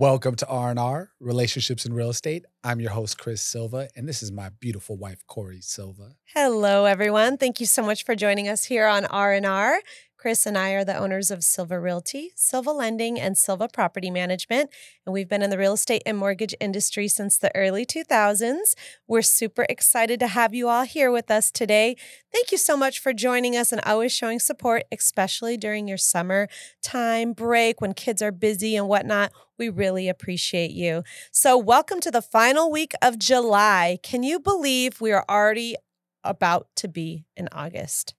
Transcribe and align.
Welcome 0.00 0.36
to 0.36 0.46
R&R, 0.46 1.10
Relationships 1.18 1.84
in 1.84 1.92
Real 1.92 2.10
Estate. 2.10 2.44
I'm 2.62 2.80
your 2.80 2.92
host, 2.92 3.18
Chris 3.18 3.42
Silva, 3.42 3.88
and 3.96 4.08
this 4.08 4.22
is 4.22 4.30
my 4.30 4.50
beautiful 4.60 4.96
wife, 4.96 5.26
Cori 5.26 5.60
Silva. 5.60 6.12
Hello, 6.36 6.84
everyone. 6.84 7.36
Thank 7.36 7.58
you 7.58 7.66
so 7.66 7.82
much 7.82 8.04
for 8.04 8.14
joining 8.14 8.46
us 8.46 8.62
here 8.62 8.86
on 8.86 9.06
R&R. 9.06 9.80
Chris 10.28 10.44
and 10.44 10.58
I 10.58 10.72
are 10.72 10.84
the 10.84 10.94
owners 10.94 11.30
of 11.30 11.42
Silva 11.42 11.80
Realty, 11.80 12.32
Silva 12.36 12.70
Lending, 12.70 13.18
and 13.18 13.38
Silva 13.38 13.66
Property 13.66 14.10
Management. 14.10 14.68
And 15.06 15.14
we've 15.14 15.26
been 15.26 15.40
in 15.40 15.48
the 15.48 15.56
real 15.56 15.72
estate 15.72 16.02
and 16.04 16.18
mortgage 16.18 16.54
industry 16.60 17.08
since 17.08 17.38
the 17.38 17.50
early 17.56 17.86
2000s. 17.86 18.74
We're 19.06 19.22
super 19.22 19.64
excited 19.70 20.20
to 20.20 20.26
have 20.26 20.52
you 20.52 20.68
all 20.68 20.84
here 20.84 21.10
with 21.10 21.30
us 21.30 21.50
today. 21.50 21.96
Thank 22.30 22.52
you 22.52 22.58
so 22.58 22.76
much 22.76 22.98
for 22.98 23.14
joining 23.14 23.56
us 23.56 23.72
and 23.72 23.80
always 23.86 24.12
showing 24.12 24.38
support, 24.38 24.82
especially 24.92 25.56
during 25.56 25.88
your 25.88 25.96
summer 25.96 26.48
time 26.82 27.32
break 27.32 27.80
when 27.80 27.94
kids 27.94 28.20
are 28.20 28.30
busy 28.30 28.76
and 28.76 28.86
whatnot. 28.86 29.32
We 29.56 29.70
really 29.70 30.10
appreciate 30.10 30.72
you. 30.72 31.04
So, 31.32 31.56
welcome 31.56 32.00
to 32.00 32.10
the 32.10 32.20
final 32.20 32.70
week 32.70 32.92
of 33.00 33.18
July. 33.18 33.98
Can 34.02 34.22
you 34.22 34.40
believe 34.40 35.00
we 35.00 35.10
are 35.10 35.24
already 35.26 35.76
about 36.22 36.68
to 36.76 36.86
be 36.86 37.24
in 37.34 37.48
August? 37.50 38.12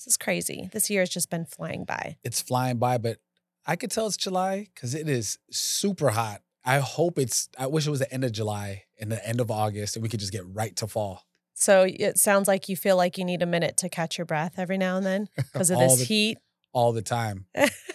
This 0.00 0.14
is 0.14 0.16
crazy. 0.16 0.70
This 0.72 0.88
year 0.88 1.02
has 1.02 1.10
just 1.10 1.28
been 1.28 1.44
flying 1.44 1.84
by. 1.84 2.16
It's 2.24 2.40
flying 2.40 2.78
by, 2.78 2.96
but 2.96 3.18
I 3.66 3.76
could 3.76 3.90
tell 3.90 4.06
it's 4.06 4.16
July 4.16 4.68
because 4.74 4.94
it 4.94 5.10
is 5.10 5.38
super 5.50 6.08
hot. 6.08 6.40
I 6.64 6.78
hope 6.78 7.18
it's, 7.18 7.50
I 7.58 7.66
wish 7.66 7.86
it 7.86 7.90
was 7.90 8.00
the 8.00 8.10
end 8.10 8.24
of 8.24 8.32
July 8.32 8.84
and 8.98 9.12
the 9.12 9.26
end 9.28 9.42
of 9.42 9.50
August 9.50 9.96
and 9.96 10.02
we 10.02 10.08
could 10.08 10.20
just 10.20 10.32
get 10.32 10.42
right 10.46 10.74
to 10.76 10.86
fall. 10.86 11.26
So 11.52 11.84
it 11.86 12.16
sounds 12.16 12.48
like 12.48 12.70
you 12.70 12.76
feel 12.78 12.96
like 12.96 13.18
you 13.18 13.26
need 13.26 13.42
a 13.42 13.46
minute 13.46 13.76
to 13.78 13.90
catch 13.90 14.16
your 14.16 14.24
breath 14.24 14.54
every 14.56 14.78
now 14.78 14.96
and 14.96 15.04
then 15.04 15.28
because 15.36 15.68
of 15.68 15.78
this 15.78 15.98
the- 15.98 16.04
heat. 16.06 16.38
All 16.72 16.92
the 16.92 17.02
time. 17.02 17.44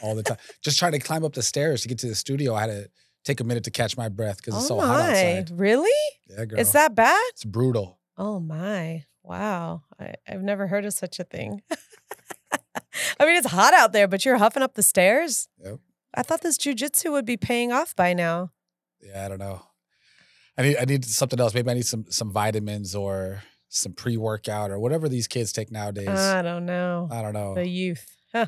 All 0.03 0.13
the 0.13 0.21
time. 0.21 0.37
just 0.61 0.77
trying 0.77 0.91
to 0.91 0.99
climb 0.99 1.23
up 1.23 1.33
the 1.33 1.41
stairs 1.41 1.81
to 1.81 1.87
get 1.87 1.97
to 1.99 2.07
the 2.07 2.13
studio. 2.13 2.53
I 2.53 2.61
had 2.61 2.67
to 2.67 2.89
take 3.23 3.39
a 3.39 3.43
minute 3.43 3.63
to 3.63 3.71
catch 3.71 3.97
my 3.97 4.09
breath 4.09 4.37
because 4.37 4.53
it's 4.55 4.65
oh 4.65 4.67
so 4.67 4.77
my. 4.77 4.85
hot 4.85 4.99
outside. 5.09 5.49
Really? 5.51 5.89
Yeah, 6.29 6.45
girl. 6.45 6.59
Is 6.59 6.73
that 6.73 6.93
bad? 6.93 7.23
It's 7.29 7.45
brutal. 7.45 7.97
Oh 8.15 8.39
my. 8.39 9.05
Wow. 9.23 9.83
I, 9.99 10.13
I've 10.27 10.43
never 10.43 10.67
heard 10.67 10.85
of 10.85 10.93
such 10.93 11.19
a 11.19 11.23
thing. 11.23 11.61
I 13.19 13.25
mean, 13.25 13.35
it's 13.35 13.47
hot 13.47 13.73
out 13.73 13.93
there, 13.93 14.07
but 14.07 14.25
you're 14.25 14.37
huffing 14.37 14.63
up 14.63 14.75
the 14.75 14.83
stairs. 14.83 15.47
Yep. 15.63 15.79
I 16.13 16.21
thought 16.23 16.41
this 16.41 16.57
jujitsu 16.57 17.11
would 17.11 17.25
be 17.25 17.37
paying 17.37 17.71
off 17.71 17.95
by 17.95 18.13
now. 18.13 18.51
Yeah, 19.01 19.25
I 19.25 19.27
don't 19.27 19.39
know. 19.39 19.61
I 20.57 20.61
need 20.61 20.77
I 20.77 20.85
need 20.85 21.05
something 21.05 21.39
else. 21.39 21.53
Maybe 21.53 21.69
I 21.69 21.73
need 21.73 21.85
some 21.85 22.05
some 22.09 22.31
vitamins 22.31 22.95
or 22.95 23.43
some 23.67 23.93
pre 23.93 24.17
workout 24.17 24.71
or 24.71 24.79
whatever 24.79 25.09
these 25.09 25.27
kids 25.27 25.51
take 25.51 25.71
nowadays. 25.71 26.07
I 26.07 26.41
don't 26.41 26.65
know. 26.65 27.09
I 27.11 27.21
don't 27.21 27.33
know. 27.33 27.55
The 27.55 27.67
youth. 27.67 28.05
Huh. 28.31 28.47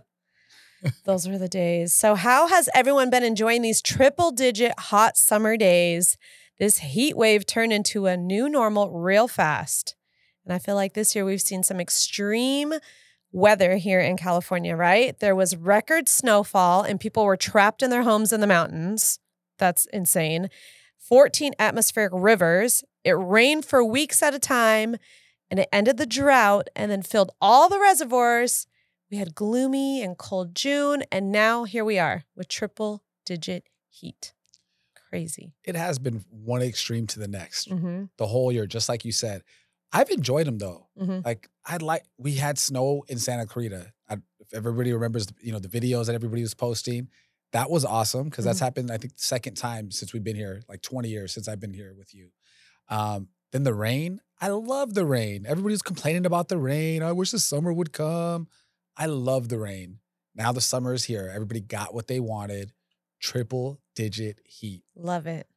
Those 1.06 1.28
were 1.28 1.38
the 1.38 1.50
days. 1.50 1.94
So, 1.94 2.16
how 2.16 2.48
has 2.48 2.70
everyone 2.74 3.10
been 3.10 3.24
enjoying 3.24 3.62
these 3.62 3.82
triple 3.82 4.32
digit 4.32 4.74
hot 4.80 5.18
summer 5.18 5.58
days? 5.58 6.18
This 6.60 6.80
heat 6.80 7.18
wave 7.18 7.46
turned 7.46 7.74
into 7.74 8.06
a 8.06 8.18
new 8.18 8.50
normal 8.50 8.92
real 8.92 9.28
fast. 9.28 9.96
And 10.46 10.54
I 10.54 10.60
feel 10.60 10.76
like 10.76 10.94
this 10.94 11.14
year 11.16 11.26
we've 11.26 11.42
seen 11.42 11.62
some 11.62 11.80
extreme 11.80 12.74
weather 13.32 13.76
here 13.78 14.00
in 14.00 14.18
California, 14.18 14.76
right? 14.76 15.18
There 15.20 15.36
was 15.36 15.56
record 15.56 16.08
snowfall 16.10 16.84
and 16.84 17.00
people 17.00 17.26
were 17.26 17.38
trapped 17.38 17.82
in 17.84 17.90
their 17.90 18.04
homes 18.04 18.32
in 18.34 18.42
the 18.42 18.48
mountains. 18.48 19.20
That's 19.58 19.86
insane. 19.88 20.50
14 20.98 21.54
atmospheric 21.60 22.12
rivers. 22.16 22.84
It 23.04 23.12
rained 23.12 23.66
for 23.66 23.84
weeks 23.84 24.22
at 24.24 24.34
a 24.34 24.40
time 24.40 24.98
and 25.50 25.60
it 25.60 25.70
ended 25.72 25.98
the 25.98 26.06
drought 26.06 26.70
and 26.76 26.92
then 26.92 27.02
filled 27.02 27.32
all 27.42 27.70
the 27.70 27.80
reservoirs. 27.80 28.68
We 29.10 29.18
had 29.18 29.34
gloomy 29.36 30.02
and 30.04 30.18
cold 30.18 30.54
June, 30.54 31.04
and 31.14 31.32
now 31.32 31.64
here 31.64 31.86
we 31.86 31.98
are 31.98 32.26
with 32.36 32.50
triple 32.50 33.04
digit 33.26 33.64
heat. 33.88 34.34
Crazy. 35.10 35.54
it 35.64 35.78
has 35.78 35.98
been 36.00 36.26
one 36.30 36.62
extreme 36.62 37.08
to 37.08 37.20
the 37.20 37.30
next 37.30 37.70
Mm-hmm. 37.70 38.06
the 38.18 38.28
whole 38.28 38.52
year, 38.52 38.68
just 38.68 38.90
like 38.90 39.06
you 39.06 39.14
said. 39.14 39.44
I've 39.92 40.10
enjoyed 40.10 40.48
them 40.48 40.58
though. 40.58 40.88
Mm-hmm. 41.00 41.20
Like 41.26 41.50
I 41.66 41.78
like 41.78 42.04
we 42.18 42.34
had 42.36 42.58
snow 42.58 43.04
in 43.08 43.18
Santa 43.20 43.46
Clarita. 43.46 43.92
I, 44.10 44.18
if 44.40 44.54
everybody 44.54 44.92
remembers, 44.94 45.28
you 45.42 45.52
know, 45.52 45.60
the 45.60 45.68
videos 45.70 46.06
that 46.08 46.16
everybody 46.16 46.42
was 46.42 46.54
posting, 46.54 47.10
that 47.54 47.70
was 47.70 47.86
awesome 47.86 48.30
because 48.30 48.46
that's 48.46 48.60
Mhm. 48.60 48.64
happened. 48.64 48.92
I 48.92 48.98
think 48.98 49.16
the 49.16 49.24
second 49.24 49.56
time 49.56 49.92
since 49.92 50.14
we've 50.14 50.24
been 50.24 50.36
here, 50.36 50.62
like 50.68 50.82
20 50.82 51.10
years 51.10 51.34
since 51.34 51.48
I've 51.48 51.60
been 51.60 51.74
here 51.74 51.94
with 51.98 52.14
you. 52.14 52.32
Um, 52.90 53.30
then 53.52 53.64
the 53.64 53.74
rain. 53.74 54.20
I 54.42 54.50
love 54.50 54.94
the 54.94 55.06
rain. 55.06 55.46
Everybody's 55.48 55.82
complaining 55.82 56.26
about 56.26 56.50
the 56.50 56.58
rain. 56.58 57.02
I 57.02 57.12
wish 57.14 57.32
the 57.32 57.40
summer 57.40 57.72
would 57.74 57.92
come. 57.94 58.48
I 58.98 59.06
love 59.06 59.50
the 59.50 59.58
rain. 59.58 60.00
Now 60.36 60.52
the 60.52 60.62
summer 60.62 60.94
is 60.94 61.06
here. 61.06 61.32
Everybody 61.34 61.62
got 61.62 61.94
what 61.94 62.08
they 62.08 62.20
wanted. 62.20 62.74
Triple 63.20 63.80
digit 63.96 64.40
heat. 64.46 64.84
Love 64.96 65.26
it. 65.26 65.48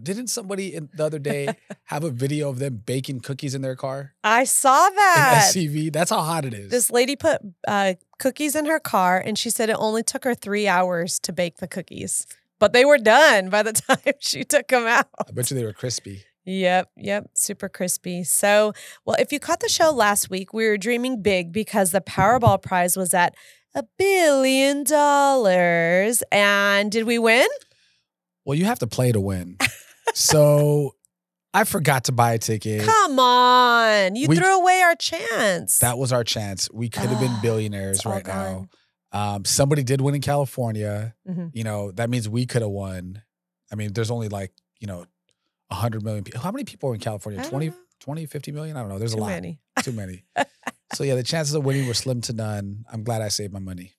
Didn't 0.00 0.28
somebody 0.28 0.74
in, 0.74 0.88
the 0.94 1.04
other 1.04 1.18
day 1.18 1.56
have 1.84 2.04
a 2.04 2.10
video 2.10 2.48
of 2.48 2.58
them 2.58 2.82
baking 2.84 3.20
cookies 3.20 3.54
in 3.54 3.62
their 3.62 3.76
car? 3.76 4.14
I 4.22 4.44
saw 4.44 4.88
that. 4.88 5.50
SUV. 5.52 5.92
That's 5.92 6.10
how 6.10 6.20
hot 6.20 6.44
it 6.44 6.54
is. 6.54 6.70
This 6.70 6.90
lady 6.90 7.16
put 7.16 7.40
uh, 7.66 7.94
cookies 8.18 8.54
in 8.54 8.66
her 8.66 8.78
car, 8.78 9.18
and 9.24 9.38
she 9.38 9.50
said 9.50 9.70
it 9.70 9.76
only 9.78 10.02
took 10.02 10.24
her 10.24 10.34
three 10.34 10.68
hours 10.68 11.18
to 11.20 11.32
bake 11.32 11.56
the 11.58 11.68
cookies, 11.68 12.26
but 12.58 12.72
they 12.72 12.84
were 12.84 12.98
done 12.98 13.50
by 13.50 13.62
the 13.62 13.72
time 13.88 14.14
she 14.20 14.44
took 14.44 14.68
them 14.68 14.86
out. 14.86 15.08
I 15.28 15.32
bet 15.32 15.50
you 15.50 15.56
they 15.56 15.64
were 15.64 15.72
crispy. 15.72 16.24
Yep, 16.44 16.90
yep, 16.96 17.30
super 17.34 17.68
crispy. 17.68 18.24
So, 18.24 18.72
well, 19.04 19.16
if 19.18 19.32
you 19.32 19.38
caught 19.38 19.60
the 19.60 19.68
show 19.68 19.90
last 19.90 20.30
week, 20.30 20.52
we 20.52 20.66
were 20.66 20.78
dreaming 20.78 21.22
big 21.22 21.52
because 21.52 21.90
the 21.90 22.00
Powerball 22.00 22.62
prize 22.62 22.96
was 22.96 23.12
at 23.12 23.34
a 23.74 23.84
billion 23.98 24.84
dollars. 24.84 26.22
And 26.32 26.90
did 26.90 27.04
we 27.04 27.18
win? 27.18 27.46
Well, 28.44 28.56
you 28.58 28.64
have 28.64 28.78
to 28.80 28.86
play 28.86 29.12
to 29.12 29.20
win. 29.20 29.58
so 30.14 30.94
I 31.54 31.64
forgot 31.64 32.04
to 32.04 32.12
buy 32.12 32.32
a 32.34 32.38
ticket. 32.38 32.82
Come 32.84 33.18
on. 33.18 34.16
You 34.16 34.28
We- 34.28 34.36
threw 34.36 34.60
away 34.60 34.80
our 34.82 34.94
chance. 34.94 35.78
That 35.80 35.98
was 35.98 36.12
our 36.12 36.24
chance. 36.24 36.68
We 36.72 36.88
could 36.88 37.08
have 37.08 37.20
been 37.20 37.34
billionaires 37.42 38.04
right 38.06 38.26
right 38.26 38.26
now. 38.26 38.68
Um, 39.12 39.44
somebody 39.44 39.82
did 39.82 40.00
win 40.00 40.14
in 40.14 40.20
California. 40.20 41.14
Mhm. 41.28 41.50
You 41.52 41.64
know, 41.64 41.90
that 41.92 42.08
means 42.10 42.28
we 42.28 42.46
could 42.46 42.62
have 42.62 42.70
won. 42.70 43.22
I 43.72 43.74
mean, 43.74 43.92
there's 43.92 44.10
only 44.10 44.28
like, 44.28 44.52
you 44.78 44.86
know, 44.86 45.04
100 45.68 46.02
million 46.04 46.22
people. 46.24 46.40
How 46.40 46.50
many 46.52 46.64
people 46.64 46.90
are 46.90 46.94
in 46.94 47.00
California? 47.00 47.40
I 47.40 47.48
20, 47.48 47.72
20, 48.00 48.26
50 48.26 48.52
million? 48.52 48.76
I 48.76 48.80
don't 48.80 48.88
know. 48.88 48.98
There's 48.98 49.14
Too 49.14 49.18
a 49.18 49.22
lot. 49.22 49.28
Too 49.28 49.34
many. 49.34 49.60
Too 49.82 49.92
many. 49.92 50.24
so, 50.94 51.04
yeah, 51.04 51.14
the 51.16 51.22
chances 51.22 51.54
of 51.54 51.64
winning 51.64 51.86
were 51.86 51.94
slim 51.94 52.20
to 52.22 52.32
none. 52.32 52.84
I'm 52.92 53.02
glad 53.04 53.22
I 53.22 53.28
saved 53.28 53.52
my 53.52 53.58
money. 53.60 53.92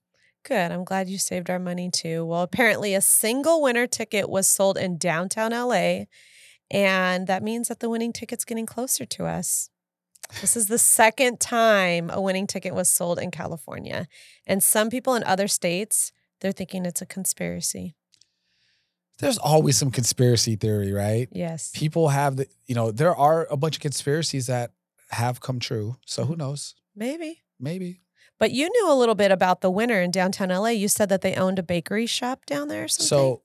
Good. 0.44 0.72
I'm 0.72 0.84
glad 0.84 1.08
you 1.08 1.18
saved 1.18 1.50
our 1.50 1.60
money 1.60 1.90
too. 1.92 2.26
Well, 2.26 2.42
apparently, 2.42 2.96
a 2.96 3.02
single 3.02 3.62
winner 3.62 3.88
ticket 3.88 4.30
was 4.30 4.48
sold 4.48 4.78
in 4.78 4.98
downtown 4.98 5.52
LA. 5.52 6.06
And 6.72 7.28
that 7.28 7.44
means 7.44 7.68
that 7.68 7.80
the 7.80 7.90
winning 7.90 8.14
ticket's 8.14 8.46
getting 8.46 8.66
closer 8.66 9.06
to 9.06 9.26
us. 9.26 9.70
This 10.40 10.56
is 10.56 10.68
the 10.68 10.78
second 10.78 11.42
time 11.42 12.10
a 12.10 12.22
winning 12.22 12.48
ticket 12.48 12.74
was 12.74 12.90
sold 12.90 13.20
in 13.20 13.32
California. 13.32 14.08
And 14.48 14.64
some 14.64 14.90
people 14.90 15.16
in 15.16 15.24
other 15.26 15.48
states, 15.48 16.14
they're 16.40 16.54
thinking 16.54 16.86
it's 16.86 17.02
a 17.02 17.06
conspiracy. 17.06 17.96
There's 19.20 19.38
always 19.38 19.78
some 19.78 19.92
conspiracy 19.92 20.56
theory, 20.56 20.92
right? 20.92 21.28
Yes. 21.32 21.72
People 21.76 22.10
have 22.10 22.38
the, 22.38 22.48
you 22.66 22.74
know, 22.74 22.92
there 22.92 23.16
are 23.16 23.46
a 23.52 23.58
bunch 23.58 23.76
of 23.76 23.82
conspiracies 23.82 24.48
that 24.48 24.72
have 25.10 25.42
come 25.42 25.60
true. 25.60 25.98
So 26.06 26.24
who 26.24 26.34
mm-hmm. 26.34 26.40
knows? 26.40 26.76
Maybe. 26.96 27.42
Maybe. 27.60 28.00
But 28.42 28.52
you 28.52 28.68
knew 28.70 28.92
a 28.92 28.98
little 28.98 29.14
bit 29.16 29.32
about 29.32 29.62
the 29.62 29.70
winner 29.72 30.02
in 30.02 30.10
downtown 30.12 30.50
LA. 30.50 30.70
You 30.70 30.88
said 30.90 31.10
that 31.10 31.22
they 31.22 31.36
owned 31.36 31.60
a 31.60 31.64
bakery 31.64 32.08
shop 32.08 32.46
down 32.48 32.68
there 32.68 32.84
or 32.84 32.88
something. 32.90 33.08
So 33.08 33.44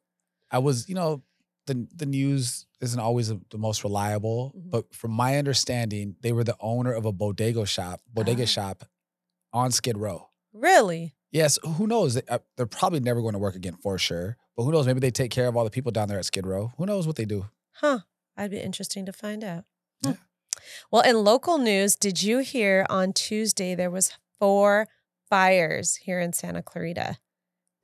I 0.51 0.59
was, 0.59 0.89
you 0.89 0.95
know, 0.95 1.23
the 1.67 1.87
the 1.95 2.07
news 2.07 2.67
isn't 2.81 2.99
always 2.99 3.29
the 3.29 3.59
most 3.59 3.85
reliable, 3.85 4.53
Mhm. 4.57 4.71
but 4.71 4.95
from 4.95 5.11
my 5.13 5.37
understanding, 5.37 6.17
they 6.23 6.33
were 6.33 6.45
the 6.45 6.57
owner 6.61 6.93
of 6.93 7.05
a 7.05 7.13
bodega 7.13 7.67
shop, 7.67 8.01
bodega 8.13 8.45
Ah. 8.45 8.47
shop 8.47 8.85
on 9.53 9.71
Skid 9.71 9.99
Row. 9.99 10.31
really? 10.53 11.15
Yes, 11.31 11.59
who 11.63 11.87
knows? 11.87 12.17
Uh, 12.17 12.39
they're 12.57 12.65
probably 12.67 13.01
never 13.01 13.21
going 13.21 13.35
to 13.35 13.39
work 13.39 13.55
again 13.57 13.77
for 13.83 13.99
sure. 13.99 14.39
But 14.57 14.63
who 14.65 14.73
knows? 14.73 14.87
Maybe 14.87 15.01
they 15.01 15.11
take 15.11 15.31
care 15.31 15.49
of 15.49 15.57
all 15.57 15.65
the 15.65 15.71
people 15.71 15.93
down 15.93 16.09
there 16.09 16.19
at 16.19 16.25
Skid 16.25 16.47
Row. 16.47 16.73
Who 16.79 16.87
knows 16.87 17.07
what 17.07 17.17
they 17.17 17.27
do? 17.27 17.51
Huh. 17.73 18.01
That'd 18.37 18.53
be 18.53 18.61
interesting 18.61 19.05
to 19.05 19.13
find 19.13 19.45
out. 19.45 19.65
Yeah. 20.01 20.15
Well, 20.91 21.03
in 21.03 21.23
local 21.25 21.59
news, 21.59 21.95
did 21.97 22.23
you 22.23 22.39
hear 22.39 22.87
on 22.89 23.13
Tuesday 23.13 23.75
there 23.75 23.91
was 23.91 24.13
four 24.39 24.89
fires 25.29 25.97
here 25.97 26.21
in 26.21 26.33
Santa 26.33 26.63
Clarita? 26.63 27.19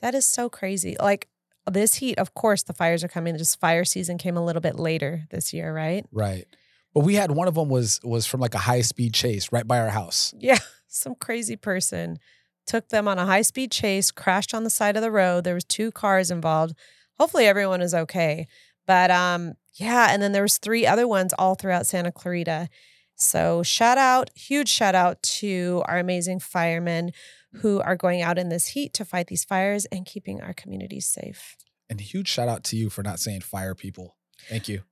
That 0.00 0.14
is 0.14 0.26
so 0.26 0.48
crazy. 0.48 0.96
Like 0.98 1.28
this 1.70 1.96
heat, 1.96 2.18
of 2.18 2.34
course, 2.34 2.62
the 2.64 2.72
fires 2.72 3.04
are 3.04 3.08
coming. 3.08 3.36
Just 3.36 3.60
fire 3.60 3.84
season 3.84 4.18
came 4.18 4.36
a 4.36 4.44
little 4.44 4.62
bit 4.62 4.78
later 4.78 5.24
this 5.30 5.52
year, 5.52 5.72
right? 5.72 6.04
Right. 6.10 6.46
But 6.94 7.04
we 7.04 7.14
had 7.14 7.30
one 7.30 7.48
of 7.48 7.54
them 7.54 7.68
was 7.68 8.00
was 8.02 8.26
from 8.26 8.40
like 8.40 8.54
a 8.54 8.58
high 8.58 8.82
speed 8.82 9.14
chase 9.14 9.52
right 9.52 9.66
by 9.66 9.78
our 9.78 9.88
house. 9.88 10.34
Yeah. 10.38 10.58
Some 10.88 11.14
crazy 11.14 11.56
person 11.56 12.18
took 12.66 12.88
them 12.88 13.08
on 13.08 13.18
a 13.18 13.26
high 13.26 13.42
speed 13.42 13.70
chase, 13.70 14.10
crashed 14.10 14.54
on 14.54 14.64
the 14.64 14.70
side 14.70 14.96
of 14.96 15.02
the 15.02 15.10
road. 15.10 15.44
There 15.44 15.54
was 15.54 15.64
two 15.64 15.90
cars 15.90 16.30
involved. 16.30 16.76
Hopefully 17.18 17.46
everyone 17.46 17.80
is 17.80 17.94
okay. 17.94 18.46
But 18.86 19.10
um 19.10 19.54
yeah, 19.74 20.08
and 20.10 20.22
then 20.22 20.32
there 20.32 20.42
was 20.42 20.58
three 20.58 20.86
other 20.86 21.08
ones 21.08 21.32
all 21.38 21.54
throughout 21.54 21.86
Santa 21.86 22.12
Clarita. 22.12 22.68
So 23.22 23.62
shout 23.62 23.98
out, 23.98 24.30
huge 24.34 24.68
shout 24.68 24.94
out 24.94 25.22
to 25.22 25.82
our 25.86 25.98
amazing 25.98 26.40
firemen 26.40 27.12
who 27.54 27.80
are 27.80 27.96
going 27.96 28.22
out 28.22 28.38
in 28.38 28.48
this 28.48 28.68
heat 28.68 28.94
to 28.94 29.04
fight 29.04 29.26
these 29.26 29.44
fires 29.44 29.84
and 29.86 30.06
keeping 30.06 30.40
our 30.40 30.52
communities 30.52 31.06
safe. 31.06 31.56
And 31.88 32.00
huge 32.00 32.28
shout 32.28 32.48
out 32.48 32.64
to 32.64 32.76
you 32.76 32.90
for 32.90 33.02
not 33.02 33.20
saying 33.20 33.42
fire 33.42 33.74
people. 33.74 34.16
Thank 34.48 34.68
you. 34.68 34.82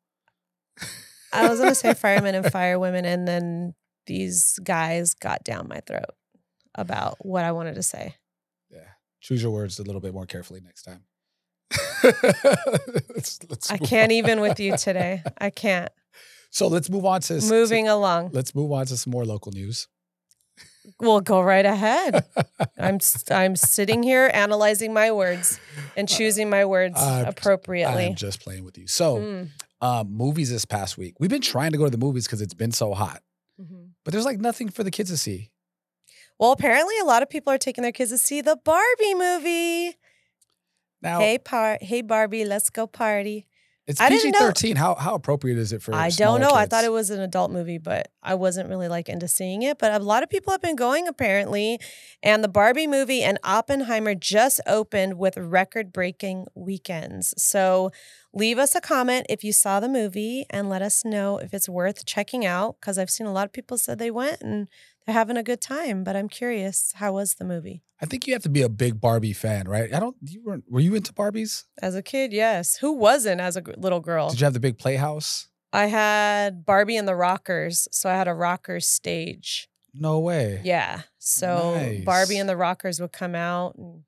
I 1.33 1.49
was 1.49 1.59
gonna 1.59 1.75
say 1.75 1.95
firemen 1.95 2.35
and 2.35 2.45
firewomen, 2.47 3.05
and 3.05 3.27
then 3.27 3.75
these 4.07 4.59
guys 4.63 5.15
got 5.15 5.45
down 5.45 5.69
my 5.69 5.81
throat 5.87 6.15
about 6.75 7.17
what 7.25 7.45
I 7.45 7.53
wanted 7.53 7.77
to 7.77 7.83
say. 7.83 8.17
Yeah. 8.71 8.89
Choose 9.21 9.43
your 9.43 9.53
words 9.53 9.79
a 9.79 9.83
little 9.83 10.01
bit 10.01 10.13
more 10.13 10.27
carefully 10.27 10.61
next 10.61 10.83
time. 10.83 11.05
let's, 13.15 13.39
let's 13.49 13.71
I 13.71 13.77
can't 13.79 14.11
on. 14.11 14.17
even 14.17 14.41
with 14.41 14.59
you 14.59 14.77
today. 14.77 15.23
I 15.39 15.51
can't. 15.51 15.91
So 16.51 16.67
let's 16.69 16.91
move 16.91 17.05
on 17.05 17.21
to 17.23 17.41
Moving 17.49 17.87
to- 17.87 17.95
along. 17.95 18.31
let's 18.33 18.55
move 18.55 18.73
on 18.73 18.87
to 18.87 18.97
some 18.97 19.13
more 19.13 19.25
local 19.25 19.53
news. 19.53 19.89
We'll 20.99 21.21
go 21.21 21.41
right 21.41 21.65
ahead. 21.65 22.25
I'm 22.79 22.99
I'm 23.31 23.55
sitting 23.57 24.03
here 24.03 24.31
analyzing 24.35 24.93
my 24.93 25.13
words 25.13 25.61
and 25.97 26.09
choosing 26.09 26.51
my 26.51 26.65
words 26.65 26.99
I'm- 26.99 27.27
appropriately. 27.27 28.07
I'm 28.07 28.15
just 28.15 28.41
playing 28.41 28.65
with 28.65 28.77
you. 28.79 28.87
So, 28.89 29.17
Mm. 29.19 29.49
um, 29.81 30.11
movies 30.13 30.51
this 30.51 30.65
past 30.65 30.99
week. 30.99 31.15
We've 31.21 31.31
been 31.31 31.41
trying 31.43 31.73
to 31.73 31.79
go 31.79 31.85
to 31.85 31.91
the 31.91 31.99
movies 31.99 32.27
because 32.27 32.41
it's 32.41 32.55
been 32.55 32.73
so 32.73 32.93
hot, 32.95 33.23
Mhm. 33.61 33.91
but 34.05 34.13
there's 34.13 34.25
like 34.25 34.41
nothing 34.41 34.69
for 34.71 34.83
the 34.83 34.91
kids 34.91 35.11
to 35.11 35.17
see. 35.17 35.51
Well, 36.39 36.53
apparently 36.53 36.99
a 36.99 37.05
lot 37.05 37.23
of 37.23 37.29
people 37.31 37.53
are 37.53 37.59
taking 37.59 37.83
their 37.83 37.93
kids 37.93 38.11
to 38.11 38.19
see 38.19 38.41
the 38.41 38.57
Barbie 38.57 39.15
movie. 39.15 39.97
Now, 41.03 41.21
Hey, 41.21 41.39
par- 41.39 41.79
hey 41.81 42.03
Barbie, 42.03 42.45
let's 42.45 42.71
go 42.71 42.87
party. 42.87 43.47
It's 43.91 44.01
PG 44.01 44.33
13. 44.33 44.77
How 44.77 44.95
how 44.95 45.15
appropriate 45.15 45.59
is 45.59 45.73
it 45.73 45.83
for? 45.83 45.95
I 45.95 46.11
don't 46.11 46.41
know. 46.41 46.51
I 46.53 46.67
thought 46.67 46.85
it 46.85 46.93
was 46.93 47.11
an 47.11 47.21
adult 47.21 47.51
movie, 47.51 47.79
but 47.79 48.09
I 48.23 48.35
wasn't 48.35 48.69
really 48.69 48.89
like 48.89 49.09
into 49.09 49.29
seeing 49.29 49.63
it. 49.63 49.79
But 49.79 49.93
a 49.93 50.05
lot 50.05 50.23
of 50.23 50.31
people 50.31 50.53
have 50.53 50.63
been 50.63 50.77
going 50.77 51.09
apparently. 51.09 51.81
And 52.23 52.45
the 52.45 52.49
Barbie 52.49 52.87
movie 52.87 53.23
and 53.23 53.39
Oppenheimer 53.45 54.15
just 54.15 54.61
opened 54.67 55.19
with 55.19 55.37
record 55.37 55.93
breaking 55.93 56.47
weekends. 56.55 57.35
So 57.37 57.91
leave 58.33 58.59
us 58.59 58.75
a 58.75 58.81
comment 58.81 59.27
if 59.29 59.43
you 59.45 59.53
saw 59.53 59.81
the 59.81 59.89
movie 59.89 60.47
and 60.51 60.69
let 60.69 60.83
us 60.83 61.05
know 61.05 61.39
if 61.39 61.53
it's 61.53 61.69
worth 61.69 62.05
checking 62.07 62.45
out. 62.47 62.81
Cause 62.81 62.99
I've 62.99 63.11
seen 63.11 63.27
a 63.27 63.33
lot 63.33 63.47
of 63.47 63.53
people 63.53 63.79
said 63.79 63.99
they 63.99 64.11
went 64.11 64.41
and 64.41 64.69
they're 65.07 65.13
having 65.15 65.37
a 65.37 65.43
good 65.43 65.61
time. 65.61 66.05
But 66.05 66.17
I'm 66.17 66.29
curious, 66.29 66.93
how 66.97 67.15
was 67.15 67.35
the 67.35 67.45
movie? 67.45 67.83
I 68.03 68.07
think 68.07 68.27
you 68.27 68.33
have 68.33 68.43
to 68.45 68.49
be 68.49 68.63
a 68.63 68.69
big 68.69 69.01
Barbie 69.01 69.33
fan, 69.35 69.69
right? 69.69 69.93
I 69.93 70.01
don't. 70.01 70.17
You 70.23 70.43
weren't. 70.43 70.65
Were 70.71 70.81
you 70.81 70.95
into 70.95 71.13
Barbies? 71.13 71.65
As 71.83 71.95
a 71.95 72.03
kid, 72.03 72.33
yes. 72.33 72.77
Who 72.77 72.93
wasn't 72.93 73.43
as 73.43 73.57
a 73.59 73.63
little 73.77 74.01
girl? 74.01 74.31
Did 74.31 74.41
you 74.41 74.45
have 74.45 74.55
the 74.55 74.61
big 74.61 74.79
playhouse? 74.79 75.49
I 75.73 75.87
had 75.87 76.65
Barbie 76.65 76.97
and 76.97 77.07
the 77.07 77.15
Rockers. 77.15 77.89
So 77.93 78.09
I 78.09 78.15
had 78.15 78.27
a 78.27 78.35
Rockers 78.35 78.87
stage. 78.87 79.69
No 79.93 80.19
way. 80.19 80.61
Yeah. 80.65 81.03
So 81.19 81.75
Nice. 81.75 82.05
Barbie 82.05 82.39
and 82.39 82.49
the 82.49 82.57
Rockers 82.57 83.01
would 83.01 83.13
come 83.13 83.35
out 83.35 83.75
and 83.77 84.05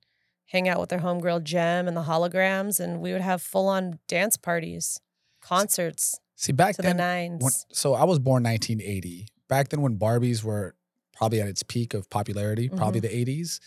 hang 0.53 0.69
out 0.69 0.79
with 0.79 0.89
their 0.89 0.99
homegirl 0.99 1.43
Jem 1.43 1.87
and 1.87 1.97
the 1.97 2.03
holograms, 2.03 2.79
and 2.79 3.01
we 3.01 3.11
would 3.11 3.21
have 3.21 3.41
full 3.41 3.67
on 3.67 3.99
dance 4.07 4.37
parties, 4.37 4.99
concerts 5.41 6.19
See, 6.35 6.51
back 6.51 6.75
to 6.75 6.81
the 6.81 6.89
then, 6.89 6.97
nines. 6.97 7.43
when, 7.43 7.51
so 7.71 7.93
I 7.93 8.03
was 8.05 8.19
born 8.19 8.43
1980. 8.43 9.27
Back 9.49 9.69
then, 9.69 9.81
when 9.81 9.97
Barbies 9.97 10.43
were 10.43 10.75
probably 11.15 11.41
at 11.41 11.47
its 11.47 11.63
peak 11.63 11.93
of 11.93 12.09
popularity, 12.09 12.69
probably 12.69 13.01
Mm-hmm. 13.01 13.25
the 13.25 13.41
80s, 13.43 13.59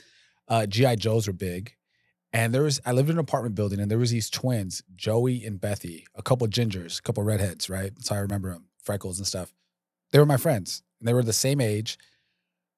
uh, 0.49 0.67
GI 0.67 0.97
Joes 0.97 1.27
were 1.27 1.33
big. 1.33 1.75
And 2.33 2.53
there 2.53 2.63
was, 2.63 2.81
I 2.85 2.93
lived 2.93 3.09
in 3.09 3.17
an 3.17 3.21
apartment 3.21 3.55
building, 3.55 3.81
and 3.81 3.91
there 3.91 3.99
was 3.99 4.11
these 4.11 4.29
twins, 4.29 4.83
Joey 4.95 5.45
and 5.45 5.61
Bethy, 5.61 6.05
a 6.15 6.23
couple 6.23 6.47
gingers, 6.49 6.99
a 6.99 7.03
couple 7.03 7.23
redheads, 7.23 7.71
right? 7.71 7.93
So 8.01 8.15
I 8.15 8.19
remember 8.19 8.53
them, 8.53 8.67
freckles 8.83 9.19
and 9.19 9.27
stuff. 9.27 9.55
They 10.13 10.19
were 10.19 10.27
my 10.27 10.37
friends, 10.37 10.83
and 11.01 11.09
they 11.09 11.15
were 11.15 11.23
the 11.23 11.33
same 11.33 11.61
age. 11.61 11.99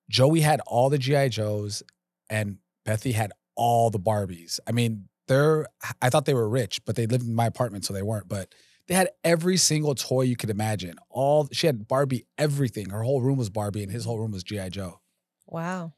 Joey 0.09 0.41
had 0.41 0.61
all 0.67 0.89
the 0.91 0.99
GI 0.99 1.31
Joes, 1.31 1.83
and 2.31 2.59
Bethy 2.87 3.13
had 3.15 3.33
all 3.59 3.91
the 3.91 3.99
Barbies. 3.99 4.59
I 4.67 4.73
mean, 4.73 5.09
they're, 5.27 5.67
I 6.01 6.09
thought 6.09 6.25
they 6.25 6.33
were 6.33 6.49
rich, 6.49 6.81
but 6.87 6.97
they 6.97 7.07
lived 7.07 7.27
in 7.27 7.35
my 7.35 7.45
apartment, 7.47 7.85
so 7.85 7.93
they 7.93 8.03
weren't. 8.03 8.29
But 8.29 8.55
they 8.87 8.95
had 8.95 9.11
every 9.23 9.59
single 9.59 9.95
toy 9.95 10.23
you 10.23 10.37
could 10.37 10.49
imagine. 10.49 10.95
All 11.11 11.49
she 11.53 11.67
had 11.67 11.87
Barbie, 11.87 12.25
everything. 12.39 12.89
Her 12.89 13.03
whole 13.03 13.21
room 13.21 13.37
was 13.37 13.51
Barbie, 13.51 13.83
and 13.83 13.93
his 13.93 14.07
whole 14.07 14.19
room 14.19 14.31
was 14.31 14.43
GI 14.43 14.71
Joe. 14.71 15.01
wow. 15.47 15.93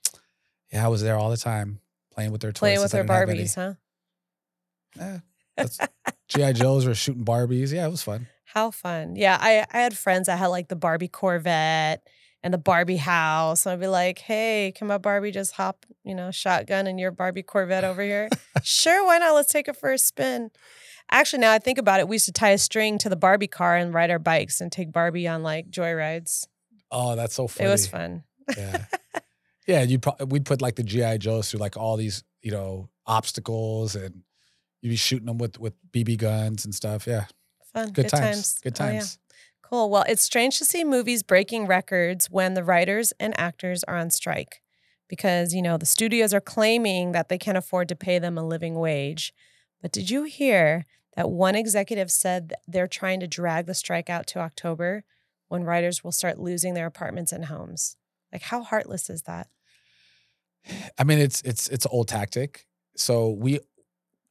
Yeah, 0.72 0.84
I 0.84 0.88
was 0.88 1.02
there 1.02 1.16
all 1.16 1.30
the 1.30 1.36
time 1.36 1.80
playing 2.12 2.30
with 2.30 2.40
their 2.42 2.52
toys. 2.52 2.58
Playing 2.60 2.80
with 2.80 2.92
their 2.92 3.00
I 3.00 3.06
didn't 3.06 3.16
have 3.18 3.28
any. 3.30 3.44
Barbies, 3.44 3.54
huh? 4.96 5.18
That's- 5.56 5.88
GI 6.28 6.52
Joes 6.54 6.86
were 6.86 6.94
shooting 6.94 7.24
Barbies. 7.24 7.72
Yeah, 7.72 7.86
it 7.86 7.90
was 7.90 8.02
fun. 8.02 8.28
How 8.44 8.70
fun. 8.70 9.16
Yeah. 9.16 9.36
I, 9.40 9.66
I 9.72 9.78
had 9.80 9.96
friends 9.98 10.26
that 10.26 10.38
had 10.38 10.46
like 10.48 10.68
the 10.68 10.76
Barbie 10.76 11.08
Corvette 11.08 12.06
and 12.42 12.54
the 12.54 12.58
Barbie 12.58 12.96
house. 12.96 13.66
And 13.66 13.72
I'd 13.72 13.80
be 13.80 13.86
like, 13.86 14.18
hey, 14.18 14.72
can 14.74 14.86
my 14.86 14.98
Barbie 14.98 15.30
just 15.30 15.52
hop, 15.52 15.86
you 16.04 16.14
know, 16.14 16.30
shotgun 16.30 16.86
in 16.86 16.98
your 16.98 17.10
Barbie 17.10 17.42
Corvette 17.42 17.84
over 17.84 18.02
here? 18.02 18.28
sure, 18.62 19.04
why 19.04 19.18
not? 19.18 19.34
Let's 19.34 19.52
take 19.52 19.68
it 19.68 19.76
for 19.76 19.92
a 19.92 19.98
spin. 19.98 20.50
Actually, 21.10 21.40
now 21.40 21.52
I 21.52 21.58
think 21.58 21.78
about 21.78 22.00
it, 22.00 22.08
we 22.08 22.16
used 22.16 22.26
to 22.26 22.32
tie 22.32 22.50
a 22.50 22.58
string 22.58 22.96
to 22.98 23.08
the 23.08 23.16
Barbie 23.16 23.48
car 23.48 23.76
and 23.76 23.92
ride 23.92 24.10
our 24.10 24.18
bikes 24.18 24.60
and 24.60 24.70
take 24.70 24.92
Barbie 24.92 25.26
on 25.26 25.42
like 25.42 25.68
joyrides. 25.70 26.46
Oh, 26.90 27.16
that's 27.16 27.34
so 27.34 27.48
funny. 27.48 27.68
It 27.68 27.72
was 27.72 27.86
fun. 27.86 28.24
Yeah, 28.56 28.84
yeah. 29.66 29.82
You 29.82 29.98
pro- 29.98 30.16
uh, 30.20 30.26
we'd 30.26 30.44
put 30.44 30.60
like 30.62 30.76
the 30.76 30.82
GI 30.82 31.18
Joes 31.18 31.50
through 31.50 31.60
like 31.60 31.76
all 31.76 31.96
these 31.96 32.22
you 32.42 32.50
know 32.50 32.88
obstacles, 33.06 33.94
and 33.96 34.22
you'd 34.82 34.90
be 34.90 34.96
shooting 34.96 35.26
them 35.26 35.38
with 35.38 35.58
with 35.58 35.74
BB 35.92 36.18
guns 36.18 36.64
and 36.64 36.74
stuff. 36.74 37.06
Yeah, 37.06 37.26
Fun. 37.72 37.90
good, 37.90 38.08
times. 38.08 38.58
Good 38.60 38.80
Oh, 38.80 38.88
yeah. 38.88 39.02
Cool. 39.70 39.88
Well, 39.88 40.04
it's 40.08 40.22
strange 40.22 40.58
to 40.58 40.64
see 40.64 40.82
movies 40.82 41.22
breaking 41.22 41.68
records 41.68 42.28
when 42.28 42.54
the 42.54 42.64
writers 42.64 43.12
and 43.20 43.38
actors 43.38 43.84
are 43.84 43.96
on 43.96 44.10
strike 44.10 44.62
because, 45.08 45.54
you 45.54 45.62
know, 45.62 45.76
the 45.76 45.86
studios 45.86 46.34
are 46.34 46.40
claiming 46.40 47.12
that 47.12 47.28
they 47.28 47.38
can't 47.38 47.56
afford 47.56 47.88
to 47.88 47.94
pay 47.94 48.18
them 48.18 48.36
a 48.36 48.44
living 48.44 48.74
wage. 48.74 49.32
But 49.80 49.92
did 49.92 50.10
you 50.10 50.24
hear 50.24 50.86
that 51.14 51.30
one 51.30 51.54
executive 51.54 52.10
said 52.10 52.52
they're 52.66 52.88
trying 52.88 53.20
to 53.20 53.28
drag 53.28 53.66
the 53.66 53.74
strike 53.74 54.10
out 54.10 54.26
to 54.28 54.40
October 54.40 55.04
when 55.46 55.62
writers 55.62 56.02
will 56.02 56.10
start 56.10 56.40
losing 56.40 56.74
their 56.74 56.86
apartments 56.86 57.30
and 57.30 57.44
homes? 57.44 57.96
Like, 58.32 58.42
how 58.42 58.64
heartless 58.64 59.08
is 59.08 59.22
that? 59.22 59.46
I 60.98 61.04
mean, 61.04 61.20
it's 61.20 61.42
it's 61.42 61.68
it's 61.68 61.86
old 61.86 62.08
tactic. 62.08 62.66
So 62.96 63.30
we 63.30 63.60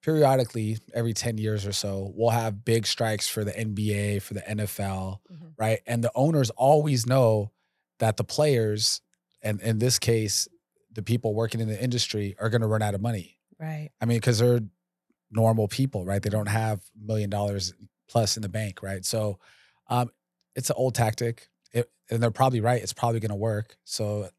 periodically, 0.01 0.78
every 0.94 1.13
ten 1.13 1.38
years 1.38 1.66
or 1.66 1.72
so, 1.74 2.12
we'll 2.16 2.30
have 2.30 2.63
big 2.66 2.86
strikes 2.88 3.28
for 3.28 3.44
the 3.44 3.51
NBA, 3.51 4.22
for 4.22 4.34
the 4.34 4.42
NFL, 4.50 5.22
Mhm. 5.31 5.54
right? 5.57 5.81
And 5.86 6.04
the 6.04 6.12
owners 6.16 6.50
always 6.51 7.06
know 7.06 7.51
that 8.00 8.18
the 8.18 8.24
players, 8.24 9.01
and 9.42 9.60
in 9.62 9.80
this 9.80 10.00
case, 10.00 10.48
the 10.92 11.04
people 11.04 11.34
working 11.34 11.60
in 11.60 11.68
the 11.68 11.82
industry, 11.82 12.36
are 12.39 12.50
going 12.50 12.62
to 12.62 12.68
run 12.68 12.82
out 12.82 12.96
of 12.96 13.01
money. 13.01 13.38
Right. 13.60 13.89
I 14.01 14.06
mean, 14.06 14.18
because 14.18 14.39
they're 14.39 14.62
normal 15.32 15.68
people, 15.68 16.06
right? 16.06 16.22
They 16.22 16.29
don't 16.29 16.48
have 16.48 16.82
million 17.00 17.29
dollars 17.29 17.74
plus 18.08 18.36
in 18.38 18.41
the 18.41 18.50
bank, 18.50 18.82
right? 18.82 19.06
So 19.06 19.38
um, 19.89 20.10
it's 20.56 20.70
an 20.70 20.75
old 20.77 20.96
tactic. 20.96 21.50
It, 21.74 21.91
and 22.10 22.24
they're 22.24 22.32
probably 22.32 22.62
right. 22.62 22.82
It's 22.82 22.94
probably 22.94 23.20
going 23.20 23.29
to 23.29 23.36
work. 23.36 23.77
So 23.84 24.29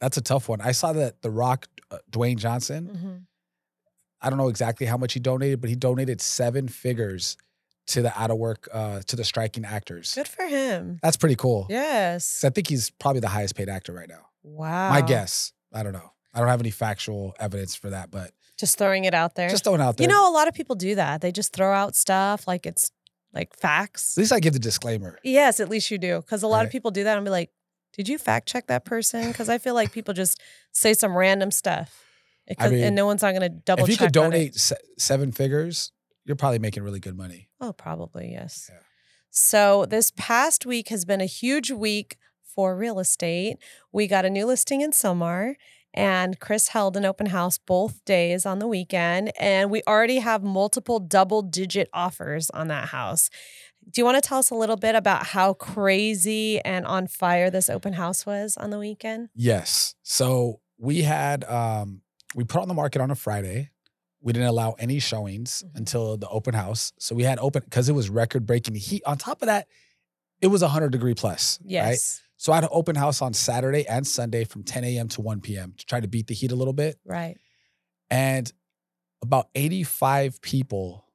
that's 0.00 0.16
a 0.16 0.20
tough 0.22 0.48
one. 0.48 0.60
I 0.60 0.72
saw 0.72 0.92
that 0.94 1.22
The 1.22 1.30
Rock, 1.30 1.68
uh, 1.90 1.98
Dwayne 2.10 2.36
Johnson, 2.38 2.86
hmm 2.86 3.16
I 4.24 4.30
don't 4.30 4.38
know 4.38 4.48
exactly 4.48 4.86
how 4.86 4.96
much 4.96 5.12
he 5.12 5.20
donated, 5.20 5.60
but 5.60 5.68
he 5.70 5.76
donated 5.76 6.20
seven 6.20 6.68
figures 6.68 7.36
to 7.88 8.00
the 8.02 8.18
out 8.18 8.30
of 8.30 8.38
work, 8.38 8.68
uh, 8.72 9.00
to 9.06 9.16
the 9.16 9.24
striking 9.24 9.64
actors. 9.64 10.14
Good 10.14 10.26
for 10.28 10.46
him. 10.46 10.98
That's 11.02 11.16
pretty 11.18 11.36
cool. 11.36 11.66
Yes. 11.68 12.42
I 12.42 12.48
think 12.50 12.68
he's 12.68 12.90
probably 12.90 13.20
the 13.20 13.28
highest 13.28 13.54
paid 13.56 13.68
actor 13.68 13.92
right 13.92 14.08
now. 14.08 14.26
Wow. 14.42 14.90
My 14.90 15.02
guess. 15.02 15.52
I 15.72 15.82
don't 15.82 15.92
know. 15.92 16.10
I 16.32 16.38
don't 16.40 16.48
have 16.48 16.60
any 16.60 16.70
factual 16.70 17.34
evidence 17.38 17.74
for 17.74 17.90
that, 17.90 18.10
but 18.10 18.30
Just 18.56 18.78
throwing 18.78 19.04
it 19.04 19.12
out 19.14 19.34
there. 19.34 19.48
just 19.50 19.64
throwing 19.64 19.80
it 19.80 19.84
out 19.84 19.96
there. 19.98 20.04
You 20.06 20.12
know, 20.12 20.28
a 20.28 20.32
lot 20.32 20.48
of 20.48 20.54
people 20.54 20.74
do 20.76 20.94
that. 20.94 21.20
They 21.20 21.30
just 21.30 21.52
throw 21.52 21.72
out 21.72 21.94
stuff 21.94 22.48
like 22.48 22.64
it's 22.66 22.90
like 23.32 23.54
facts. 23.54 24.16
at 24.16 24.20
least 24.22 24.32
I 24.32 24.40
give 24.40 24.52
the 24.54 24.58
disclaimer. 24.58 25.18
Yes, 25.22 25.60
at 25.60 25.68
least 25.68 25.90
you 25.90 25.98
do. 25.98 26.20
Because 26.20 26.42
a 26.42 26.46
lot 26.46 26.64
of 26.64 26.70
people 26.72 26.90
do 26.90 27.04
that 27.04 27.16
and 27.16 27.24
be 27.24 27.30
like, 27.30 27.50
did 27.92 28.08
you 28.08 28.16
fact 28.18 28.48
check 28.48 28.66
that 28.68 28.84
person? 28.84 29.28
Because 29.28 29.48
I 29.48 29.58
feel 29.58 29.74
like 29.74 29.92
people 29.92 30.14
just 30.14 30.40
say 30.72 30.94
some 30.94 31.16
random 31.16 31.50
stuff. 31.50 32.03
I 32.58 32.68
mean, 32.68 32.84
and 32.84 32.96
no 32.96 33.06
one's 33.06 33.22
not 33.22 33.30
going 33.32 33.42
to 33.42 33.48
double 33.48 33.84
check. 33.86 33.94
if 33.94 34.00
you 34.00 34.06
could 34.06 34.12
donate 34.12 34.54
se- 34.54 34.76
seven 34.98 35.32
figures, 35.32 35.92
you're 36.24 36.36
probably 36.36 36.58
making 36.58 36.82
really 36.82 37.00
good 37.00 37.16
money. 37.16 37.48
Oh, 37.60 37.72
probably, 37.72 38.32
yes. 38.32 38.70
Yeah. 38.72 38.80
So 39.30 39.86
this 39.86 40.12
past 40.16 40.64
week 40.66 40.88
has 40.90 41.04
been 41.04 41.20
a 41.20 41.26
huge 41.26 41.70
week 41.70 42.16
for 42.42 42.76
real 42.76 42.98
estate. 43.00 43.56
We 43.92 44.06
got 44.06 44.24
a 44.24 44.30
new 44.30 44.46
listing 44.46 44.80
in 44.80 44.92
Sylmar. 44.92 45.54
And 45.96 46.40
Chris 46.40 46.68
held 46.68 46.96
an 46.96 47.04
open 47.04 47.26
house 47.26 47.56
both 47.56 48.04
days 48.04 48.44
on 48.44 48.58
the 48.58 48.66
weekend. 48.66 49.30
And 49.38 49.70
we 49.70 49.80
already 49.86 50.18
have 50.18 50.42
multiple 50.42 50.98
double 50.98 51.40
digit 51.40 51.88
offers 51.92 52.50
on 52.50 52.66
that 52.68 52.88
house. 52.88 53.30
Do 53.88 54.00
you 54.00 54.04
want 54.04 54.20
to 54.20 54.26
tell 54.28 54.38
us 54.38 54.50
a 54.50 54.56
little 54.56 54.76
bit 54.76 54.96
about 54.96 55.26
how 55.26 55.52
crazy 55.52 56.60
and 56.64 56.84
on 56.84 57.06
fire 57.06 57.48
this 57.48 57.70
open 57.70 57.92
house 57.92 58.26
was 58.26 58.56
on 58.56 58.70
the 58.70 58.78
weekend? 58.78 59.28
Yes. 59.36 59.94
So 60.02 60.60
we 60.78 61.02
had 61.02 61.44
um 61.44 62.00
we 62.34 62.44
put 62.44 62.60
on 62.62 62.68
the 62.68 62.74
market 62.74 63.00
on 63.00 63.10
a 63.10 63.14
Friday. 63.14 63.70
We 64.20 64.32
didn't 64.32 64.48
allow 64.48 64.72
any 64.78 64.98
showings 65.00 65.62
Mhm. 65.66 65.76
until 65.76 66.16
the 66.16 66.28
open 66.28 66.54
house. 66.54 66.92
So 66.98 67.14
we 67.14 67.24
had 67.24 67.38
open 67.38 67.62
because 67.64 67.88
it 67.88 67.92
was 67.92 68.08
record 68.08 68.46
breaking 68.46 68.74
heat. 68.76 69.02
On 69.06 69.18
top 69.18 69.42
of 69.42 69.46
that, 69.46 69.68
it 70.40 70.46
was 70.48 70.62
100 70.62 70.90
degree 70.92 71.14
plus. 71.14 71.58
Right. 71.62 71.70
Yes. 71.70 72.20
So 72.36 72.52
I 72.52 72.56
had 72.56 72.64
an 72.64 72.70
open 72.72 72.96
house 72.96 73.22
on 73.22 73.32
Saturday 73.34 73.86
and 73.86 74.06
Sunday 74.06 74.44
from 74.44 74.64
10 74.64 74.82
a.m. 74.84 75.08
to 75.08 75.20
1 75.20 75.40
p.m. 75.40 75.74
to 75.78 75.86
try 75.86 76.00
to 76.00 76.08
beat 76.08 76.26
the 76.26 76.34
heat 76.34 76.52
a 76.52 76.56
little 76.56 76.72
bit. 76.72 76.98
Right. 77.04 77.36
And 78.10 78.50
about 79.22 79.48
85 79.54 80.40
people 80.42 81.06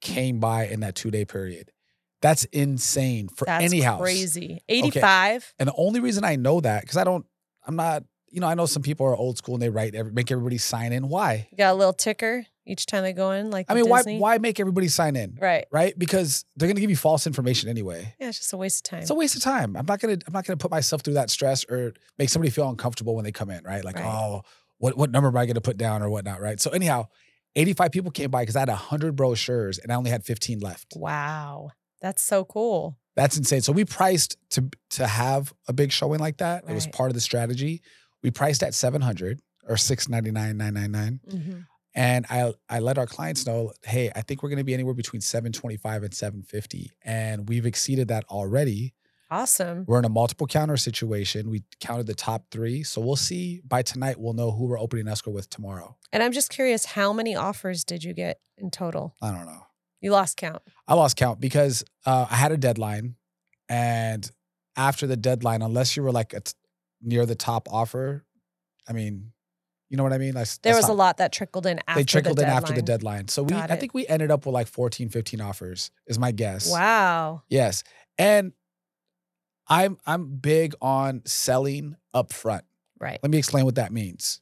came 0.00 0.38
by 0.40 0.66
in 0.66 0.80
that 0.80 0.94
two 0.94 1.10
day 1.10 1.24
period. 1.24 1.72
That's 2.20 2.44
insane 2.46 3.28
for 3.28 3.44
That's 3.44 3.64
any 3.64 3.80
house. 3.80 4.00
crazy. 4.00 4.62
85. 4.68 5.54
And 5.58 5.68
the 5.68 5.74
only 5.76 6.00
reason 6.00 6.24
I 6.24 6.36
know 6.36 6.60
that, 6.60 6.82
because 6.82 6.96
I 6.96 7.04
don't, 7.04 7.24
I'm 7.66 7.76
not, 7.76 8.04
you 8.30 8.40
know, 8.40 8.46
I 8.46 8.54
know 8.54 8.66
some 8.66 8.82
people 8.82 9.06
are 9.06 9.16
old 9.16 9.38
school 9.38 9.54
and 9.54 9.62
they 9.62 9.70
write, 9.70 9.94
every, 9.94 10.12
make 10.12 10.30
everybody 10.30 10.58
sign 10.58 10.92
in. 10.92 11.08
Why? 11.08 11.48
You 11.50 11.56
got 11.58 11.72
a 11.72 11.76
little 11.76 11.92
ticker 11.92 12.44
each 12.66 12.84
time 12.86 13.02
they 13.02 13.12
go 13.14 13.30
in, 13.32 13.50
like 13.50 13.66
I 13.70 13.74
mean, 13.74 13.88
why, 13.88 13.98
Disney. 14.00 14.18
why 14.18 14.36
make 14.38 14.60
everybody 14.60 14.88
sign 14.88 15.16
in? 15.16 15.38
Right. 15.40 15.64
Right? 15.72 15.98
Because 15.98 16.44
they're 16.56 16.66
going 16.66 16.74
to 16.76 16.80
give 16.82 16.90
you 16.90 16.96
false 16.96 17.26
information 17.26 17.70
anyway. 17.70 18.14
Yeah, 18.20 18.28
it's 18.28 18.38
just 18.38 18.52
a 18.52 18.56
waste 18.58 18.86
of 18.86 18.90
time. 18.90 19.00
It's 19.00 19.10
a 19.10 19.14
waste 19.14 19.36
of 19.36 19.42
time. 19.42 19.74
I'm 19.76 19.86
not 19.86 20.00
gonna 20.00 20.18
I'm 20.26 20.32
not 20.34 20.44
gonna 20.44 20.58
put 20.58 20.70
myself 20.70 21.00
through 21.02 21.14
that 21.14 21.30
stress 21.30 21.64
or 21.64 21.94
make 22.18 22.28
somebody 22.28 22.50
feel 22.50 22.68
uncomfortable 22.68 23.14
when 23.16 23.24
they 23.24 23.32
come 23.32 23.48
in, 23.50 23.64
right? 23.64 23.82
Like, 23.84 23.96
Right. 23.96 24.04
oh, 24.04 24.42
what 24.76 24.96
what 24.98 25.10
number 25.10 25.28
am 25.28 25.36
I 25.38 25.46
gonna 25.46 25.62
put 25.62 25.78
down 25.78 26.02
or 26.02 26.10
whatnot, 26.10 26.40
right? 26.42 26.60
So 26.60 26.70
anyhow, 26.70 27.06
85 27.56 27.90
people 27.90 28.10
came 28.10 28.30
by 28.30 28.42
because 28.42 28.54
I 28.56 28.60
had 28.60 28.68
100 28.68 29.16
brochures 29.16 29.78
and 29.78 29.90
I 29.90 29.94
only 29.94 30.10
had 30.10 30.24
15 30.24 30.60
left. 30.60 30.92
wow. 30.94 31.70
That's 32.00 32.22
so 32.22 32.44
cool. 32.44 32.96
That's 33.16 33.36
insane. 33.36 33.62
So 33.62 33.72
we 33.72 33.84
priced 33.84 34.36
to 34.50 34.68
to 34.90 35.06
have 35.08 35.52
a 35.66 35.72
big 35.72 35.90
showing 35.90 36.20
like 36.20 36.36
that. 36.36 36.62
It 36.68 36.72
was 36.74 36.86
part 36.86 37.10
of 37.10 37.14
the 37.14 37.20
strategy. 37.20 37.82
We 38.22 38.30
priced 38.30 38.62
at 38.62 38.74
700 38.74 39.40
or 39.68 39.76
699 39.76 40.56
999 40.56 41.20
Mhm. 41.28 41.66
and 41.94 42.26
I 42.30 42.52
I 42.68 42.78
let 42.80 42.98
our 42.98 43.06
clients 43.06 43.46
know, 43.46 43.72
hey, 43.84 44.10
I 44.14 44.22
think 44.22 44.42
we're 44.42 44.48
going 44.48 44.58
to 44.58 44.64
be 44.64 44.74
anywhere 44.74 44.94
between 44.94 45.20
725 45.20 46.02
and 46.02 46.14
750 46.14 46.90
and 47.02 47.48
we've 47.48 47.66
exceeded 47.66 48.08
that 48.08 48.24
already. 48.30 48.94
Awesome. 49.30 49.84
We're 49.86 49.98
in 49.98 50.06
a 50.06 50.08
multiple 50.08 50.46
counter 50.46 50.78
situation. 50.78 51.50
We 51.50 51.62
counted 51.80 52.06
the 52.06 52.14
top 52.14 52.46
three. 52.50 52.82
So 52.82 52.98
we'll 53.02 53.16
see 53.16 53.60
by 53.62 53.82
tonight, 53.82 54.18
we'll 54.18 54.32
know 54.32 54.50
who 54.52 54.64
we're 54.64 54.80
opening 54.80 55.06
escrow 55.06 55.34
with 55.34 55.50
tomorrow. 55.50 55.98
And 56.14 56.22
I'm 56.22 56.32
just 56.32 56.48
curious, 56.48 56.86
how 56.86 57.12
many 57.12 57.36
offers 57.36 57.84
did 57.84 58.02
you 58.04 58.14
get 58.14 58.40
in 58.56 58.70
total? 58.70 59.14
I 59.20 59.30
don't 59.30 59.44
know. 59.44 59.66
You 60.00 60.12
lost 60.12 60.38
count. 60.38 60.62
I 60.86 60.94
lost 60.94 61.16
count 61.18 61.40
because 61.40 61.84
uh, 62.06 62.26
I 62.30 62.36
had 62.36 62.52
a 62.52 62.56
deadline. 62.56 63.16
And 63.68 64.30
after 64.76 65.06
the 65.06 65.16
deadline, 65.16 65.60
unless 65.60 65.94
you 65.96 66.02
were 66.02 66.12
like 66.12 66.32
near 67.02 67.26
the 67.26 67.34
top 67.34 67.68
offer, 67.70 68.24
I 68.88 68.92
mean, 68.92 69.32
you 69.88 69.96
know 69.96 70.02
what 70.02 70.12
I 70.12 70.18
mean? 70.18 70.34
Like, 70.34 70.48
There 70.62 70.76
was 70.76 70.88
a 70.88 70.92
lot 70.92 71.16
that 71.18 71.32
trickled 71.32 71.66
in 71.66 71.80
after 71.86 72.00
They 72.00 72.04
trickled 72.04 72.38
the 72.38 72.42
in 72.42 72.48
after 72.48 72.72
the 72.72 72.82
deadline. 72.82 73.24
deadline. 73.24 73.28
So 73.28 73.42
we, 73.42 73.54
I 73.54 73.76
think 73.76 73.94
we 73.94 74.06
ended 74.06 74.30
up 74.30 74.44
with 74.44 74.52
like 74.52 74.66
14, 74.66 75.08
15 75.08 75.40
offers, 75.40 75.90
is 76.06 76.18
my 76.18 76.30
guess. 76.30 76.70
Wow. 76.70 77.42
Yes. 77.48 77.84
And 78.18 78.52
I'm 79.68 79.98
I'm 80.06 80.36
big 80.36 80.74
on 80.80 81.22
selling 81.24 81.96
up 82.14 82.32
front. 82.32 82.64
Right. 82.98 83.18
Let 83.22 83.30
me 83.30 83.38
explain 83.38 83.64
what 83.64 83.76
that 83.76 83.92
means. 83.92 84.40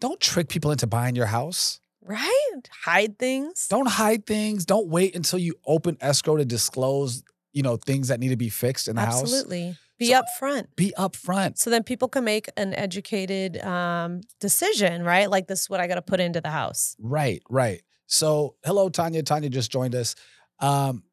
Don't 0.00 0.20
trick 0.20 0.48
people 0.48 0.70
into 0.70 0.86
buying 0.86 1.14
your 1.16 1.26
house. 1.26 1.80
Right. 2.02 2.68
Hide 2.84 3.18
things. 3.18 3.66
Don't 3.68 3.88
hide 3.88 4.26
things. 4.26 4.64
Don't 4.64 4.88
wait 4.88 5.14
until 5.14 5.38
you 5.38 5.54
open 5.66 5.98
escrow 6.00 6.36
to 6.36 6.44
disclose, 6.44 7.22
you 7.52 7.62
know, 7.62 7.76
things 7.76 8.08
that 8.08 8.18
need 8.20 8.30
to 8.30 8.36
be 8.36 8.48
fixed 8.48 8.88
in 8.88 8.96
the 8.96 9.02
house. 9.02 9.20
Absolutely. 9.22 9.76
Be 10.00 10.06
So- 10.08 10.22
upfront. 10.22 10.66
Be 10.74 10.92
upfront. 10.98 11.58
So 11.58 11.70
then 11.70 11.84
people 11.84 12.08
can 12.08 12.24
make 12.24 12.48
an 12.56 12.74
educated 12.74 13.58
um, 13.58 14.22
decision, 14.40 15.04
right? 15.04 15.30
Like 15.30 15.46
this 15.46 15.60
is 15.60 15.70
what 15.70 15.78
I 15.78 15.86
got 15.86 15.94
to 15.96 16.02
put 16.02 16.18
into 16.18 16.40
the 16.40 16.50
house. 16.50 16.96
Right, 16.98 17.42
right. 17.48 17.82
So, 18.06 18.56
hello, 18.64 18.88
Tanya. 18.88 19.22
Tanya 19.22 19.50
just 19.50 19.70
joined 19.70 19.94
us. 19.94 20.16
Um, 20.58 21.04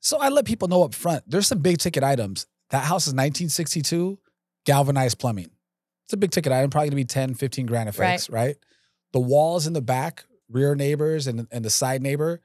so 0.00 0.18
I 0.18 0.28
let 0.28 0.44
people 0.44 0.68
know 0.68 0.84
up 0.84 0.94
front. 0.94 1.24
There's 1.26 1.48
some 1.48 1.58
big 1.58 1.78
ticket 1.78 2.04
items. 2.04 2.46
That 2.70 2.84
house 2.84 3.06
is 3.08 3.14
1962, 3.14 4.18
galvanized 4.64 5.18
plumbing. 5.18 5.50
It's 6.04 6.12
a 6.12 6.16
big 6.16 6.30
ticket 6.30 6.52
item, 6.52 6.70
probably 6.70 6.90
gonna 6.90 6.96
be 6.96 7.04
10, 7.04 7.34
15 7.34 7.66
grand 7.66 7.88
a 7.88 7.92
fix, 7.92 8.30
right? 8.30 8.56
The 9.12 9.20
walls 9.20 9.66
in 9.66 9.72
the 9.72 9.82
back, 9.82 10.24
rear 10.50 10.74
neighbors 10.74 11.26
and, 11.26 11.48
and 11.50 11.64
the 11.64 11.70
side 11.70 12.02
neighbor, 12.02 12.40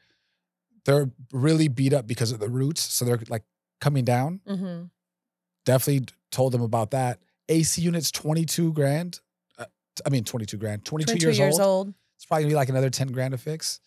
they're 0.85 1.11
really 1.31 1.67
beat 1.67 1.93
up 1.93 2.07
because 2.07 2.31
of 2.31 2.39
the 2.39 2.49
roots. 2.49 2.81
So 2.81 3.05
they're 3.05 3.19
like 3.29 3.43
coming 3.79 4.03
down. 4.05 4.41
Mm-hmm. 4.47 4.85
Definitely 5.65 6.07
told 6.31 6.51
them 6.51 6.61
about 6.61 6.91
that. 6.91 7.19
AC 7.49 7.81
units, 7.81 8.11
22 8.11 8.73
grand. 8.73 9.19
Uh, 9.57 9.65
I 10.05 10.09
mean, 10.09 10.23
22 10.23 10.57
grand, 10.57 10.85
22, 10.85 11.13
22 11.13 11.25
years, 11.25 11.39
years, 11.39 11.59
old. 11.59 11.87
old. 11.87 11.93
It's 12.17 12.25
probably 12.25 12.43
gonna 12.43 12.51
be 12.51 12.55
like 12.55 12.69
another 12.69 12.89
10 12.89 13.09
grand 13.09 13.31
to 13.31 13.37
fix. 13.37 13.79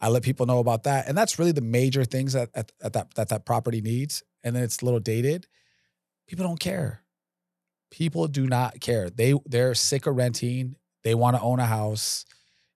I 0.00 0.08
let 0.08 0.22
people 0.22 0.46
know 0.46 0.58
about 0.58 0.84
that. 0.84 1.08
And 1.08 1.16
that's 1.16 1.38
really 1.38 1.52
the 1.52 1.60
major 1.60 2.04
things 2.04 2.34
that, 2.34 2.50
at, 2.54 2.70
at 2.82 2.92
that, 2.92 3.14
that 3.14 3.28
that 3.30 3.44
property 3.44 3.80
needs. 3.80 4.22
And 4.44 4.54
then 4.54 4.62
it's 4.62 4.80
a 4.80 4.84
little 4.84 5.00
dated. 5.00 5.46
People 6.26 6.46
don't 6.46 6.60
care. 6.60 7.02
People 7.90 8.28
do 8.28 8.46
not 8.46 8.80
care. 8.80 9.10
They 9.10 9.34
they're 9.46 9.74
sick 9.74 10.06
of 10.06 10.14
renting. 10.14 10.76
They 11.02 11.14
want 11.14 11.36
to 11.36 11.42
own 11.42 11.58
a 11.58 11.66
house. 11.66 12.26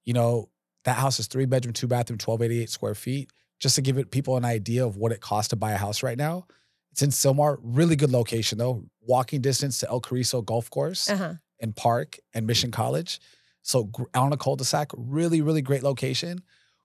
You 0.04 0.14
know, 0.14 0.49
that 0.85 0.97
house 0.97 1.21
is 1.21 1.26
three 1.26 1.44
bedroom, 1.44 1.75
two 1.75 1.87
bathroom, 1.87 2.16
1288 2.16 2.71
square 2.71 2.94
feet. 2.94 3.30
Just 3.61 3.76
to 3.76 3.82
give 3.82 3.99
it 3.99 4.11
people 4.11 4.37
an 4.37 4.44
idea 4.44 4.85
of 4.85 4.97
what 4.97 5.12
it 5.12 5.21
costs 5.21 5.50
to 5.50 5.56
buy 5.56 5.73
a 5.73 5.76
house 5.76 6.02
right 6.02 6.18
now. 6.18 6.47
It's 6.93 7.03
in 7.03 7.11
Sylmar, 7.11 7.59
really 7.63 7.97
good 7.97 8.11
location 8.11 8.59
though. 8.59 8.85
Walking 9.01 9.41
distance 9.41 9.79
to 9.81 9.89
El 9.89 10.01
Cariso 10.01 10.43
Golf 10.45 10.71
Course 10.71 11.09
Uh-huh. 11.11 11.35
and 11.61 11.75
Park 11.75 12.19
and 12.35 12.47
Mission 12.47 12.71
College. 12.71 13.19
So 13.63 13.91
on 14.15 14.33
a 14.33 14.37
cul-de-sac, 14.37 14.91
really, 14.97 15.41
really 15.41 15.63
great 15.63 15.83
location. 15.83 16.41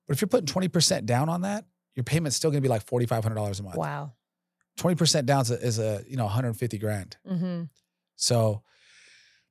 But 0.07 0.15
if 0.15 0.21
you're 0.21 0.27
putting 0.29 0.45
20% 0.47 1.05
down 1.05 1.27
on 1.29 1.41
that, 1.41 1.65
your 1.95 2.03
payment's 2.03 2.37
still 2.37 2.49
gonna 2.51 2.61
be 2.61 2.67
like 2.69 2.85
$4,500 2.85 3.59
a 3.59 3.63
month. 3.63 3.75
Wow. 3.75 4.13
20% 4.79 5.25
down 5.25 5.41
is 5.41 5.51
a, 5.51 5.61
is 5.61 5.79
a, 5.79 6.03
you 6.07 6.15
know, 6.17 6.25
150 6.25 6.77
grand. 6.77 7.17
Mm-hmm. 7.29 7.63
So 8.15 8.61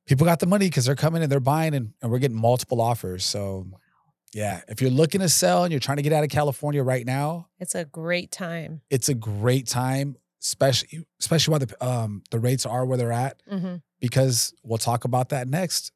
people 0.06 0.24
got 0.24 0.38
the 0.40 0.46
money 0.46 0.66
because 0.66 0.84
they're 0.86 0.94
coming 0.94 1.22
and 1.22 1.30
they're 1.30 1.40
buying 1.40 1.74
and, 1.74 1.92
and 2.00 2.10
we're 2.10 2.20
getting 2.20 2.36
multiple 2.40 2.80
offers. 2.80 3.24
So 3.24 3.66
yeah, 4.32 4.60
if 4.68 4.80
you're 4.80 4.90
looking 4.90 5.20
to 5.20 5.28
sell 5.28 5.64
and 5.64 5.72
you're 5.72 5.80
trying 5.80 5.96
to 5.96 6.02
get 6.02 6.12
out 6.12 6.22
of 6.24 6.30
California 6.30 6.82
right 6.82 7.04
now, 7.04 7.48
It's 7.58 7.74
a 7.74 7.84
great 7.84 8.30
time. 8.30 8.82
it's 8.90 9.08
a 9.08 9.14
great 9.14 9.66
time, 9.66 10.16
especially 10.42 11.06
especially 11.20 11.52
why 11.52 11.58
the 11.58 11.84
um 11.86 12.22
the 12.30 12.38
rates 12.38 12.66
are 12.66 12.84
where 12.84 12.98
they're 12.98 13.12
at. 13.12 13.42
Mm-hmm. 13.50 13.76
because 14.00 14.54
we'll 14.62 14.78
talk 14.78 15.04
about 15.04 15.30
that 15.30 15.48
next. 15.48 15.92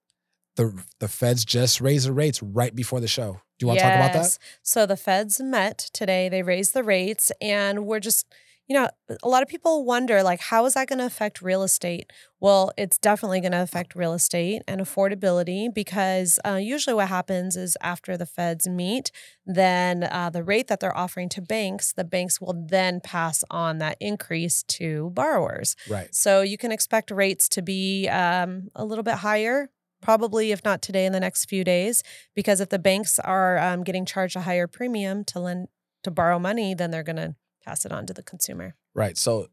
The 0.56 0.82
the 0.98 1.08
feds 1.08 1.44
just 1.44 1.80
raised 1.80 2.06
the 2.06 2.12
rates 2.12 2.42
right 2.42 2.74
before 2.74 3.00
the 3.00 3.08
show. 3.08 3.40
Do 3.58 3.64
you 3.64 3.66
want 3.68 3.78
to 3.78 3.84
talk 3.84 3.94
about 3.94 4.12
that? 4.14 4.38
So 4.62 4.86
the 4.86 4.96
feds 4.96 5.40
met 5.40 5.78
today. 5.92 6.28
They 6.28 6.42
raised 6.42 6.72
the 6.74 6.82
rates, 6.82 7.30
and 7.40 7.86
we're 7.86 8.00
just, 8.00 8.26
you 8.70 8.76
know, 8.76 8.88
a 9.24 9.28
lot 9.28 9.42
of 9.42 9.48
people 9.48 9.84
wonder, 9.84 10.22
like, 10.22 10.38
how 10.38 10.64
is 10.64 10.74
that 10.74 10.88
going 10.88 11.00
to 11.00 11.04
affect 11.04 11.42
real 11.42 11.64
estate? 11.64 12.12
Well, 12.38 12.70
it's 12.78 12.98
definitely 12.98 13.40
going 13.40 13.50
to 13.50 13.62
affect 13.62 13.96
real 13.96 14.12
estate 14.12 14.62
and 14.68 14.80
affordability 14.80 15.74
because 15.74 16.38
uh, 16.46 16.54
usually 16.54 16.94
what 16.94 17.08
happens 17.08 17.56
is 17.56 17.76
after 17.80 18.16
the 18.16 18.26
feds 18.26 18.68
meet, 18.68 19.10
then 19.44 20.04
uh, 20.04 20.30
the 20.30 20.44
rate 20.44 20.68
that 20.68 20.78
they're 20.78 20.96
offering 20.96 21.28
to 21.30 21.42
banks, 21.42 21.92
the 21.92 22.04
banks 22.04 22.40
will 22.40 22.64
then 22.68 23.00
pass 23.00 23.42
on 23.50 23.78
that 23.78 23.96
increase 23.98 24.62
to 24.68 25.10
borrowers. 25.14 25.74
Right. 25.88 26.14
So 26.14 26.42
you 26.42 26.56
can 26.56 26.70
expect 26.70 27.10
rates 27.10 27.48
to 27.48 27.62
be 27.62 28.06
um, 28.06 28.68
a 28.76 28.84
little 28.84 29.02
bit 29.02 29.16
higher, 29.16 29.70
probably 30.00 30.52
if 30.52 30.64
not 30.64 30.80
today 30.80 31.06
in 31.06 31.12
the 31.12 31.18
next 31.18 31.46
few 31.46 31.64
days, 31.64 32.04
because 32.36 32.60
if 32.60 32.68
the 32.68 32.78
banks 32.78 33.18
are 33.18 33.58
um, 33.58 33.82
getting 33.82 34.06
charged 34.06 34.36
a 34.36 34.42
higher 34.42 34.68
premium 34.68 35.24
to 35.24 35.40
lend 35.40 35.66
to 36.04 36.12
borrow 36.12 36.38
money, 36.38 36.72
then 36.72 36.92
they're 36.92 37.02
going 37.02 37.16
to 37.16 37.34
pass 37.64 37.84
it 37.84 37.92
on 37.92 38.06
to 38.06 38.12
the 38.14 38.22
consumer. 38.22 38.74
Right. 38.94 39.16
So 39.16 39.48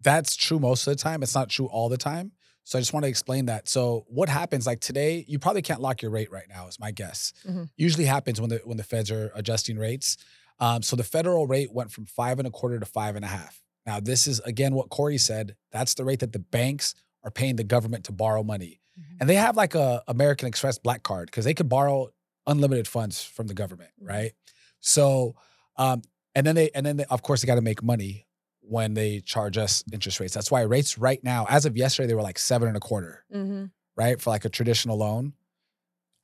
that's 0.00 0.36
true 0.36 0.58
most 0.58 0.86
of 0.86 0.96
the 0.96 1.02
time. 1.02 1.22
It's 1.22 1.34
not 1.34 1.48
true 1.48 1.66
all 1.66 1.88
the 1.88 1.96
time. 1.96 2.32
So 2.64 2.78
I 2.78 2.82
just 2.82 2.92
want 2.92 3.04
to 3.04 3.08
explain 3.08 3.46
that. 3.46 3.68
So 3.68 4.04
what 4.08 4.28
happens 4.28 4.66
like 4.66 4.80
today, 4.80 5.24
you 5.26 5.38
probably 5.38 5.62
can't 5.62 5.80
lock 5.80 6.02
your 6.02 6.10
rate 6.10 6.30
right 6.30 6.46
now, 6.48 6.66
is 6.68 6.78
my 6.78 6.90
guess. 6.90 7.32
Mhm. 7.48 7.70
Usually 7.76 8.04
happens 8.04 8.40
when 8.40 8.50
the 8.50 8.60
when 8.64 8.76
the 8.76 8.84
feds 8.84 9.10
are 9.10 9.32
adjusting 9.34 9.78
rates. 9.78 10.16
Um, 10.60 10.82
so 10.82 10.94
the 10.96 11.04
federal 11.04 11.46
rate 11.46 11.72
went 11.72 11.92
from 11.92 12.04
five 12.04 12.38
and 12.38 12.46
a 12.46 12.50
quarter 12.50 12.78
to 12.78 12.84
five 12.86 13.16
and 13.16 13.24
a 13.24 13.28
half. 13.28 13.62
Now, 13.86 14.00
this 14.00 14.26
is 14.26 14.40
again 14.40 14.74
what 14.74 14.90
Cori 14.90 15.16
said. 15.18 15.56
That's 15.72 15.94
the 15.94 16.04
rate 16.04 16.20
that 16.20 16.32
the 16.32 16.40
banks 16.40 16.94
are 17.24 17.30
paying 17.30 17.56
the 17.56 17.64
government 17.64 18.04
to 18.04 18.12
borrow 18.12 18.42
money. 18.42 18.80
And 19.20 19.28
they 19.30 19.36
have 19.36 19.56
like 19.56 19.74
a 19.76 20.02
American 20.08 20.48
Express 20.48 20.76
black 20.76 21.04
card 21.04 21.26
because 21.26 21.44
they 21.44 21.54
could 21.54 21.68
borrow 21.68 22.08
unlimited 22.48 22.88
funds 22.88 23.22
from 23.22 23.46
the 23.46 23.54
government, 23.54 23.90
Mhm. 24.02 24.08
right? 24.08 24.32
So, 24.80 25.36
um, 25.76 26.02
and 26.38 26.46
then 26.46 26.54
they 26.54 26.70
and 26.74 26.86
then 26.86 26.96
they, 26.98 27.04
of 27.10 27.22
course 27.22 27.42
they 27.42 27.46
got 27.46 27.56
to 27.56 27.60
make 27.60 27.82
money 27.82 28.26
when 28.60 28.94
they 28.94 29.20
charge 29.20 29.58
us 29.58 29.82
interest 29.92 30.20
rates. 30.20 30.34
That's 30.34 30.50
why 30.50 30.60
rates 30.62 30.96
right 30.98 31.22
now, 31.24 31.46
as 31.48 31.64
of 31.66 31.76
yesterday, 31.76 32.06
they 32.06 32.14
were 32.14 32.22
like 32.22 32.38
seven 32.38 32.68
and 32.68 32.76
a 32.76 32.80
quarter, 32.80 33.24
Mm-hmm. 33.34 33.64
right, 33.96 34.20
for 34.20 34.30
like 34.30 34.44
a 34.44 34.48
traditional 34.50 34.98
loan. 34.98 35.32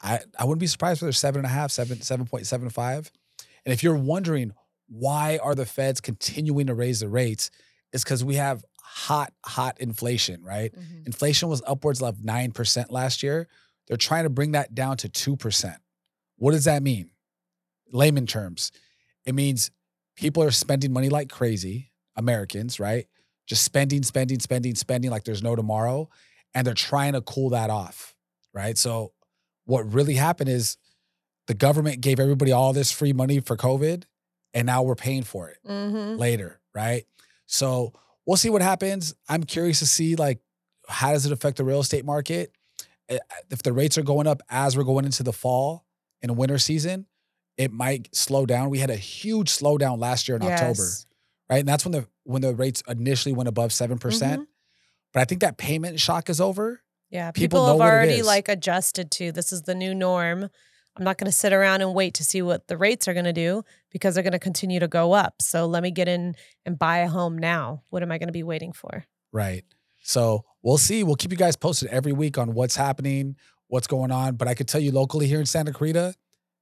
I 0.03 0.21
I 0.39 0.45
wouldn't 0.45 0.61
be 0.61 0.67
surprised 0.67 0.99
if 0.99 1.07
they're 1.07 1.13
seven 1.13 1.41
and 1.41 1.47
a 1.47 1.51
half, 1.51 1.71
seven 1.71 2.01
seven 2.03 2.27
point 2.27 2.47
seven 2.47 2.69
five. 2.71 3.11
And 3.65 3.73
if 3.73 3.83
you're 3.83 3.97
wondering 3.97 4.53
why 4.89 5.39
are 5.43 5.55
the 5.55 5.65
feds 5.67 6.01
continuing 6.01 6.67
to 6.67 6.75
raise 6.75 7.01
the 7.01 7.09
rates, 7.09 7.51
it's 7.93 8.05
because 8.05 8.23
we 8.23 8.35
have 8.37 8.63
hot 8.83 9.33
hot 9.45 9.81
inflation, 9.81 10.43
right? 10.45 10.73
Mm-hmm. 10.75 11.07
Inflation 11.07 11.49
was 11.49 11.63
upwards 11.67 12.03
of 12.03 12.19
9% 12.19 12.87
last 12.91 13.23
year. 13.23 13.49
They're 13.89 13.97
trying 13.97 14.25
to 14.25 14.31
bring 14.31 14.53
that 14.53 14.75
down 14.75 14.99
to 14.99 15.09
2%. 15.09 15.77
What 16.37 16.53
does 16.53 16.65
that 16.65 16.83
mean? 16.83 17.11
Layman 17.93 18.27
terms, 18.27 18.73
it 19.25 19.35
means 19.35 19.71
people 20.17 20.43
are 20.43 20.51
spending 20.51 20.93
money 20.93 21.09
like 21.09 21.29
crazy, 21.29 21.91
Americans, 22.17 22.79
right? 22.81 23.07
Just 23.47 23.65
spending, 23.65 24.03
spending, 24.03 24.41
spending, 24.41 24.75
spending 24.75 25.11
like 25.11 25.25
there's 25.25 25.43
no 25.43 25.55
tomorrow. 25.57 26.09
And 26.55 26.67
they're 26.67 26.75
trying 26.75 27.15
to 27.15 27.21
cool 27.21 27.51
that 27.51 27.69
off, 27.69 28.15
right? 28.53 28.79
So, 28.79 29.13
what 29.67 29.93
really 29.93 30.15
happened 30.15 30.49
is 30.51 30.77
the 31.47 31.55
government 31.55 32.01
gave 32.01 32.21
everybody 32.21 32.53
all 32.53 32.73
this 32.73 32.93
free 32.93 33.13
money 33.13 33.41
for 33.41 33.57
COVID 33.57 34.05
and 34.53 34.67
now 34.67 34.83
we're 34.83 34.95
paying 34.95 35.23
for 35.25 35.49
it 35.49 35.59
Mm-hmm. 35.67 36.17
later, 36.19 36.61
right? 36.75 37.05
So 37.47 37.93
we'll 38.27 38.37
see 38.37 38.51
what 38.51 38.63
happens. 38.63 39.15
I'm 39.29 39.43
curious 39.43 39.79
to 39.81 39.87
see 39.87 40.17
like 40.17 40.41
how 40.89 41.13
does 41.13 41.25
it 41.27 41.33
affect 41.33 41.57
the 41.57 41.65
real 41.65 41.81
estate 41.81 42.05
market? 42.05 42.53
Eh, 43.09 43.19
If 43.51 43.63
the 43.63 43.73
rates 43.73 43.97
are 43.99 44.03
going 44.03 44.27
up 44.27 44.43
as 44.51 44.77
we're 44.77 44.85
going 44.85 45.07
into 45.07 45.23
the 45.23 45.33
fall 45.33 45.87
and 46.23 46.37
winter 46.37 46.59
season, 46.59 47.07
it 47.57 47.73
might 47.73 48.15
slow 48.15 48.47
down. 48.47 48.71
We 48.71 48.79
had 48.79 48.91
a 48.91 48.97
huge 48.97 49.51
slowdown 49.51 49.99
last 49.99 50.29
year 50.29 50.37
in 50.37 50.43
October, 50.43 50.85
right? 51.49 51.59
And 51.59 51.69
that's 51.69 51.85
when 51.85 51.93
the 51.93 52.09
when 52.25 52.43
the 52.43 52.55
rates 52.55 52.83
initially 52.89 53.35
went 53.35 53.49
above 53.49 53.71
7%. 53.71 54.01
percent 54.01 54.43
Mhm. 54.43 54.47
But 55.13 55.21
I 55.21 55.25
think 55.27 55.43
that 55.43 55.59
payment 55.59 56.01
shock 56.01 56.29
is 56.31 56.41
over. 56.41 56.81
Yeah, 57.11 57.31
People 57.31 57.61
people, 57.61 57.67
have 57.67 57.81
already 57.81 58.23
like 58.23 58.49
adjusted 58.49 59.11
to 59.13 59.31
this 59.31 59.53
is 59.53 59.63
the 59.63 59.75
new 59.75 59.95
norm. 59.95 60.49
I'm 60.97 61.05
not 61.05 61.19
going 61.19 61.27
to 61.27 61.37
sit 61.37 61.53
around 61.53 61.83
and 61.83 61.93
wait 61.93 62.15
to 62.15 62.25
see 62.25 62.41
what 62.41 62.69
the 62.69 62.77
rates 62.77 63.09
are 63.09 63.15
going 63.15 63.25
to 63.25 63.33
do 63.33 63.65
because 63.91 64.15
they're 64.15 64.23
going 64.23 64.33
to 64.33 64.39
continue 64.39 64.81
to 64.81 64.89
go 64.89 65.13
up. 65.13 65.43
So 65.43 65.67
let 65.67 65.83
me 65.83 65.91
get 65.91 66.09
in 66.09 66.35
and 66.65 66.79
buy 66.79 66.99
a 66.99 67.09
home 67.09 67.37
now. 67.37 67.83
What 67.91 68.03
am 68.03 68.11
I 68.13 68.19
going 68.19 68.29
to 68.29 68.33
be 68.33 68.43
waiting 68.45 68.73
for? 68.73 69.05
Right. 69.33 69.65
So 70.03 70.45
we'll 70.63 70.79
see. 70.79 71.03
We'll 71.03 71.17
keep 71.17 71.31
you 71.33 71.37
guys 71.37 71.57
posted 71.57 71.89
every 71.89 72.13
week 72.13 72.39
on 72.39 72.55
what's 72.55 72.77
happening, 72.77 73.37
what's 73.69 73.87
going 73.89 74.13
on. 74.13 74.37
But 74.37 74.47
I 74.49 74.55
could 74.55 74.69
tell 74.69 74.81
you 74.81 74.93
locally 74.93 75.27
here 75.27 75.41
in 75.41 75.47
Santa 75.47 75.73
Clarita, 75.73 76.15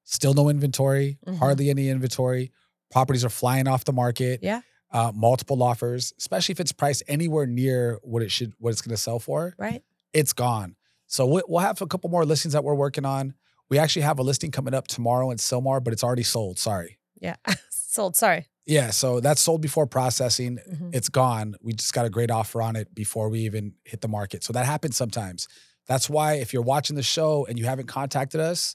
still 0.04 0.34
no 0.34 0.48
inventory, 0.48 1.18
Mhm. 1.26 1.38
hardly 1.38 1.70
any 1.70 1.88
inventory. 1.88 2.50
Properties 2.90 3.24
are 3.24 3.28
flying 3.30 3.66
off 3.68 3.84
the 3.84 3.92
market. 3.92 4.40
Yeah. 4.42 4.60
Uh, 4.90 5.10
multiple 5.14 5.62
offers, 5.62 6.12
especially 6.18 6.52
if 6.52 6.60
it's 6.60 6.72
priced 6.72 7.02
anywhere 7.08 7.46
near 7.46 7.98
what 8.02 8.22
it 8.22 8.30
should, 8.30 8.52
what 8.58 8.70
it's 8.70 8.82
going 8.82 8.94
to 8.94 9.00
sell 9.00 9.18
for. 9.18 9.54
Right? 9.58 9.82
It's 10.12 10.32
gone. 10.34 10.76
So 11.06 11.26
we- 11.26 11.42
we'll 11.48 11.60
have 11.60 11.80
a 11.80 11.86
couple 11.86 12.10
more 12.10 12.24
listings 12.26 12.52
that 12.52 12.62
we're 12.64 12.74
working 12.74 13.04
on. 13.06 13.34
We 13.70 13.78
actually 13.78 14.02
have 14.02 14.18
a 14.18 14.22
listing 14.22 14.50
coming 14.50 14.74
up 14.74 14.88
tomorrow 14.88 15.30
in 15.30 15.38
Sylmar, 15.38 15.82
but 15.82 15.92
it's 15.94 16.04
already 16.04 16.22
sold. 16.24 16.58
Sorry. 16.58 16.98
Yeah. 17.20 17.36
Sold. 17.70 18.16
Sorry. 18.16 18.46
Yeah. 18.66 18.90
So 18.90 19.20
that's 19.20 19.40
sold 19.42 19.60
before 19.60 19.86
processing 19.86 20.58
Mhm. 20.70 20.94
it's 20.94 21.08
gone. 21.10 21.56
We 21.62 21.72
just 21.74 21.92
got 21.92 22.06
a 22.06 22.10
great 22.10 22.30
offer 22.30 22.62
on 22.62 22.74
it 22.76 22.94
before 22.94 23.28
we 23.28 23.40
even 23.40 23.74
hit 23.84 24.00
the 24.00 24.08
market. 24.08 24.42
So 24.44 24.52
that 24.54 24.64
happens 24.66 24.96
sometimes. 24.96 25.46
That's 25.86 26.08
why 26.08 26.34
if 26.34 26.52
you're 26.54 26.62
watching 26.62 26.96
the 26.96 27.02
show 27.02 27.44
and 27.46 27.58
you 27.58 27.66
haven't 27.66 27.86
contacted 27.88 28.40
us 28.40 28.74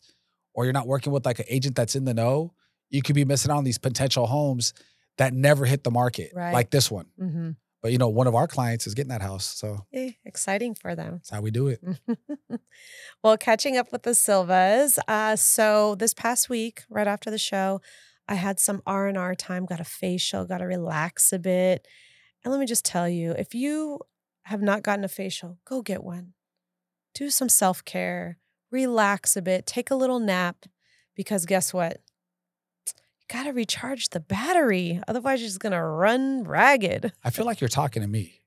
or 0.58 0.64
you're 0.66 0.74
not 0.74 0.88
working 0.88 1.14
with 1.14 1.24
like 1.24 1.38
an 1.40 1.46
agent 1.48 1.76
that's 1.76 1.96
in 1.96 2.04
the 2.06 2.14
know, 2.16 2.52
you 2.90 3.02
could 3.04 3.14
be 3.16 3.24
missing 3.26 3.52
out 3.52 3.58
on 3.58 3.64
these 3.64 3.78
potential 3.78 4.26
homes 4.26 4.74
that 5.18 5.32
never 5.34 5.66
hit 5.66 5.84
the 5.84 5.92
market, 5.92 6.32
Right. 6.34 6.52
like 6.54 6.72
this 6.72 6.90
one. 6.90 7.06
hmm 7.18 7.52
But 7.84 7.92
you 7.92 8.00
know, 8.00 8.10
one 8.10 8.26
of 8.28 8.34
our 8.34 8.48
clients 8.48 8.88
is 8.88 8.96
getting 8.96 9.10
that 9.10 9.22
house. 9.22 9.46
So 9.46 9.86
Yay, 9.92 10.18
exciting 10.26 10.74
for 10.76 10.96
them. 10.96 11.14
that's 11.18 11.30
how 11.30 11.42
we 11.42 11.52
do 11.52 11.68
it. 11.68 11.80
well, 13.24 13.38
catching 13.38 13.78
up 13.78 13.92
with 13.92 14.04
the 14.04 14.16
Silvas. 14.16 14.98
Uh, 15.08 15.36
so 15.36 15.96
this 15.96 16.14
past 16.14 16.50
week, 16.50 16.84
right 16.90 17.08
after 17.08 17.30
the 17.30 17.38
show, 17.38 17.82
I 18.28 18.36
had 18.36 18.60
some 18.60 18.82
R 18.86 19.08
and 19.08 19.18
R 19.18 19.36
time. 19.36 19.66
Got 19.66 19.80
a 19.80 19.84
facial. 19.86 20.46
Got 20.46 20.58
to 20.60 20.66
relax 20.66 21.32
a 21.32 21.40
bit. 21.40 21.88
And 22.44 22.52
let 22.52 22.60
me 22.60 22.66
just 22.66 22.84
tell 22.86 23.08
you, 23.08 23.32
if 23.32 23.54
you 23.54 24.00
have 24.44 24.62
not 24.62 24.84
gotten 24.84 25.06
a 25.06 25.08
facial, 25.10 25.60
go 25.66 25.82
get 25.82 26.04
one. 26.04 26.34
Do 27.14 27.30
some 27.30 27.50
self 27.50 27.84
care. 27.86 28.38
Relax 28.72 29.36
a 29.36 29.42
bit. 29.42 29.66
Take 29.66 29.92
a 29.92 29.96
little 29.96 30.20
nap. 30.20 30.66
Because 31.16 31.46
guess 31.46 31.74
what? 31.74 32.02
You 32.88 32.94
got 33.28 33.44
to 33.44 33.52
recharge 33.52 34.10
the 34.10 34.20
battery. 34.20 35.02
Otherwise, 35.08 35.42
you're 35.42 35.48
just 35.48 35.60
gonna 35.60 35.84
run 35.86 36.44
ragged. 36.44 37.12
I 37.24 37.30
feel 37.30 37.46
like 37.46 37.60
you're 37.60 37.68
talking 37.68 38.02
to 38.02 38.08
me. 38.08 38.42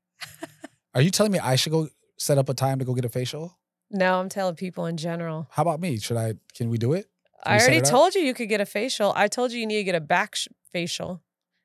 Are 0.94 1.00
you 1.00 1.10
telling 1.10 1.32
me 1.32 1.38
I 1.38 1.56
should 1.56 1.72
go 1.72 1.88
set 2.18 2.38
up 2.38 2.48
a 2.48 2.54
time 2.54 2.78
to 2.78 2.84
go 2.84 2.94
get 2.94 3.04
a 3.04 3.08
facial? 3.08 3.58
No, 3.90 4.20
I'm 4.20 4.28
telling 4.28 4.54
people 4.54 4.86
in 4.86 4.96
general. 4.96 5.48
How 5.50 5.62
about 5.62 5.80
me? 5.80 5.98
Should 5.98 6.16
I, 6.16 6.34
can 6.54 6.70
we 6.70 6.78
do 6.78 6.92
it? 6.92 7.08
Can 7.44 7.54
I 7.54 7.58
already 7.58 7.76
it 7.78 7.84
told 7.84 8.14
you 8.14 8.22
you 8.22 8.34
could 8.34 8.48
get 8.48 8.60
a 8.60 8.66
facial. 8.66 9.12
I 9.16 9.26
told 9.28 9.52
you 9.52 9.58
you 9.58 9.66
need 9.66 9.78
to 9.78 9.84
get 9.84 9.94
a 9.94 10.00
back 10.00 10.36
sh- 10.36 10.48
facial 10.72 11.22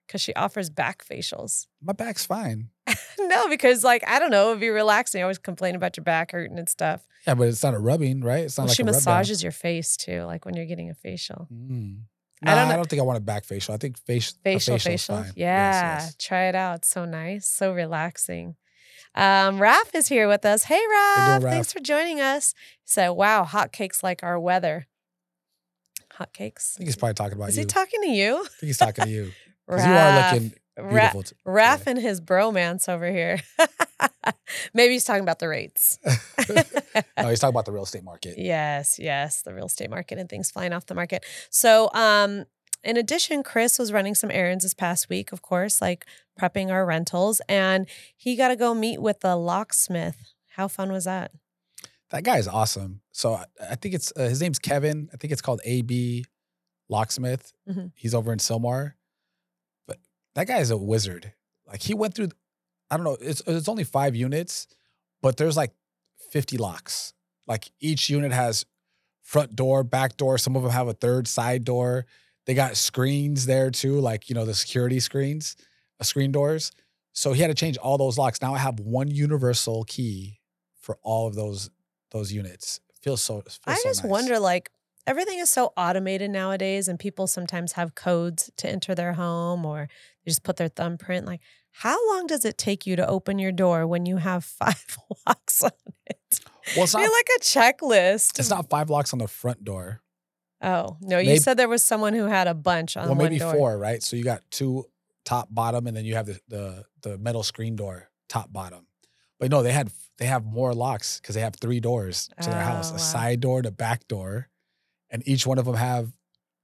because 0.08 0.22
she 0.22 0.34
offers 0.34 0.70
back 0.70 1.06
facials. 1.06 1.68
My 1.84 1.94
back's 1.94 2.26
fine. 2.26 2.70
no, 3.20 3.48
because 3.50 3.84
like 3.84 4.04
I 4.08 4.20
don't 4.20 4.32
know, 4.32 4.50
it'd 4.50 4.62
be 4.62 4.70
relaxing. 4.70 5.20
I 5.22 5.24
always 5.24 5.38
complain 5.38 5.76
about 5.76 5.98
your 5.98 6.04
back 6.04 6.32
hurting 6.32 6.58
and 6.58 6.68
stuff. 6.70 7.06
Yeah, 7.28 7.34
but 7.36 7.48
it's 7.48 7.64
not 7.64 7.74
a 7.74 7.80
rubbing, 7.80 8.22
right? 8.22 8.44
It's 8.46 8.58
not 8.58 8.64
Well, 8.64 8.68
like 8.70 8.78
she 8.78 8.84
massages 8.84 9.42
your 9.44 9.52
face 9.52 9.98
too, 9.98 10.24
like 10.24 10.46
when 10.46 10.56
you're 10.56 10.66
getting 10.68 10.90
a 10.90 10.94
facial. 10.94 11.48
Mm. 11.52 12.02
I 12.44 12.54
don't 12.54 12.70
I 12.72 12.76
don't 12.76 12.88
think 12.90 13.00
I 13.02 13.04
want 13.06 13.18
a 13.18 13.22
back 13.22 13.44
facial. 13.46 13.74
I 13.74 13.78
think 13.78 13.98
face, 13.98 14.34
Facial, 14.44 14.78
facial. 14.78 15.18
Yeah, 15.18 15.32
Yes, 15.36 16.04
yes. 16.06 16.16
try 16.20 16.44
it 16.50 16.56
out. 16.56 16.76
It's 16.80 16.90
so 16.90 17.06
nice, 17.06 17.48
so 17.48 17.74
relaxing. 17.74 18.56
Um, 19.16 19.60
Raph 19.60 19.96
is 19.96 20.08
here 20.10 20.28
with 20.28 20.46
us. 20.46 20.64
Hey, 20.66 20.80
Raph. 20.94 21.40
doing, 21.40 21.52
Thanks 21.54 21.72
for 21.74 21.80
joining 21.80 22.20
us. 22.20 22.54
So, 22.84 23.14
wow, 23.14 23.46
hotcakes 23.46 24.04
like 24.04 24.22
our 24.24 24.38
weather. 24.40 24.88
Hotcakes. 26.20 26.76
I 26.76 26.78
think 26.78 26.88
he's 26.88 26.96
probably 26.96 27.14
talking 27.14 27.38
about 27.38 27.50
Is 27.50 27.58
you. 27.58 27.62
he 27.62 27.66
talking 27.66 28.02
to 28.02 28.10
you? 28.10 28.36
I 28.36 28.48
think 28.48 28.68
he's 28.68 28.78
talking 28.78 29.06
to 29.06 29.10
you. 29.10 29.32
Because 29.68 29.84
you 29.88 29.94
are 29.94 30.34
looking 30.34 30.54
Ra- 30.78 31.12
Raph 31.46 31.80
today. 31.80 31.92
and 31.92 32.00
his 32.00 32.20
bromance 32.22 32.90
over 32.90 33.10
here. 33.12 33.42
Maybe 34.74 34.94
he's 34.94 35.04
talking 35.06 35.22
about 35.24 35.40
the 35.40 35.48
rates. 35.48 35.98
no, 36.06 37.30
he's 37.30 37.40
talking 37.40 37.54
about 37.54 37.66
the 37.66 37.72
real 37.72 37.84
estate 37.84 38.04
market. 38.04 38.36
yes, 38.38 39.00
yes, 39.00 39.42
the 39.42 39.54
real 39.54 39.66
estate 39.68 39.90
market 39.90 40.18
and 40.18 40.30
things 40.30 40.52
flying 40.52 40.74
off 40.74 40.86
the 40.86 40.96
market. 40.96 41.24
So, 41.50 41.90
um, 41.94 42.46
in 42.84 42.98
addition, 42.98 43.42
Chris 43.42 43.80
was 43.80 43.92
running 43.92 44.14
some 44.16 44.30
errands 44.30 44.64
this 44.64 44.74
past 44.74 45.10
week, 45.10 45.32
of 45.32 45.42
course, 45.42 45.82
like 45.82 46.06
prepping 46.40 46.70
our 46.72 46.86
rentals, 46.86 47.42
and 47.50 47.88
he 48.16 48.36
got 48.36 48.50
to 48.50 48.56
go 48.56 48.74
meet 48.74 49.02
with 49.02 49.22
the 49.22 49.36
locksmith. 49.36 50.18
How 50.56 50.68
fun 50.68 50.92
was 50.92 51.06
that? 51.06 51.32
That 52.12 52.24
guy 52.24 52.38
is 52.38 52.48
awesome. 52.48 53.02
So 53.12 53.34
I, 53.34 53.46
I 53.72 53.76
think 53.76 53.96
it's 53.96 54.14
uh, 54.16 54.24
his 54.30 54.40
name's 54.42 54.60
Kevin. 54.60 55.10
I 55.14 55.18
think 55.18 55.34
it's 55.34 55.42
called 55.42 55.62
AB 55.66 56.26
Locksmith. 56.90 57.54
Mhm. 57.68 57.92
He's 57.96 58.14
over 58.14 58.32
in 58.32 58.38
Sylmar. 58.40 58.94
That 60.36 60.48
guy 60.48 60.60
is 60.60 60.72
a 60.72 60.78
wizard. 60.78 61.34
Like 61.68 61.82
he 61.82 61.94
went 61.94 62.14
through, 62.14 62.30
I 62.92 62.98
don't 62.98 63.06
know, 63.06 63.18
it's 63.20 63.42
it's 63.48 63.68
only 63.68 63.84
five 63.84 64.16
units, 64.16 64.68
but 65.22 65.38
there's 65.38 65.58
like 65.58 65.72
50 66.32 66.58
locks. 66.58 67.14
Like 67.48 67.72
each 67.80 68.10
unit 68.10 68.32
has 68.32 68.66
front 69.22 69.56
door, 69.56 69.84
back 69.84 70.18
door. 70.18 70.38
Some 70.38 70.56
of 70.56 70.64
them 70.64 70.72
have 70.72 70.88
a 70.88 70.94
third 70.94 71.28
side 71.28 71.64
door. 71.64 72.06
They 72.46 72.54
got 72.54 72.78
screens 72.78 73.46
there 73.48 73.72
too, 73.72 74.00
like 74.00 74.30
you 74.30 74.36
know 74.36 74.46
the 74.46 74.54
security 74.54 75.00
screens, 75.00 75.56
uh, 76.00 76.04
screen 76.04 76.32
doors. 76.32 76.72
So 77.14 77.34
he 77.34 77.42
had 77.42 77.48
to 77.48 77.54
change 77.56 77.78
all 77.78 77.98
those 77.98 78.18
locks. 78.18 78.42
Now 78.42 78.54
I 78.54 78.60
have 78.60 78.80
one 78.80 79.10
universal 79.10 79.84
key 79.86 80.40
for 80.80 81.00
all 81.02 81.28
of 81.28 81.36
those 81.36 81.70
those 82.12 82.32
units. 82.32 82.82
Feels 83.02 83.22
so. 83.22 83.42
Feels 83.42 83.60
I 83.66 83.76
so 83.76 83.90
just 83.90 84.04
nice. 84.04 84.10
wonder, 84.12 84.40
like, 84.40 84.72
everything 85.08 85.40
is 85.40 85.50
so 85.50 85.74
automated 85.78 86.32
nowadays, 86.32 86.88
and 86.88 87.00
people 87.00 87.28
sometimes 87.28 87.74
have 87.74 87.96
codes 87.96 88.50
to 88.58 88.70
enter 88.70 88.96
their 88.96 89.14
home 89.14 89.66
or 89.66 89.88
they 90.26 90.30
just 90.32 90.44
put 90.44 90.58
their 90.58 90.70
thumbprint. 90.70 91.26
Like, 91.26 91.42
how 91.72 91.98
long 92.14 92.28
does 92.28 92.46
it 92.46 92.58
take 92.58 92.86
you 92.88 92.96
to 92.96 93.08
open 93.08 93.38
your 93.40 93.52
door 93.52 93.86
when 93.88 94.06
you 94.06 94.18
have 94.18 94.44
five 94.62 94.98
locks 95.28 95.62
on 95.64 95.72
it? 96.06 96.18
Well, 96.76 96.86
it's 96.86 96.94
not. 96.94 97.02
like 97.02 97.30
a 97.38 97.42
checklist. 97.42 98.40
It's 98.40 98.50
not 98.50 98.70
five 98.70 98.90
locks 98.90 99.14
on 99.14 99.20
the 99.20 99.28
front 99.28 99.64
door. 99.64 100.02
Oh 100.62 100.98
no, 101.02 101.20
you 101.20 101.28
Maybe- 101.28 101.40
said 101.40 101.58
there 101.58 101.68
was 101.70 101.84
someone 101.84 102.14
who 102.14 102.26
had 102.26 102.48
a 102.48 102.54
bunch 102.54 102.98
on 102.98 103.06
well, 103.08 103.16
maybe 103.16 103.38
door. 103.38 103.54
four, 103.54 103.78
right? 103.78 104.02
So 104.02 104.16
you 104.16 104.24
got 104.24 104.42
two 104.50 104.86
top, 105.26 105.50
bottom, 105.52 105.86
and 105.86 105.96
then 105.96 106.06
you 106.06 106.16
have 106.16 106.26
the 106.26 106.40
the 106.48 106.86
the 107.02 107.18
metal 107.18 107.44
screen 107.44 107.76
door 107.76 108.10
top, 108.30 108.52
bottom. 108.52 108.88
But 109.40 109.52
no, 109.52 109.62
they 109.62 109.74
had 109.74 109.92
they 110.18 110.26
have 110.26 110.46
more 110.46 110.74
locks 110.74 111.20
because 111.20 111.36
they 111.36 111.42
have 111.42 111.56
three 111.56 111.82
doors 111.82 112.30
to 112.42 112.50
their 112.50 112.62
house: 112.62 112.88
Oh, 112.90 112.94
a 112.96 112.98
wow. 112.98 113.04
side 113.04 113.42
door, 113.42 113.62
a 113.66 113.70
back 113.70 114.08
door, 114.08 114.48
and 115.10 115.22
each 115.28 115.46
one 115.48 115.58
of 115.58 115.66
them 115.66 115.76
have 115.76 116.12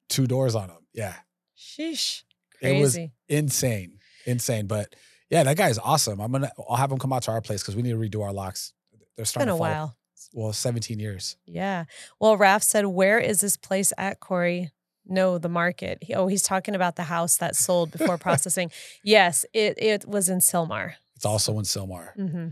two 0.09 0.27
doors 0.27 0.55
on 0.55 0.67
them. 0.67 0.85
Yeah, 0.93 1.15
Sheesh, 1.57 2.23
It 2.61 2.79
was- 2.81 2.97
insane, 3.29 3.99
insane. 4.25 4.67
But 4.67 4.95
yeah, 5.29 5.43
that 5.43 5.57
guy 5.57 5.69
is 5.69 5.79
awesome. 5.79 6.19
I'm 6.19 6.31
gonna 6.31 6.51
I'll 6.69 6.75
have 6.77 6.91
him 6.91 6.99
come 6.99 7.13
out 7.13 7.23
to 7.23 7.31
our 7.31 7.41
place 7.41 7.61
because 7.61 7.75
we 7.75 7.81
need 7.81 7.91
to 7.91 7.97
redo 7.97 8.23
our 8.23 8.33
locks. 8.33 8.73
They're 8.91 8.99
It's 9.01 9.15
been 9.17 9.25
starting 9.25 9.49
a 9.49 9.53
to 9.53 9.57
fall. 9.57 9.67
while. 9.69 9.97
Well, 10.33 10.53
17 10.53 10.99
years. 10.99 11.35
Yeah. 11.45 11.85
Well, 12.19 12.37
Raf 12.37 12.63
said, 12.63 12.85
"Where 12.85 13.19
is 13.19 13.41
this 13.41 13.57
place 13.57 13.91
at, 13.97 14.19
Cori?" 14.19 14.71
No, 15.05 15.37
the 15.39 15.49
market. 15.49 15.97
He, 16.03 16.13
oh, 16.13 16.27
he's 16.27 16.43
talking 16.43 16.75
about 16.75 16.95
the 16.95 17.03
house 17.03 17.37
that 17.37 17.55
sold 17.55 17.91
before 17.91 18.17
processing. 18.27 18.71
Yes, 19.03 19.45
it 19.53 19.75
it 19.81 20.07
was 20.07 20.29
in 20.29 20.39
Sylmar. 20.39 20.93
It's 21.15 21.25
also 21.25 21.57
in 21.57 21.65
Sylmar. 21.65 22.13
hmm 22.15 22.49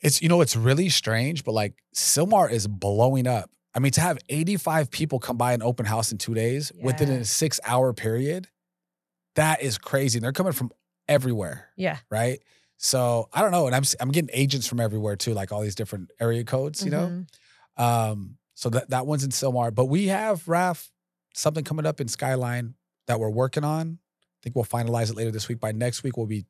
It's 0.00 0.22
you 0.22 0.28
know 0.28 0.40
it's 0.40 0.54
really 0.56 0.88
strange, 0.88 1.44
but 1.44 1.52
like 1.52 1.74
Sylmar 1.94 2.50
is 2.50 2.66
blowing 2.68 3.26
up. 3.26 3.50
I 3.74 3.80
mean, 3.80 3.92
to 3.92 4.00
have 4.00 4.18
85 4.28 4.90
people 4.90 5.18
come 5.18 5.36
by 5.36 5.52
an 5.52 5.62
open 5.62 5.84
house 5.86 6.12
in 6.12 6.18
two 6.18 6.34
days 6.34 6.70
within 6.80 7.10
a 7.10 7.24
six 7.24 7.58
hour 7.66 7.92
period, 7.92 8.48
that 9.34 9.62
is 9.62 9.78
crazy. 9.78 10.18
And 10.18 10.24
they're 10.24 10.32
coming 10.32 10.52
from 10.52 10.70
everywhere, 11.08 11.68
Yeah. 11.76 11.98
right? 12.10 12.40
So 12.76 13.28
I 13.32 13.40
don't 13.42 13.50
know, 13.50 13.66
and 13.66 13.74
I'm 13.74 13.82
I'm 14.00 14.10
getting 14.10 14.30
agents 14.32 14.66
from 14.66 14.80
everywhere 14.80 15.16
too, 15.16 15.32
like 15.34 15.52
all 15.52 15.60
these 15.60 15.74
different 15.74 16.10
area 16.20 16.44
codes, 16.44 16.84
you 16.84 16.90
know. 16.90 17.24
Mhm. 17.78 17.82
Um, 17.82 18.38
so 18.54 18.68
that 18.70 18.90
that 18.90 19.06
one's 19.06 19.24
in 19.24 19.30
Sylmar, 19.30 19.74
but 19.74 19.86
we 19.86 20.06
have 20.08 20.46
Raf 20.46 20.90
something 21.34 21.64
coming 21.64 21.86
up 21.86 22.00
in 22.00 22.08
Skyline 22.08 22.74
that 23.06 23.18
we're 23.18 23.30
working 23.30 23.64
on. 23.64 23.98
I 24.22 24.38
think 24.42 24.54
we'll 24.54 24.64
finalize 24.64 25.10
it 25.10 25.16
later 25.16 25.30
this 25.30 25.48
week. 25.48 25.58
By 25.60 25.72
next 25.72 26.02
week, 26.02 26.16
we'll 26.16 26.26
be 26.26 26.44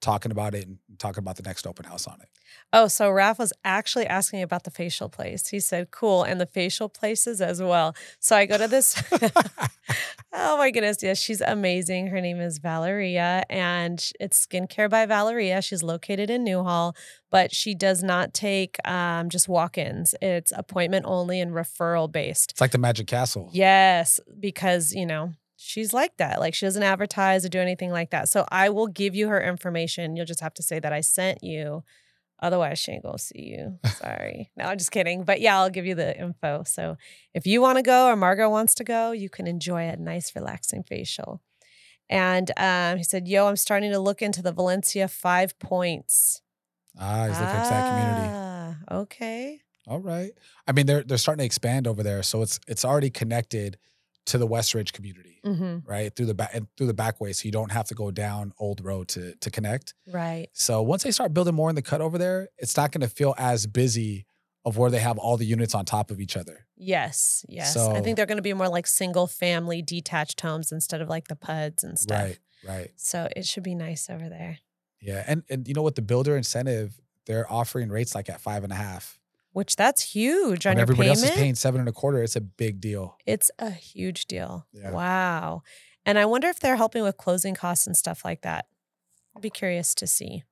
talking 0.00 0.30
about 0.30 0.54
it 0.54 0.66
and 0.66 0.78
talking 0.98 1.22
about 1.22 1.36
the 1.36 1.42
next 1.42 1.66
open 1.66 1.84
house 1.84 2.06
on 2.06 2.20
it. 2.20 2.28
Oh, 2.72 2.88
so 2.88 3.10
Raph 3.10 3.38
was 3.38 3.52
actually 3.64 4.06
asking 4.06 4.42
about 4.42 4.64
the 4.64 4.70
facial 4.70 5.08
place. 5.08 5.48
He 5.48 5.60
said, 5.60 5.90
cool. 5.90 6.22
And 6.22 6.40
the 6.40 6.46
facial 6.46 6.88
places 6.88 7.40
as 7.40 7.62
well. 7.62 7.94
So 8.20 8.36
I 8.36 8.46
go 8.46 8.58
to 8.58 8.68
this. 8.68 9.02
oh 10.32 10.56
my 10.58 10.70
goodness. 10.70 11.02
Yes, 11.02 11.18
she's 11.18 11.40
amazing. 11.40 12.08
Her 12.08 12.20
name 12.20 12.40
is 12.40 12.58
Valeria 12.58 13.44
and 13.48 14.04
it's 14.20 14.46
Skincare 14.46 14.90
by 14.90 15.06
Valeria. 15.06 15.62
She's 15.62 15.82
located 15.82 16.30
in 16.30 16.44
Newhall, 16.44 16.94
but 17.30 17.54
she 17.54 17.74
does 17.74 18.02
not 18.02 18.34
take 18.34 18.76
um, 18.86 19.30
just 19.30 19.48
walk 19.48 19.78
ins. 19.78 20.14
It's 20.20 20.52
appointment 20.54 21.06
only 21.06 21.40
and 21.40 21.52
referral 21.52 22.10
based. 22.10 22.52
It's 22.52 22.60
like 22.60 22.72
the 22.72 22.78
Magic 22.78 23.06
Castle. 23.06 23.50
Yes, 23.52 24.20
because, 24.38 24.92
you 24.92 25.06
know, 25.06 25.32
she's 25.68 25.92
like 25.92 26.16
that. 26.16 26.40
Like 26.40 26.54
she 26.54 26.64
doesn't 26.66 26.82
advertise 26.82 27.44
or 27.44 27.48
do 27.50 27.58
anything 27.60 27.90
like 27.90 28.10
that. 28.10 28.28
So 28.28 28.46
I 28.50 28.70
will 28.70 28.86
give 28.86 29.14
you 29.14 29.28
her 29.28 29.40
information. 29.40 30.16
You'll 30.16 30.26
just 30.26 30.40
have 30.40 30.54
to 30.54 30.62
say 30.62 30.78
that 30.80 30.92
I 30.92 31.02
sent 31.02 31.44
you. 31.44 31.84
Otherwise, 32.40 32.78
she 32.78 32.92
ain't 32.92 33.02
gonna 33.02 33.18
see 33.18 33.42
you. 33.42 33.78
Sorry. 33.96 34.50
no, 34.56 34.64
I'm 34.64 34.78
just 34.78 34.92
kidding. 34.92 35.24
But 35.24 35.40
yeah, 35.40 35.58
I'll 35.58 35.70
give 35.70 35.84
you 35.86 35.94
the 35.94 36.18
info. 36.18 36.62
So 36.66 36.96
if 37.34 37.46
you 37.46 37.60
want 37.60 37.76
to 37.76 37.82
go 37.82 38.06
or 38.06 38.16
Margot 38.16 38.48
wants 38.48 38.74
to 38.76 38.84
go, 38.84 39.12
you 39.12 39.28
can 39.28 39.46
enjoy 39.46 39.88
a 39.88 39.96
nice, 39.96 40.34
relaxing 40.34 40.84
facial. 40.84 41.42
And 42.08 42.50
um, 42.56 42.96
he 42.96 43.02
said, 43.04 43.28
Yo, 43.28 43.46
I'm 43.46 43.56
starting 43.56 43.90
to 43.92 43.98
look 43.98 44.22
into 44.22 44.40
the 44.40 44.52
Valencia 44.52 45.08
five 45.08 45.58
points. 45.58 46.40
Ah, 46.98 47.26
he's 47.26 47.38
looking 47.38 47.54
for 47.54 47.68
that 47.70 47.90
community. 47.90 48.34
Ah, 48.34 48.98
Okay. 49.02 49.60
All 49.86 50.00
right. 50.00 50.32
I 50.66 50.72
mean, 50.72 50.86
they're 50.86 51.02
they're 51.02 51.18
starting 51.18 51.40
to 51.40 51.46
expand 51.46 51.86
over 51.86 52.02
there, 52.02 52.22
so 52.22 52.42
it's 52.42 52.60
it's 52.68 52.84
already 52.84 53.10
connected 53.10 53.78
to 54.28 54.38
the 54.38 54.46
Westridge 54.48 54.92
community, 54.92 55.40
Mm-hmm. 55.44 55.88
right? 55.88 56.14
Through 56.14 56.26
the 56.26 56.34
back 56.34 56.50
and 56.54 56.66
through 56.76 56.86
the 56.88 56.94
back 56.94 57.20
way, 57.20 57.32
so 57.32 57.44
you 57.46 57.52
don't 57.52 57.72
have 57.72 57.86
to 57.88 57.94
go 57.94 58.10
down 58.10 58.52
Old 58.58 58.84
Road 58.84 59.08
to 59.08 59.34
to 59.36 59.50
connect. 59.50 59.94
Right. 60.06 60.48
So 60.52 60.82
once 60.82 61.02
they 61.02 61.10
start 61.10 61.34
building 61.34 61.54
more 61.54 61.68
in 61.70 61.76
the 61.76 61.82
cut 61.82 62.00
over 62.00 62.16
there, 62.18 62.48
it's 62.58 62.76
not 62.76 62.92
going 62.92 63.00
to 63.02 63.08
feel 63.08 63.34
as 63.38 63.66
busy 63.66 64.26
of 64.64 64.76
where 64.76 64.90
they 64.90 64.98
have 64.98 65.16
all 65.18 65.36
the 65.36 65.46
units 65.46 65.74
on 65.74 65.84
top 65.84 66.10
of 66.10 66.20
each 66.20 66.36
other. 66.36 66.66
Yes. 66.76 67.44
Yes. 67.48 67.72
So, 67.72 67.92
I 67.92 68.00
think 68.00 68.16
they're 68.16 68.26
going 68.26 68.36
to 68.38 68.42
be 68.42 68.52
more 68.52 68.68
like 68.68 68.86
single 68.86 69.26
family 69.26 69.80
detached 69.82 70.40
homes 70.40 70.72
instead 70.72 71.00
of 71.00 71.08
like 71.08 71.28
the 71.28 71.36
PUDs 71.36 71.82
and 71.84 71.98
stuff. 71.98 72.22
Right. 72.22 72.38
Right. 72.66 72.90
So 72.96 73.28
it 73.36 73.46
should 73.46 73.62
be 73.62 73.74
nice 73.76 74.10
over 74.10 74.28
there, 74.28 74.58
Yeah. 75.00 75.24
And 75.26 75.44
and 75.48 75.66
you 75.68 75.74
know 75.74 75.82
what 75.82 75.94
the 75.94 76.02
builder 76.02 76.36
incentive, 76.36 77.00
they're 77.26 77.50
offering 77.50 77.88
rates 77.88 78.14
like 78.14 78.28
at 78.28 78.40
five 78.40 78.64
and 78.64 78.72
a 78.72 78.76
half. 78.76 79.17
Which 79.52 79.76
that's 79.76 80.02
huge 80.02 80.66
on 80.66 80.70
When 80.70 80.76
your 80.78 80.82
everybody 80.82 81.08
payment. 81.08 81.24
else 81.24 81.30
is 81.30 81.36
paying 81.36 81.54
seven 81.54 81.80
and 81.80 81.88
a 81.88 81.92
quarter, 81.92 82.22
it's 82.22 82.36
a 82.36 82.40
big 82.40 82.80
deal. 82.80 83.16
It's 83.26 83.50
a 83.58 83.70
huge 83.70 84.26
deal. 84.26 84.66
Yeah. 84.72 84.90
Wow. 84.92 85.62
And 86.06 86.18
I 86.18 86.26
wonder 86.26 86.48
if 86.48 86.60
they're 86.60 86.76
helping 86.76 87.02
with 87.02 87.16
closing 87.16 87.54
costs 87.54 87.86
and 87.86 87.96
stuff 87.96 88.24
like 88.24 88.42
that. 88.42 88.66
I'll 89.34 89.42
be 89.42 89.50
curious 89.50 89.94
to 89.96 90.06
see. 90.06 90.44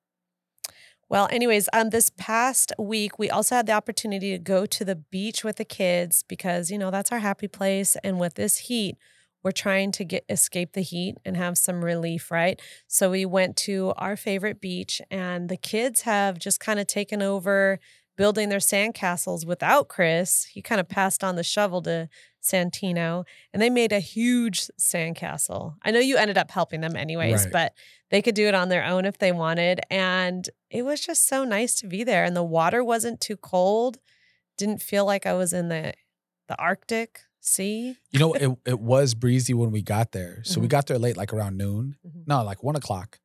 Well, 1.09 1.29
anyways, 1.31 1.69
um, 1.73 1.91
this 1.91 2.11
past 2.11 2.73
week 2.79 3.19
we 3.19 3.31
also 3.31 3.55
had 3.55 3.67
the 3.67 3.73
opportunity 3.73 4.33
to 4.33 4.39
go 4.39 4.67
to 4.67 4.85
the 4.85 4.97
beach 4.97 5.45
with 5.45 5.57
the 5.57 5.65
kids 5.65 6.25
because 6.27 6.71
you 6.71 6.79
know 6.79 6.91
that's 6.91 7.13
our 7.13 7.21
happy 7.21 7.47
place. 7.49 7.97
And 8.03 8.19
with 8.19 8.35
this 8.35 8.59
heat, 8.59 8.97
we're 9.45 9.53
trying 9.53 9.93
to 9.93 10.05
get 10.05 10.25
escape 10.29 10.73
the 10.73 10.81
heat 10.81 11.19
and 11.25 11.37
have 11.37 11.57
some 11.59 11.85
relief, 11.85 12.33
right? 12.33 12.61
So 12.89 13.11
we 13.13 13.25
went 13.25 13.57
to 13.59 13.93
our 13.97 14.17
favorite 14.17 14.61
beach, 14.61 15.01
and 15.09 15.49
the 15.49 15.57
kids 15.57 16.01
have 16.03 16.41
just 16.41 16.59
kind 16.59 16.81
of 16.81 16.89
taken 16.89 17.23
over 17.23 17.79
building 18.17 18.49
their 18.49 18.59
sandcastles 18.59 19.47
without 19.47 19.89
Chris. 19.89 20.45
He 20.45 20.63
kind 20.63 20.81
of 20.81 20.89
passed 20.89 21.23
on 21.23 21.37
the 21.37 21.43
shovel 21.43 21.83
to 21.83 22.09
Santino, 22.43 23.25
and 23.53 23.61
they 23.61 23.71
made 23.71 23.93
a 23.93 23.99
huge 24.01 24.69
sandcastle. 24.81 25.75
I 25.83 25.91
know 25.91 25.99
you 25.99 26.17
ended 26.17 26.39
up 26.39 26.51
helping 26.51 26.81
them 26.81 26.97
anyways, 26.97 27.45
Right. 27.45 27.53
but 27.53 27.73
they 28.11 28.23
could 28.23 28.35
do 28.35 28.47
it 28.47 28.55
on 28.55 28.69
their 28.69 28.85
own 28.85 29.05
if 29.05 29.19
they 29.19 29.33
wanted. 29.33 29.81
And 29.91 30.49
it 30.71 30.83
was 30.83 31.01
just 31.01 31.27
so 31.27 31.45
nice 31.45 31.75
to 31.81 31.87
be 31.89 32.05
there. 32.05 32.25
And 32.25 32.37
the 32.37 32.45
water 32.45 32.83
wasn't 32.85 33.21
too 33.21 33.37
cold. 33.37 33.99
Didn't 34.57 34.81
feel 34.81 35.05
like 35.05 35.27
I 35.27 35.35
was 35.35 35.53
in 35.53 35.69
the 35.69 35.93
the 36.49 36.57
Arctic 36.61 37.23
Sea. 37.41 37.97
You 38.13 38.19
know, 38.21 38.33
it 38.45 38.57
it 38.65 38.81
was 38.81 39.15
breezy 39.15 39.53
when 39.53 39.73
we 39.73 39.83
got 39.83 40.13
there. 40.13 40.43
So 40.45 40.61
we 40.61 40.67
Mhm. 40.69 40.71
got 40.71 40.87
there 40.87 40.99
late, 40.99 41.17
like 41.17 41.33
around 41.33 41.57
noon. 41.57 41.97
Mhm. 42.07 42.27
No, 42.29 42.45
like 42.45 42.63
one 42.63 42.77
o'clock. 42.77 43.19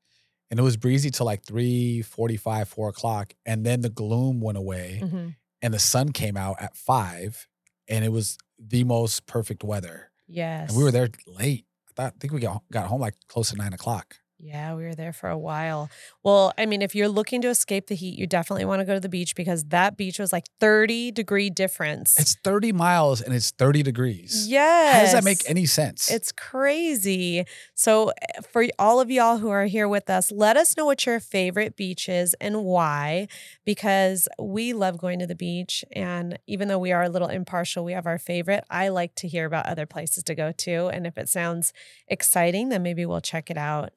And 0.51 0.59
it 0.59 0.63
was 0.63 0.75
breezy 0.77 1.09
till 1.09 1.25
like 1.25 1.43
3 1.45 2.01
45, 2.03 2.67
4 2.69 2.89
o'clock. 2.89 3.33
And 3.45 3.65
then 3.65 3.81
the 3.81 3.89
gloom 3.89 4.41
went 4.41 4.57
away 4.57 4.99
Mhm. 5.01 5.35
and 5.61 5.73
the 5.73 5.79
sun 5.79 6.11
came 6.11 6.35
out 6.37 6.57
at 6.61 6.75
five. 6.77 7.47
And 7.87 8.05
it 8.05 8.09
was 8.11 8.37
the 8.59 8.83
most 8.83 9.25
perfect 9.25 9.63
weather. 9.63 10.11
Yes. 10.27 10.69
And 10.69 10.77
we 10.77 10.83
were 10.83 10.91
there 10.91 11.09
late. 11.25 11.65
I 11.89 11.91
thought 11.95 12.13
I 12.15 12.19
think 12.19 12.33
we 12.33 12.39
got 12.41 12.63
got 12.71 12.87
home 12.87 13.01
like 13.01 13.15
close 13.27 13.49
to 13.49 13.55
nine 13.55 13.73
o'clock. 13.73 14.17
Yeah, 14.43 14.73
we 14.73 14.83
were 14.83 14.95
there 14.95 15.13
for 15.13 15.29
a 15.29 15.37
while. 15.37 15.89
Well, 16.23 16.51
I 16.57 16.65
mean, 16.65 16.81
if 16.81 16.95
you're 16.95 17.07
looking 17.07 17.41
to 17.41 17.49
escape 17.49 17.87
the 17.87 17.95
heat, 17.95 18.17
you 18.17 18.25
definitely 18.25 18.65
want 18.65 18.79
to 18.79 18.85
go 18.85 18.95
to 18.95 18.99
the 18.99 19.07
beach 19.09 19.35
because 19.35 19.65
that 19.65 19.97
beach 19.97 20.17
was 20.17 20.33
like 20.33 20.45
30 20.59 21.11
degree 21.11 21.51
difference. 21.51 22.19
It's 22.19 22.35
30 22.43 22.71
miles 22.71 23.21
and 23.21 23.35
it's 23.35 23.51
30 23.51 23.83
degrees. 23.83 24.47
yes. 24.49 24.95
How 24.95 25.01
does 25.03 25.11
that 25.13 25.23
make 25.23 25.47
any 25.47 25.67
sense? 25.67 26.09
It's 26.09 26.31
crazy. 26.31 27.45
So, 27.75 28.09
eh, 28.09 28.41
for 28.51 28.65
all 28.79 28.99
of 28.99 29.11
y'all 29.11 29.37
who 29.37 29.49
are 29.49 29.65
here 29.65 29.87
with 29.87 30.09
us, 30.09 30.31
let 30.31 30.57
us 30.57 30.75
know 30.75 30.85
what 30.85 31.05
your 31.05 31.19
favorite 31.19 31.75
beach 31.75 32.09
is 32.09 32.33
and 32.41 32.63
why, 32.63 33.27
because 33.63 34.27
we 34.39 34.73
love 34.73 34.97
going 34.97 35.19
to 35.19 35.27
the 35.27 35.35
beach. 35.35 35.85
And 35.91 36.39
even 36.47 36.67
though 36.67 36.79
we 36.79 36.91
are 36.91 37.03
a 37.03 37.09
little 37.09 37.27
impartial, 37.29 37.83
we 37.83 37.93
have 37.93 38.07
our 38.07 38.17
favorite. 38.17 38.63
I 38.71 38.87
like 38.87 39.13
to 39.15 39.27
hear 39.27 39.45
about 39.45 39.67
other 39.67 39.85
places 39.85 40.23
to 40.23 40.33
go 40.33 40.51
to. 40.51 40.87
And 40.87 41.05
if 41.05 41.17
it 41.17 41.29
sounds 41.29 41.73
exciting, 42.07 42.69
then 42.69 42.81
maybe 42.81 43.05
we'll 43.05 43.21
check 43.21 43.51
it 43.51 43.57
out. 43.57 43.91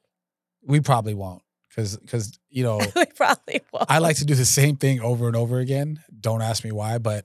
We 0.66 0.80
probably 0.80 1.14
won't. 1.14 1.42
Cause 1.74 1.98
cause 2.06 2.38
you 2.50 2.62
know, 2.62 2.78
we 2.96 3.04
probably 3.16 3.60
won't. 3.72 3.90
I 3.90 3.98
like 3.98 4.16
to 4.18 4.24
do 4.24 4.34
the 4.34 4.44
same 4.44 4.76
thing 4.76 5.00
over 5.00 5.26
and 5.26 5.34
over 5.36 5.58
again. 5.58 6.02
Don't 6.20 6.40
ask 6.42 6.62
me 6.64 6.70
why, 6.70 6.98
but 6.98 7.24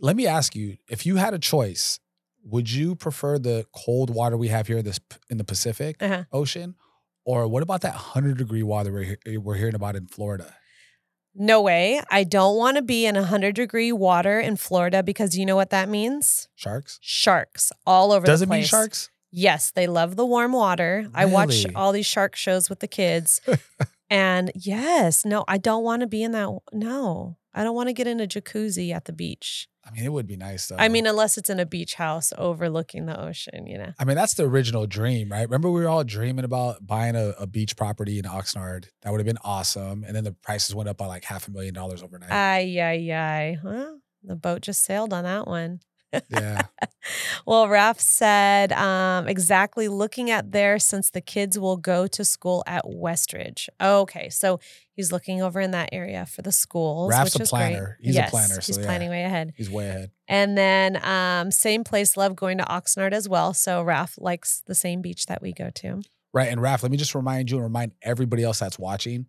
let 0.00 0.16
me 0.16 0.26
ask 0.26 0.56
you: 0.56 0.76
if 0.90 1.06
you 1.06 1.16
had 1.16 1.34
a 1.34 1.38
choice, 1.38 2.00
would 2.44 2.70
you 2.70 2.96
prefer 2.96 3.38
the 3.38 3.64
cold 3.74 4.10
water 4.10 4.36
we 4.36 4.48
have 4.48 4.66
here 4.66 4.82
this 4.82 4.98
in 5.30 5.38
the 5.38 5.44
Pacific 5.44 5.96
Uh-huh. 6.02 6.24
Ocean, 6.32 6.74
or 7.24 7.46
what 7.46 7.62
about 7.62 7.82
that 7.82 7.94
hundred 7.94 8.38
degree 8.38 8.64
water 8.64 8.92
we're 8.92 9.40
we're 9.40 9.54
hearing 9.54 9.76
about 9.76 9.94
in 9.94 10.06
Florida? 10.08 10.54
No 11.38 11.60
way. 11.60 12.00
I 12.10 12.24
don't 12.24 12.56
want 12.56 12.76
to 12.78 12.82
be 12.82 13.04
in 13.04 13.14
100 13.14 13.54
degree 13.54 13.92
water 13.92 14.40
in 14.40 14.56
Florida 14.56 15.02
because 15.02 15.36
you 15.36 15.44
know 15.44 15.54
what 15.54 15.68
that 15.68 15.86
means? 15.88 16.48
Sharks? 16.54 16.98
Sharks 17.02 17.72
all 17.86 18.10
over 18.10 18.24
Does 18.26 18.40
the 18.40 18.44
it 18.44 18.48
mean 18.48 18.60
place. 18.60 18.68
sharks? 18.68 19.10
Yes, 19.30 19.70
they 19.70 19.86
love 19.86 20.16
the 20.16 20.26
warm 20.26 20.52
water. 20.52 21.08
I 21.14 21.26
watch 21.26 21.66
all 21.74 21.92
these 21.92 22.06
shark 22.06 22.36
shows 22.36 22.70
with 22.70 22.80
the 22.80 22.88
kids. 22.88 23.40
and 24.10 24.50
yes, 24.54 25.24
no, 25.24 25.44
I 25.48 25.58
don't 25.58 25.84
want 25.84 26.00
to 26.00 26.06
be 26.06 26.22
in 26.22 26.32
that. 26.32 26.48
No, 26.72 27.36
I 27.52 27.64
don't 27.64 27.74
want 27.74 27.88
to 27.88 27.92
get 27.92 28.06
in 28.06 28.20
a 28.20 28.26
jacuzzi 28.26 28.92
at 28.92 29.06
the 29.06 29.12
beach. 29.12 29.68
I 29.86 29.92
mean, 29.92 30.04
it 30.04 30.12
would 30.12 30.26
be 30.26 30.36
nice 30.36 30.66
though. 30.66 30.76
I 30.78 30.88
mean, 30.88 31.06
unless 31.06 31.38
it's 31.38 31.48
in 31.48 31.60
a 31.60 31.66
beach 31.66 31.94
house 31.94 32.32
overlooking 32.36 33.06
the 33.06 33.20
ocean, 33.20 33.66
you 33.66 33.78
know? 33.78 33.92
I 33.98 34.04
mean, 34.04 34.16
that's 34.16 34.34
the 34.34 34.42
original 34.44 34.86
dream, 34.86 35.30
right? 35.30 35.42
Remember, 35.42 35.70
we 35.70 35.80
were 35.80 35.88
all 35.88 36.02
dreaming 36.02 36.44
about 36.44 36.84
buying 36.84 37.14
a, 37.14 37.34
a 37.38 37.46
beach 37.46 37.76
property 37.76 38.18
in 38.18 38.24
Oxnard. 38.24 38.86
That 39.02 39.12
would 39.12 39.20
have 39.20 39.26
been 39.26 39.38
awesome. 39.44 40.02
And 40.04 40.14
then 40.16 40.24
the 40.24 40.32
prices 40.32 40.74
went 40.74 40.88
up 40.88 40.96
by 40.96 41.06
like 41.06 41.24
half 41.24 41.46
a 41.46 41.52
million 41.52 41.72
dollars 41.72 42.02
overnight. 42.02 42.32
Ay, 42.32 42.78
ay, 42.80 43.12
ay. 43.12 43.58
Well, 43.62 44.00
the 44.24 44.34
boat 44.34 44.62
just 44.62 44.82
sailed 44.84 45.12
on 45.12 45.22
that 45.22 45.46
one. 45.46 45.80
Yeah. 46.28 46.62
Well, 47.46 47.68
Raph 47.68 48.00
said 48.00 48.72
um, 48.72 49.28
exactly 49.28 49.86
looking 49.86 50.28
at 50.28 50.50
there 50.50 50.80
since 50.80 51.10
the 51.10 51.20
kids 51.20 51.56
will 51.56 51.76
go 51.76 52.08
to 52.08 52.24
school 52.24 52.64
at 52.66 52.84
Westridge. 52.84 53.68
Okay, 53.80 54.28
so 54.28 54.58
he's 54.92 55.12
looking 55.12 55.40
over 55.40 55.60
in 55.60 55.70
that 55.70 55.90
area 55.92 56.26
for 56.26 56.42
the 56.42 56.50
schools. 56.50 57.12
Raph's 57.12 57.34
which 57.34 57.36
a 57.36 57.42
is 57.44 57.50
planner. 57.50 57.84
Great. 57.84 58.06
He's 58.06 58.16
a 58.16 58.18
yes, 58.18 58.30
planner, 58.30 58.60
so 58.60 58.66
he's 58.66 58.78
yeah. 58.78 58.84
planning 58.84 59.10
way 59.10 59.22
ahead. 59.22 59.52
He's 59.56 59.70
way 59.70 59.88
ahead. 59.88 60.10
And 60.26 60.58
then 60.58 60.96
um, 61.04 61.52
same 61.52 61.84
place, 61.84 62.16
love 62.16 62.34
going 62.34 62.58
to 62.58 62.64
Oxnard 62.64 63.12
as 63.12 63.28
well. 63.28 63.54
So 63.54 63.84
Raph 63.84 64.20
likes 64.20 64.64
the 64.66 64.74
same 64.74 65.00
beach 65.00 65.26
that 65.26 65.40
we 65.40 65.52
go 65.52 65.70
to. 65.76 66.02
Right. 66.34 66.48
And 66.48 66.60
Raf, 66.60 66.82
let 66.82 66.90
me 66.90 66.98
just 66.98 67.14
remind 67.14 67.52
you 67.52 67.58
and 67.58 67.64
remind 67.64 67.92
everybody 68.02 68.42
else 68.42 68.58
that's 68.58 68.80
watching 68.80 69.26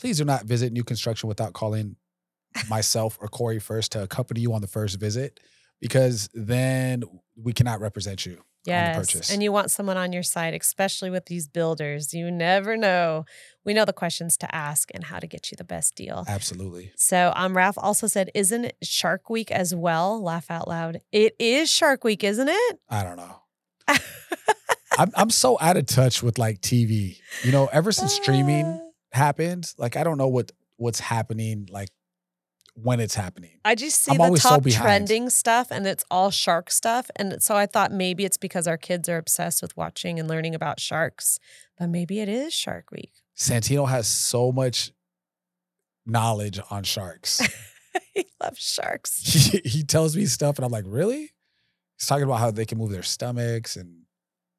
please 0.00 0.16
do 0.18 0.24
not 0.24 0.44
visit 0.44 0.72
new 0.72 0.82
construction 0.82 1.28
without 1.28 1.52
calling 1.52 1.96
myself 2.68 3.18
or 3.20 3.28
Cori 3.28 3.60
first 3.60 3.92
to 3.92 4.02
accompany 4.02 4.40
you 4.40 4.52
on 4.52 4.62
the 4.62 4.66
first 4.66 4.98
visit 4.98 5.38
because 5.80 6.28
then 6.34 7.02
we 7.36 7.52
cannot 7.52 7.80
represent 7.80 8.26
you 8.26 8.32
on 8.32 8.38
the 8.66 8.70
Yes, 8.70 8.96
purchase. 8.96 9.30
and 9.32 9.42
you 9.42 9.50
want 9.52 9.70
someone 9.70 9.96
on 9.96 10.12
your 10.12 10.22
side, 10.22 10.52
especially 10.54 11.08
with 11.10 11.24
these 11.26 11.48
builders. 11.48 12.12
You 12.12 12.30
never 12.30 12.76
know. 12.76 13.24
We 13.64 13.72
know 13.72 13.84
the 13.86 13.92
questions 13.94 14.36
to 14.38 14.54
ask 14.54 14.90
and 14.92 15.04
how 15.04 15.18
to 15.18 15.26
get 15.26 15.50
you 15.50 15.56
the 15.56 15.64
best 15.64 15.94
deal. 15.94 16.24
Absolutely. 16.28 16.92
So 16.96 17.32
um 17.36 17.56
Ralph 17.56 17.78
also 17.78 18.06
said, 18.06 18.30
isn't 18.34 18.72
Shark 18.82 19.30
Week 19.30 19.50
as 19.50 19.74
well? 19.74 20.22
Laugh 20.22 20.50
out 20.50 20.68
loud. 20.68 21.00
It 21.10 21.34
is 21.38 21.70
Shark 21.70 22.04
Week, 22.04 22.22
isn't 22.22 22.48
it? 22.50 22.80
I 22.88 23.02
don't 23.02 23.16
know. 23.16 23.36
I'm, 24.98 25.10
I'm 25.14 25.30
so 25.30 25.56
out 25.60 25.76
of 25.76 25.86
touch 25.86 26.22
with 26.22 26.36
like 26.38 26.60
TV. 26.60 27.16
You 27.42 27.52
know, 27.52 27.68
ever 27.72 27.92
since 27.92 28.12
streaming 28.12 28.66
Uh, 28.66 28.78
happened, 29.12 29.72
like 29.78 29.96
I 29.96 30.04
don't 30.04 30.18
know 30.18 30.28
what 30.28 30.52
what's 30.76 31.00
happening, 31.00 31.66
like 31.70 31.88
when 32.74 33.00
it's 33.00 33.14
happening. 33.14 33.58
I 33.64 33.74
just 33.74 34.02
see 34.02 34.12
I'm 34.12 34.18
the 34.18 34.24
always 34.24 34.42
so 34.42 34.50
top 34.50 34.64
trending 34.64 35.30
stuff 35.30 35.68
and 35.70 35.86
it's 35.86 36.04
all 36.10 36.30
shark 36.30 36.70
stuff. 36.70 37.10
And 37.16 37.42
so 37.42 37.56
I 37.56 37.66
thought 37.66 37.92
maybe 37.92 38.24
it's 38.24 38.36
because 38.36 38.66
our 38.66 38.76
kids 38.76 39.08
are 39.08 39.16
obsessed 39.16 39.62
with 39.62 39.76
watching 39.76 40.18
and 40.18 40.28
learning 40.28 40.54
about 40.54 40.80
sharks, 40.80 41.38
but 41.78 41.88
maybe 41.88 42.20
it 42.20 42.28
is 42.28 42.52
Shark 42.52 42.90
Week. 42.90 43.12
Santino 43.36 43.88
has 43.88 44.06
so 44.06 44.52
much 44.52 44.92
knowledge 46.06 46.60
on 46.70 46.82
sharks. 46.82 47.40
he 48.14 48.26
loves 48.42 48.60
sharks. 48.60 49.20
he, 49.24 49.60
he 49.64 49.82
tells 49.82 50.16
me 50.16 50.26
stuff, 50.26 50.56
and 50.56 50.64
I'm 50.64 50.72
like, 50.72 50.84
really? 50.86 51.32
He's 51.98 52.06
talking 52.06 52.24
about 52.24 52.40
how 52.40 52.50
they 52.50 52.66
can 52.66 52.78
move 52.78 52.90
their 52.90 53.02
stomachs, 53.02 53.76
and 53.76 54.02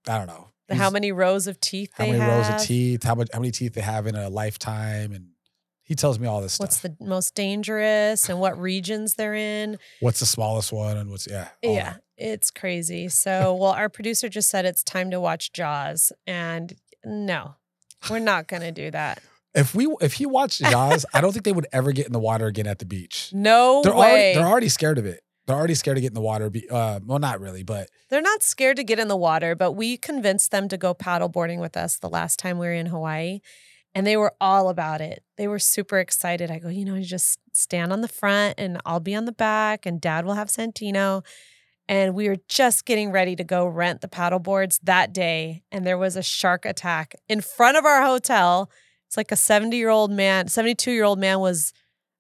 I 0.08 0.18
don't 0.18 0.28
know 0.28 0.50
how 0.74 0.90
many 0.90 1.12
rows 1.12 1.48
of 1.48 1.60
teeth 1.60 1.92
how 1.96 2.06
many 2.06 2.20
rows 2.20 2.50
of 2.50 2.62
teeth, 2.62 3.04
how 3.04 3.16
much, 3.16 3.28
how 3.34 3.40
many 3.40 3.52
teeth 3.52 3.74
they 3.74 3.82
have 3.82 4.08
in 4.08 4.16
a 4.16 4.30
lifetime, 4.30 5.12
and 5.12 5.28
he 5.92 5.96
tells 5.96 6.20
me 6.20 6.26
all 6.26 6.40
this 6.40 6.54
stuff. 6.54 6.68
What's 6.68 6.80
the 6.80 6.96
most 7.02 7.36
dangerous 7.36 8.30
and 8.30 8.40
what 8.40 8.58
regions 8.58 9.16
they're 9.16 9.36
in. 9.36 9.78
what's 10.00 10.22
the 10.22 10.26
smallest 10.26 10.72
one, 10.72 10.96
and 10.96 11.10
what's 11.10 11.28
yeah, 11.30 11.50
yeah, 11.62 11.84
that. 11.84 12.04
it's 12.16 12.50
crazy. 12.50 13.10
So, 13.10 13.54
well, 13.56 13.74
our 13.74 13.90
producer 13.90 14.30
just 14.30 14.50
said 14.50 14.64
it's 14.64 14.84
time 14.84 15.12
to 15.12 15.20
watch 15.20 15.52
Jaws, 15.52 16.14
and 16.26 16.74
no, 17.04 17.56
we're 18.10 18.20
not 18.20 18.48
going 18.48 18.62
to 18.62 18.72
do 18.72 18.90
that. 18.92 19.22
If 19.54 19.76
we 19.76 19.94
if 20.00 20.14
he 20.14 20.26
watched 20.26 20.62
Jaws, 20.62 21.06
I 21.14 21.20
don't 21.20 21.34
think 21.34 21.44
they 21.44 21.52
would 21.52 21.68
ever 21.74 21.92
get 21.92 22.06
in 22.06 22.14
the 22.14 22.20
water 22.20 22.46
again 22.46 22.68
at 22.68 22.80
the 22.80 22.86
beach. 22.86 23.32
No 23.34 23.82
They're 23.84 23.94
way. 23.94 24.00
already 24.00 24.34
they're 24.36 24.48
already 24.48 24.70
scared 24.70 24.98
of 24.98 25.06
it. 25.06 25.20
They're 25.46 25.58
already 25.58 25.76
scared 25.76 25.98
to 25.98 26.02
get 26.02 26.12
in 26.12 26.14
the 26.14 26.22
water. 26.22 26.50
Be, 26.50 26.70
uh, 26.70 27.02
well, 27.06 27.20
not 27.20 27.42
really, 27.42 27.64
but 27.64 27.90
They're 28.10 28.22
not 28.22 28.44
scared 28.44 28.78
to 28.78 28.86
get 28.86 28.98
in 28.98 29.10
the 29.10 29.18
water, 29.18 29.56
but 29.56 29.74
we 29.74 29.98
convinced 29.98 30.52
them 30.52 30.70
to 30.70 30.78
go 30.78 30.94
paddleboarding 30.94 31.60
with 31.60 31.76
us 31.76 31.98
the 31.98 32.08
last 32.08 32.40
time 32.40 32.60
we 32.60 32.68
were 32.68 32.72
in 32.72 32.86
Hawaii. 32.86 33.42
And 33.94 34.08
they 34.08 34.16
were 34.16 34.34
all 34.40 34.70
about 34.70 35.02
it. 35.02 35.24
They 35.38 35.48
were 35.48 35.60
super 35.60 36.00
excited. 36.00 36.50
I 36.50 36.60
go, 36.60 36.70
you 36.70 36.86
know, 36.86 36.96
you 36.96 37.04
just 37.04 37.40
stand 37.52 37.92
on 37.92 38.02
the 38.02 38.08
front 38.08 38.56
and 38.58 38.80
I'll 38.86 39.02
be 39.02 39.16
on 39.16 39.26
the 39.26 39.34
back, 39.34 39.86
and 39.86 40.00
dad 40.00 40.26
will 40.26 40.36
have 40.36 40.48
Santino. 40.48 41.26
And 41.90 42.16
we 42.16 42.30
were 42.30 42.38
just 42.48 42.86
getting 42.86 43.12
ready 43.12 43.36
to 43.36 43.44
go 43.44 43.66
rent 43.66 44.00
the 44.00 44.08
paddleboards 44.08 44.80
that 44.84 45.12
day. 45.12 45.64
And 45.72 45.86
there 45.86 45.98
was 45.98 46.16
a 46.16 46.24
shark 46.24 46.66
attack 46.66 47.16
in 47.28 47.42
front 47.42 47.76
of 47.76 47.84
our 47.84 48.02
hotel. 48.02 48.72
It's 49.08 49.18
like 49.18 49.32
a 49.32 49.36
70 49.36 49.76
year 49.76 49.90
old 49.90 50.10
man, 50.10 50.48
72 50.48 50.90
year 50.92 51.04
old 51.04 51.20
man 51.20 51.40
was 51.40 51.74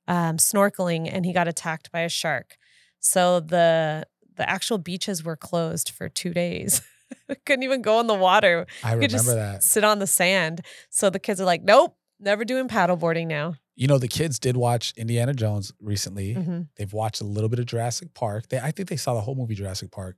um, 0.10 0.36
snorkeling 0.38 1.10
and 1.10 1.26
he 1.26 1.32
got 1.32 1.48
attacked 1.48 1.90
by 1.90 2.02
a 2.02 2.10
shark. 2.10 2.58
So 3.00 3.40
the 3.40 4.06
the 4.36 4.50
actual 4.50 4.78
beaches 4.78 5.24
were 5.24 5.36
closed 5.36 5.90
for 5.90 6.10
two 6.10 6.34
days. 6.34 6.82
Couldn't 7.46 7.64
even 7.64 7.82
go 7.82 8.00
in 8.00 8.08
the 8.08 8.14
water. 8.14 8.68
I 8.84 8.98
could 8.98 9.10
just 9.10 9.28
remember 9.28 9.54
that. 9.54 9.64
sit 9.64 9.84
on 9.84 10.00
the 10.00 10.08
sand. 10.08 10.62
So 10.90 11.10
the 11.10 11.20
kids 11.20 11.40
are 11.42 11.46
like, 11.46 11.64
nope, 11.64 11.96
never 12.20 12.44
doing 12.46 12.68
paddleboarding 12.68 13.28
now. 13.28 13.56
You 13.76 13.88
know, 13.88 13.98
the 13.98 14.08
kids 14.08 14.38
did 14.38 14.58
watch 14.58 14.94
Indiana 14.98 15.34
Jones 15.34 15.72
recently. 15.82 16.36
Mhm. 16.36 16.68
They've 16.76 16.92
watched 16.94 17.22
a 17.22 17.24
little 17.24 17.50
bit 17.50 17.60
of 17.60 17.66
Jurassic 17.66 18.14
Park. 18.14 18.50
They, 18.50 18.60
I 18.60 18.72
think 18.72 18.90
they 18.90 18.98
saw 18.98 19.14
the 19.16 19.22
whole 19.22 19.34
movie 19.36 19.56
Jurassic 19.56 19.92
Park. 19.92 20.18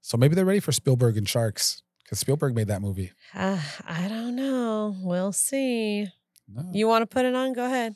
So 0.00 0.16
maybe 0.16 0.34
they're 0.34 0.44
ready 0.44 0.60
for 0.60 0.72
Spielberg 0.72 1.16
and 1.16 1.28
sharks 1.28 1.82
because 2.02 2.18
Spielberg 2.18 2.54
made 2.54 2.68
that 2.68 2.82
movie. 2.82 3.12
Uh, 3.34 3.60
I 3.86 4.08
don't 4.08 4.34
know. 4.36 4.96
We'll 5.00 5.32
see. 5.32 6.08
No. 6.52 6.70
You 6.72 6.88
want 6.88 7.02
to 7.02 7.06
put 7.06 7.24
it 7.24 7.34
on? 7.34 7.52
Go 7.52 7.64
ahead. 7.66 7.94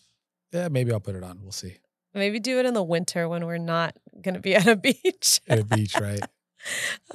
yeah, 0.52 0.68
maybe 0.68 0.92
I'll 0.92 1.00
put 1.00 1.16
it 1.16 1.22
on. 1.24 1.40
We'll 1.42 1.52
see. 1.52 1.78
Maybe 2.14 2.40
do 2.40 2.58
it 2.58 2.64
in 2.66 2.72
the 2.74 2.82
winter 2.82 3.28
when 3.28 3.44
we're 3.44 3.58
not 3.58 3.94
going 4.22 4.34
to 4.34 4.40
be 4.40 4.54
at 4.56 4.66
a 4.66 4.76
beach. 4.76 5.40
At 5.48 5.58
a 5.58 5.64
beach, 5.64 5.94
right? 6.00 6.20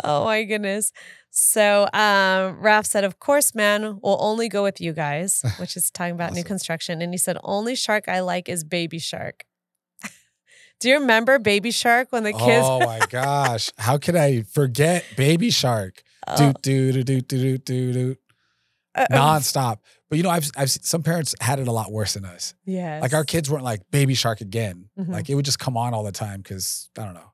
Oh 0.03 0.25
my 0.25 0.43
goodness. 0.43 0.91
So 1.31 1.83
um 1.93 2.61
Raph 2.61 2.85
said, 2.85 3.03
of 3.03 3.19
course, 3.19 3.55
man, 3.55 3.99
we'll 4.03 4.17
only 4.21 4.49
go 4.49 4.63
with 4.63 4.79
you 4.79 4.93
guys, 4.93 5.41
which 5.57 5.75
is 5.75 5.89
talking 5.91 6.13
about 6.13 6.33
new 6.33 6.43
construction. 6.43 7.01
And 7.01 7.13
he 7.13 7.17
said, 7.17 7.37
only 7.43 7.75
shark 7.75 8.07
I 8.07 8.19
like 8.21 8.47
is 8.49 8.63
baby 8.63 8.99
shark. 8.99 9.43
Do 10.79 10.89
you 10.89 10.99
remember 10.99 11.39
baby 11.39 11.71
shark 11.71 12.11
when 12.11 12.23
the 12.23 12.33
kids 12.33 12.65
Oh 12.67 12.79
my 12.85 12.99
gosh. 13.09 13.69
How 13.77 13.97
could 13.97 14.15
I 14.15 14.41
forget 14.43 15.05
Baby 15.15 15.49
Shark? 15.49 16.01
Oh, 16.25 16.53
Do, 16.61 16.93
do, 16.93 17.03
do, 17.03 17.19
do, 17.21 17.37
do, 17.37 17.57
do, 17.57 17.93
do, 17.93 18.15
uh, 18.95 19.05
nonstop. 19.11 19.79
But 20.09 20.15
you 20.15 20.23
know, 20.23 20.29
I've, 20.29 20.49
I've 20.55 20.69
some 20.71 21.03
parents 21.03 21.35
had 21.41 21.59
it 21.59 21.67
a 21.67 21.71
lot 21.73 21.91
worse 21.91 22.13
than 22.13 22.23
us. 22.23 22.53
yes. 22.63 23.01
Like 23.01 23.11
our 23.13 23.25
kids 23.25 23.49
weren't 23.49 23.65
like 23.65 23.81
Baby 23.91 24.13
Shark 24.13 24.39
again. 24.39 24.87
Mhm. 24.97 25.09
Like 25.09 25.29
it 25.29 25.35
would 25.35 25.43
just 25.43 25.59
come 25.59 25.75
on 25.75 25.93
all 25.93 26.03
the 26.03 26.13
time 26.13 26.39
because 26.41 26.89
I 26.97 27.03
don't 27.03 27.13
know. 27.13 27.33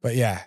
But 0.00 0.14
yeah, 0.14 0.42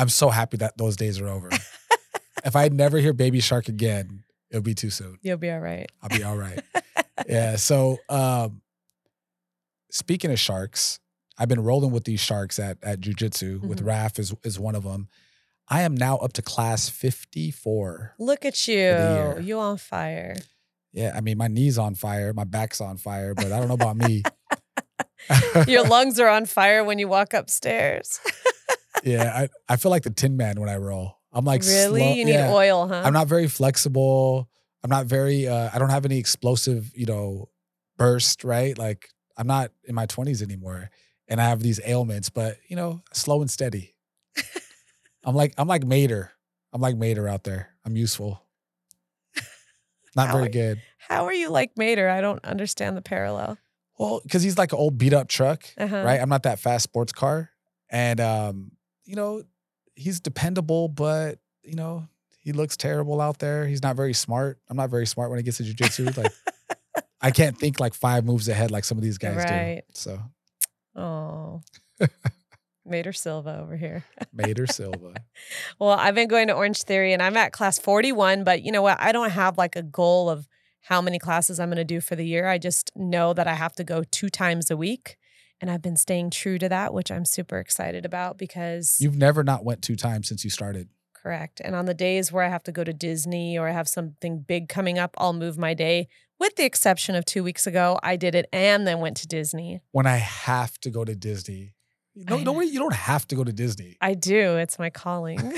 I'm 0.00 0.08
so 0.08 0.30
happy 0.30 0.56
that 0.58 0.78
those 0.78 0.96
days 0.96 1.20
are 1.20 1.28
over. 1.28 1.50
if 2.44 2.56
I 2.56 2.68
never 2.68 2.98
hear 2.98 3.12
Baby 3.12 3.40
Shark 3.40 3.68
again, 3.68 4.24
it'll 4.50 4.62
be 4.62 4.74
too 4.74 4.90
soon. 4.90 5.18
You'll 5.22 5.36
be 5.36 5.50
all 5.50 5.60
right. 5.60 5.90
I'll 6.02 6.08
be 6.08 6.24
all 6.24 6.36
right. 6.36 6.60
yeah. 7.28 7.56
So 7.56 7.98
um 8.08 8.62
speaking 9.90 10.30
of 10.32 10.38
sharks, 10.38 11.00
I've 11.38 11.48
been 11.48 11.62
rolling 11.62 11.90
with 11.90 12.04
these 12.04 12.20
sharks 12.20 12.58
at 12.58 12.78
at 12.82 13.00
jujitsu 13.00 13.60
with 13.62 13.80
Mhm. 13.82 13.86
Raf 13.86 14.18
is 14.18 14.34
is 14.42 14.58
one 14.58 14.74
of 14.74 14.84
them. 14.84 15.08
I 15.68 15.82
am 15.82 15.94
now 15.94 16.16
up 16.16 16.32
to 16.34 16.42
class 16.42 16.88
54. 16.88 18.14
Look 18.18 18.44
at 18.44 18.66
you. 18.66 19.36
You 19.40 19.58
on 19.60 19.76
fire. 19.76 20.36
Yeah, 20.92 21.12
I 21.14 21.20
mean 21.20 21.36
my 21.38 21.46
knee's 21.48 21.78
on 21.78 21.94
fire, 21.94 22.32
my 22.32 22.44
back's 22.44 22.80
on 22.80 22.96
fire, 22.96 23.34
but 23.34 23.52
I 23.52 23.58
don't 23.58 23.68
know 23.68 23.74
about 23.74 23.96
me. 23.96 24.22
Your 25.68 25.84
lungs 25.84 26.18
are 26.18 26.28
on 26.28 26.46
fire 26.46 26.82
when 26.82 26.98
you 26.98 27.06
walk 27.06 27.34
upstairs. 27.34 28.18
Yeah, 29.04 29.32
I, 29.68 29.72
I 29.72 29.76
feel 29.76 29.90
like 29.90 30.02
the 30.02 30.10
Tin 30.10 30.36
Man 30.36 30.60
when 30.60 30.68
I 30.68 30.76
roll. 30.76 31.16
I'm 31.32 31.44
like 31.44 31.62
really? 31.62 32.00
slow- 32.00 32.12
you 32.14 32.24
need 32.24 32.32
yeah. 32.34 32.52
oil, 32.52 32.88
huh? 32.88 33.02
I'm 33.04 33.12
not 33.12 33.28
very 33.28 33.46
flexible. 33.48 34.48
I'm 34.82 34.90
not 34.90 35.06
very. 35.06 35.46
Uh, 35.46 35.70
I 35.72 35.78
don't 35.78 35.90
have 35.90 36.04
any 36.04 36.18
explosive, 36.18 36.90
you 36.96 37.06
know, 37.06 37.48
burst. 37.98 38.42
Right? 38.44 38.76
Like 38.76 39.08
I'm 39.36 39.46
not 39.46 39.70
in 39.84 39.94
my 39.94 40.06
20s 40.06 40.42
anymore, 40.42 40.90
and 41.28 41.40
I 41.40 41.48
have 41.48 41.60
these 41.62 41.80
ailments. 41.84 42.30
But 42.30 42.56
you 42.68 42.76
know, 42.76 43.02
slow 43.12 43.40
and 43.42 43.50
steady. 43.50 43.94
I'm 45.24 45.34
like 45.34 45.54
I'm 45.58 45.68
like 45.68 45.84
Mater. 45.84 46.32
I'm 46.72 46.80
like 46.80 46.96
Mater 46.96 47.28
out 47.28 47.44
there. 47.44 47.70
I'm 47.84 47.96
useful. 47.96 48.42
Not 50.16 50.28
How 50.28 50.34
very 50.34 50.46
are- 50.46 50.50
good. 50.50 50.82
How 50.98 51.24
are 51.26 51.32
you 51.32 51.50
like 51.50 51.72
Mater? 51.76 52.08
I 52.08 52.20
don't 52.20 52.44
understand 52.44 52.96
the 52.96 53.02
parallel. 53.02 53.58
Well, 53.98 54.20
because 54.24 54.42
he's 54.42 54.56
like 54.58 54.72
an 54.72 54.78
old 54.78 54.96
beat 54.98 55.12
up 55.12 55.28
truck, 55.28 55.64
Uh-huh. 55.78 56.02
right? 56.04 56.20
I'm 56.20 56.28
not 56.28 56.44
that 56.44 56.58
fast 56.58 56.84
sports 56.84 57.12
car, 57.12 57.50
and 57.90 58.18
um, 58.20 58.72
you 59.10 59.16
know, 59.16 59.42
he's 59.96 60.20
dependable, 60.20 60.86
but 60.86 61.38
you 61.64 61.74
know, 61.74 62.06
he 62.38 62.52
looks 62.52 62.76
terrible 62.76 63.20
out 63.20 63.38
there. 63.40 63.66
He's 63.66 63.82
not 63.82 63.96
very 63.96 64.14
smart. 64.14 64.58
I'm 64.68 64.76
not 64.76 64.88
very 64.88 65.06
smart 65.06 65.30
when 65.30 65.38
it 65.40 65.42
gets 65.42 65.56
to 65.58 65.64
jujitsu. 65.64 66.16
Like, 66.16 66.32
I 67.20 67.30
can't 67.32 67.58
think 67.58 67.80
like 67.80 67.92
five 67.94 68.24
moves 68.24 68.48
ahead 68.48 68.70
like 68.70 68.84
some 68.84 68.96
of 68.96 69.02
these 69.04 69.18
guys 69.18 69.36
Right. 69.36 69.82
do. 69.86 69.92
So, 69.94 70.20
Oh. 70.96 71.60
Mater 72.86 73.12
Silva 73.12 73.58
over 73.60 73.76
here. 73.76 74.04
Mater 74.32 74.66
Silva. 74.66 75.14
Well, 75.78 75.90
I've 75.90 76.14
been 76.14 76.28
going 76.28 76.48
to 76.48 76.54
Orange 76.54 76.82
Theory 76.82 77.12
and 77.12 77.22
I'm 77.22 77.36
at 77.36 77.52
class 77.52 77.78
41, 77.78 78.42
but 78.44 78.62
you 78.62 78.72
know 78.72 78.82
what? 78.82 78.98
I 79.00 79.12
don't 79.12 79.30
have 79.30 79.58
like 79.58 79.76
a 79.76 79.82
goal 79.82 80.30
of 80.30 80.48
how 80.82 81.02
many 81.02 81.18
classes 81.18 81.60
I'm 81.60 81.68
going 81.68 81.76
to 81.76 81.84
do 81.84 82.00
for 82.00 82.16
the 82.16 82.24
year. 82.26 82.46
I 82.46 82.58
just 82.58 82.90
know 82.96 83.34
that 83.34 83.46
I 83.46 83.54
have 83.54 83.74
to 83.74 83.84
go 83.84 84.02
two 84.10 84.28
times 84.30 84.70
a 84.70 84.76
week. 84.76 85.16
And 85.60 85.70
I've 85.70 85.82
been 85.82 85.96
staying 85.96 86.30
true 86.30 86.58
to 86.58 86.68
that, 86.68 86.94
which 86.94 87.10
I'm 87.10 87.24
super 87.24 87.58
excited 87.58 88.04
about 88.06 88.38
because 88.38 88.96
You've 89.00 89.16
never 89.16 89.44
not 89.44 89.64
went 89.64 89.82
two 89.82 89.96
times 89.96 90.28
since 90.28 90.42
you 90.44 90.50
started. 90.50 90.88
correct. 91.22 91.60
And 91.62 91.74
on 91.76 91.84
the 91.84 91.92
days 91.94 92.32
where 92.32 92.42
I 92.42 92.48
have 92.48 92.62
to 92.64 92.72
go 92.72 92.82
to 92.82 92.94
Disney 92.94 93.58
or 93.58 93.68
I 93.68 93.72
have 93.72 93.88
something 93.88 94.40
big 94.40 94.68
coming 94.70 94.98
up, 94.98 95.14
I'll 95.18 95.34
move 95.34 95.58
my 95.58 95.74
day. 95.74 96.08
With 96.38 96.56
the 96.56 96.64
exception 96.64 97.14
of 97.14 97.26
two 97.26 97.44
weeks 97.44 97.66
ago, 97.66 97.98
I 98.02 98.16
did 98.16 98.34
it 98.34 98.46
and 98.54 98.86
then 98.86 99.00
went 99.00 99.18
to 99.18 99.26
Disney. 99.28 99.82
When 99.92 100.06
I 100.06 100.16
have 100.16 100.78
to 100.80 100.88
go 100.90 101.04
to 101.04 101.14
Disney, 101.14 101.74
no, 102.16 102.36
I 102.38 102.42
no, 102.42 102.52
way, 102.52 102.64
you 102.64 102.78
don't 102.78 102.94
have 102.94 103.28
to 103.28 103.36
go 103.36 103.44
to 103.44 103.52
Disney. 103.52 103.98
I 104.00 104.14
do. 104.14 104.56
It's 104.56 104.78
my 104.78 104.88
calling. 104.88 105.38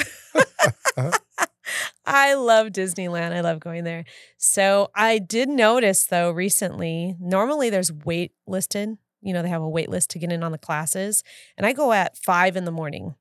I 2.04 2.34
love 2.34 2.68
Disneyland. 2.68 3.32
I 3.32 3.40
love 3.40 3.60
going 3.60 3.84
there. 3.84 4.04
So 4.36 4.90
I 4.94 5.18
did 5.18 5.48
notice 5.48 6.04
though 6.06 6.30
recently, 6.30 7.16
normally 7.20 7.70
there's 7.70 7.92
wait 7.92 8.32
listed. 8.46 8.98
You 9.22 9.32
know, 9.32 9.42
they 9.42 9.48
have 9.48 9.62
a 9.62 9.68
wait 9.68 9.88
list 9.88 10.11
to 10.11 10.18
get 10.18 10.32
in 10.32 10.42
on 10.42 10.52
the 10.52 10.58
classes. 10.58 11.22
And 11.56 11.66
I 11.66 11.72
go 11.72 11.92
at 11.92 12.18
five 12.18 12.56
in 12.56 12.64
the 12.64 12.72
morning. 12.72 13.14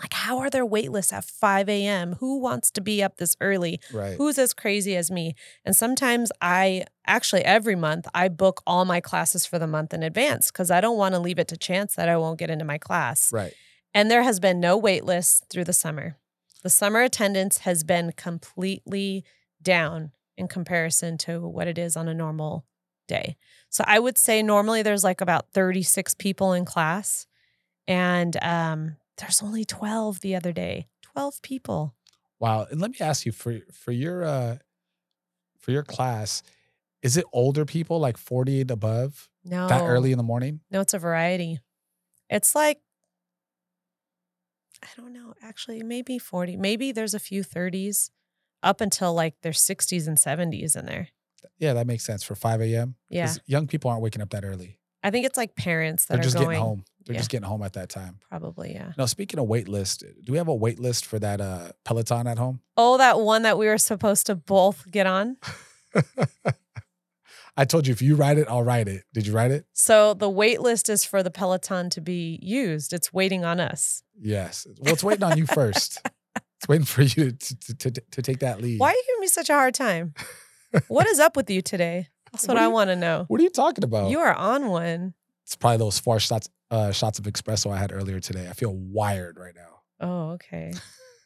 Like, 0.00 0.12
how 0.12 0.38
are 0.38 0.50
there 0.50 0.66
wait 0.66 0.90
lists 0.90 1.12
at 1.12 1.24
5 1.24 1.68
a.m.? 1.68 2.14
Who 2.14 2.40
wants 2.40 2.70
to 2.72 2.80
be 2.80 3.00
up 3.00 3.16
this 3.16 3.36
early? 3.40 3.80
Right. 3.92 4.16
Who's 4.16 4.38
as 4.38 4.52
crazy 4.52 4.96
as 4.96 5.10
me? 5.10 5.36
And 5.64 5.76
sometimes 5.76 6.32
I 6.40 6.86
actually 7.06 7.44
every 7.44 7.76
month 7.76 8.08
I 8.12 8.28
book 8.28 8.60
all 8.66 8.84
my 8.84 9.00
classes 9.00 9.46
for 9.46 9.58
the 9.58 9.68
month 9.68 9.94
in 9.94 10.02
advance 10.02 10.50
because 10.50 10.70
I 10.70 10.80
don't 10.80 10.98
want 10.98 11.14
to 11.14 11.20
leave 11.20 11.38
it 11.38 11.48
to 11.48 11.56
chance 11.56 11.94
that 11.94 12.08
I 12.08 12.16
won't 12.16 12.40
get 12.40 12.50
into 12.50 12.64
my 12.64 12.78
class. 12.78 13.32
Right. 13.32 13.54
And 13.92 14.10
there 14.10 14.24
has 14.24 14.40
been 14.40 14.58
no 14.58 14.76
wait 14.76 15.04
list 15.04 15.44
through 15.48 15.64
the 15.64 15.72
summer. 15.72 16.16
The 16.62 16.70
summer 16.70 17.02
attendance 17.02 17.58
has 17.58 17.84
been 17.84 18.12
completely 18.16 19.24
down 19.62 20.12
in 20.36 20.48
comparison 20.48 21.18
to 21.18 21.40
what 21.40 21.68
it 21.68 21.78
is 21.78 21.96
on 21.96 22.08
a 22.08 22.14
normal 22.14 22.66
day. 23.06 23.36
So 23.74 23.82
I 23.88 23.98
would 23.98 24.16
say 24.16 24.40
normally 24.40 24.82
there's 24.82 25.02
like 25.02 25.20
about 25.20 25.50
36 25.52 26.14
people 26.14 26.52
in 26.52 26.64
class 26.64 27.26
and 27.88 28.36
um, 28.40 28.96
there's 29.18 29.42
only 29.42 29.64
12 29.64 30.20
the 30.20 30.36
other 30.36 30.52
day. 30.52 30.86
12 31.02 31.42
people. 31.42 31.92
Wow. 32.38 32.68
And 32.70 32.80
let 32.80 32.92
me 32.92 32.98
ask 33.00 33.26
you 33.26 33.32
for 33.32 33.58
for 33.72 33.90
your 33.90 34.24
uh 34.24 34.58
for 35.58 35.72
your 35.72 35.82
class, 35.82 36.44
is 37.02 37.16
it 37.16 37.24
older 37.32 37.64
people 37.64 37.98
like 37.98 38.16
40 38.16 38.60
and 38.60 38.70
above 38.70 39.28
No. 39.44 39.66
that 39.66 39.82
early 39.82 40.12
in 40.12 40.18
the 40.18 40.24
morning? 40.24 40.60
No, 40.70 40.80
it's 40.80 40.94
a 40.94 40.98
variety. 41.00 41.58
It's 42.30 42.54
like 42.54 42.78
I 44.84 44.86
don't 44.96 45.12
know, 45.12 45.34
actually 45.42 45.82
maybe 45.82 46.16
40. 46.20 46.56
Maybe 46.58 46.92
there's 46.92 47.14
a 47.14 47.18
few 47.18 47.42
30s 47.42 48.10
up 48.62 48.80
until 48.80 49.12
like 49.14 49.34
their 49.42 49.50
60s 49.52 50.06
and 50.06 50.16
70s 50.16 50.76
in 50.76 50.86
there. 50.86 51.08
Yeah, 51.58 51.72
that 51.74 51.86
makes 51.86 52.04
sense 52.04 52.22
for 52.24 52.34
5 52.34 52.60
a.m. 52.62 52.96
Yeah. 53.10 53.26
'Cause 53.26 53.40
Young 53.46 53.66
people 53.66 53.90
aren't 53.90 54.02
waking 54.02 54.22
up 54.22 54.30
that 54.30 54.44
early. 54.44 54.80
I 55.02 55.10
think 55.10 55.26
it's 55.26 55.36
like 55.36 55.54
parents 55.54 56.06
that 56.06 56.14
They're 56.14 56.20
are 56.20 56.24
just 56.24 56.34
going. 56.36 56.48
getting 56.48 56.60
home. 56.62 56.84
They're 57.04 57.14
Yeah. 57.14 57.20
just 57.20 57.30
getting 57.30 57.46
home 57.46 57.62
at 57.62 57.74
that 57.74 57.90
time. 57.90 58.18
Probably, 58.30 58.72
yeah. 58.72 58.92
Now, 58.96 59.04
speaking 59.06 59.38
of 59.38 59.46
wait 59.46 59.68
list, 59.68 60.02
do 60.24 60.32
we 60.32 60.38
have 60.38 60.48
a 60.48 60.54
wait 60.54 60.78
list 60.80 61.04
for 61.04 61.18
that 61.18 61.40
uh, 61.42 61.72
Peloton 61.84 62.26
at 62.26 62.38
home? 62.38 62.60
Oh, 62.78 62.96
that 62.98 63.20
one 63.20 63.42
that 63.42 63.58
we 63.58 63.66
were 63.66 63.76
supposed 63.78 64.24
to 64.26 64.34
both 64.34 64.90
get 64.90 65.06
on. 65.06 65.36
I 67.56 67.64
told 67.64 67.86
you 67.86 67.92
if 67.92 68.02
you 68.02 68.16
write 68.16 68.36
it, 68.38 68.48
I'll 68.48 68.64
write 68.64 68.88
it. 68.88 69.04
Did 69.12 69.26
you 69.28 69.32
write 69.32 69.52
it? 69.52 69.66
So 69.74 70.14
the 70.14 70.28
wait 70.28 70.60
list 70.60 70.88
is 70.88 71.04
for 71.04 71.22
the 71.22 71.30
Peloton 71.30 71.88
to 71.90 72.00
be 72.00 72.40
used. 72.42 72.92
It's 72.92 73.12
waiting 73.12 73.44
on 73.44 73.60
us. 73.60 74.02
Yes. 74.20 74.66
Well, 74.80 74.92
it's 74.92 75.04
waiting 75.04 75.22
on 75.24 75.38
you 75.38 75.46
first. 75.46 76.00
It's 76.60 76.68
waiting 76.68 76.86
for 76.86 77.02
you 77.02 77.30
to, 77.32 77.56
to, 77.58 77.74
to, 77.74 77.90
to 78.12 78.22
take 78.22 78.38
that 78.38 78.58
lead. 78.62 78.80
Why 78.80 78.88
are 78.88 78.92
you 78.94 79.02
giving 79.08 79.20
me 79.20 79.26
such 79.26 79.50
a 79.50 79.52
hard 79.52 79.74
time? 79.74 80.14
what 80.88 81.06
is 81.06 81.18
up 81.18 81.36
with 81.36 81.50
you 81.50 81.62
today? 81.62 82.08
That's 82.32 82.46
what, 82.48 82.54
What 82.54 82.60
do 82.60 82.64
I 82.64 82.68
want 82.68 82.90
to 82.90 82.96
know. 82.96 83.24
What 83.28 83.40
are 83.40 83.44
you 83.44 83.50
talking 83.50 83.84
about? 83.84 84.10
You 84.10 84.18
are 84.18 84.34
on 84.34 84.68
one. 84.68 85.14
it's 85.44 85.56
probably 85.56 85.78
those 85.78 85.98
four 85.98 86.18
shots 86.18 86.48
uh, 86.70 86.90
shots 86.90 87.18
of 87.18 87.24
espresso 87.26 87.72
I 87.72 87.78
had 87.78 87.92
earlier 87.92 88.18
today. 88.18 88.48
I 88.48 88.52
feel 88.52 88.74
wired 88.74 89.38
right 89.38 89.54
now. 89.54 89.80
Oh, 90.00 90.30
okay. 90.32 90.72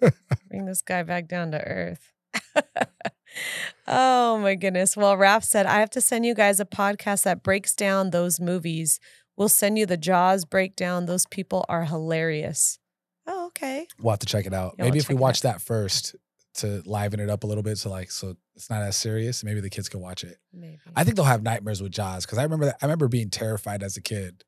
Bring 0.49 0.67
this 0.67 0.83
guy 0.83 1.03
back 1.03 1.29
down 1.29 1.53
to 1.53 1.61
earth. 1.61 2.13
oh 3.87 4.39
my 4.39 4.55
goodness. 4.55 4.97
Well, 4.97 5.17
Raph 5.17 5.45
said, 5.45 5.65
I 5.67 5.81
have 5.81 5.91
to 5.91 6.01
send 6.01 6.27
you 6.27 6.35
guys 6.35 6.61
a 6.61 6.67
podcast 6.67 7.23
that 7.25 7.43
breaks 7.43 7.75
down 7.75 8.11
those 8.11 8.41
movies. 8.41 9.01
We'll 9.37 9.49
send 9.49 9.79
you 9.79 9.87
the 9.87 9.97
Jaws 9.97 10.45
breakdown. 10.45 11.07
Those 11.07 11.27
people 11.27 11.65
are 11.69 11.85
hilarious. 11.85 12.79
Oh, 13.27 13.47
okay. 13.47 13.87
We'll 14.01 14.11
have 14.13 14.19
to 14.21 14.27
check 14.27 14.47
it 14.47 14.53
out. 14.55 14.75
Yeah, 14.77 14.85
we'll 14.85 14.91
maybe 14.91 14.99
if 14.99 15.09
we 15.09 15.15
watch 15.15 15.43
that 15.43 15.63
first 15.63 16.15
to 16.59 16.83
liven 16.87 17.19
it 17.21 17.29
up 17.31 17.45
a 17.45 17.47
little 17.47 17.63
bit, 17.63 17.79
so 17.79 17.91
like 17.91 18.11
so 18.11 18.37
it's 18.55 18.71
not 18.71 18.83
as 18.83 18.97
serious. 18.97 19.43
Maybe 19.43 19.61
the 19.61 19.71
kids 19.71 19.89
can 19.89 20.01
watch 20.01 20.23
it. 20.25 20.39
Maybe. 20.53 20.79
I 20.97 21.05
think 21.05 21.17
they'll 21.17 21.25
have 21.25 21.43
nightmares 21.43 21.83
with 21.83 21.93
Jaws 21.93 22.25
because 22.27 22.39
I 22.39 22.43
remember 22.45 22.67
that. 22.67 22.77
I 22.83 22.87
remember 22.87 23.09
being 23.09 23.31
terrified 23.31 23.83
as 23.83 23.97
a 23.97 24.01
kid, 24.03 24.45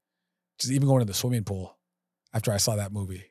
just 0.59 0.73
even 0.73 0.87
going 0.89 1.01
to 1.01 1.05
the 1.07 1.15
swimming 1.15 1.45
pool 1.45 1.77
after 2.35 2.53
I 2.53 2.57
saw 2.59 2.77
that 2.77 2.93
movie. 2.93 3.25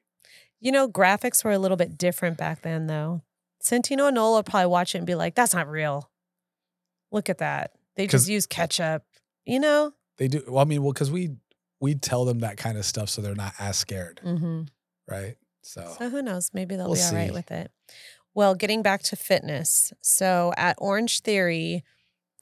You 0.60 0.72
know, 0.74 0.90
graphics 0.90 1.44
were 1.46 1.52
a 1.52 1.60
little 1.60 1.78
bit 1.78 1.98
different 1.98 2.38
back 2.38 2.62
then, 2.64 2.88
though. 2.88 3.22
Santino 3.64 4.08
and 4.08 4.16
Nola 4.16 4.38
would 4.40 4.46
probably 4.46 4.68
watch 4.68 4.94
it 4.96 5.00
and 5.00 5.08
be 5.08 5.16
like, 5.16 5.36
that's 5.36 5.54
not 5.54 5.70
real. 5.70 6.10
Look 7.12 7.30
at 7.30 7.38
that. 7.40 7.72
They 7.96 8.08
just 8.08 8.28
use 8.30 8.46
ketchup. 8.46 9.04
You 9.46 9.60
know? 9.60 9.94
They 10.18 10.28
do. 10.28 10.44
Well, 10.48 10.60
I 10.62 10.66
mean, 10.66 10.84
well, 10.84 10.94
because 10.94 11.12
we 11.12 11.32
we 11.82 11.96
tell 11.96 12.26
them 12.26 12.40
that 12.40 12.58
kind 12.58 12.78
of 12.78 12.86
stuff 12.86 13.10
so 13.10 13.22
they're 13.22 13.36
not 13.36 13.54
as 13.60 13.78
scared, 13.78 14.20
Mm-hmm. 14.24 14.64
right? 15.10 15.36
So 15.62 15.96
So 15.98 16.10
who 16.10 16.22
knows? 16.22 16.52
Maybe 16.54 16.76
they'll 16.76 16.88
We'll 16.88 16.96
be 16.96 17.02
all 17.04 17.14
right 17.14 17.28
see. 17.30 17.34
with 17.34 17.52
it. 17.52 17.72
Well, 18.34 18.56
getting 18.56 18.82
back 18.82 19.04
to 19.04 19.16
fitness. 19.16 19.92
So 20.02 20.54
at 20.58 20.76
Orange 20.80 21.22
Theory, 21.22 21.84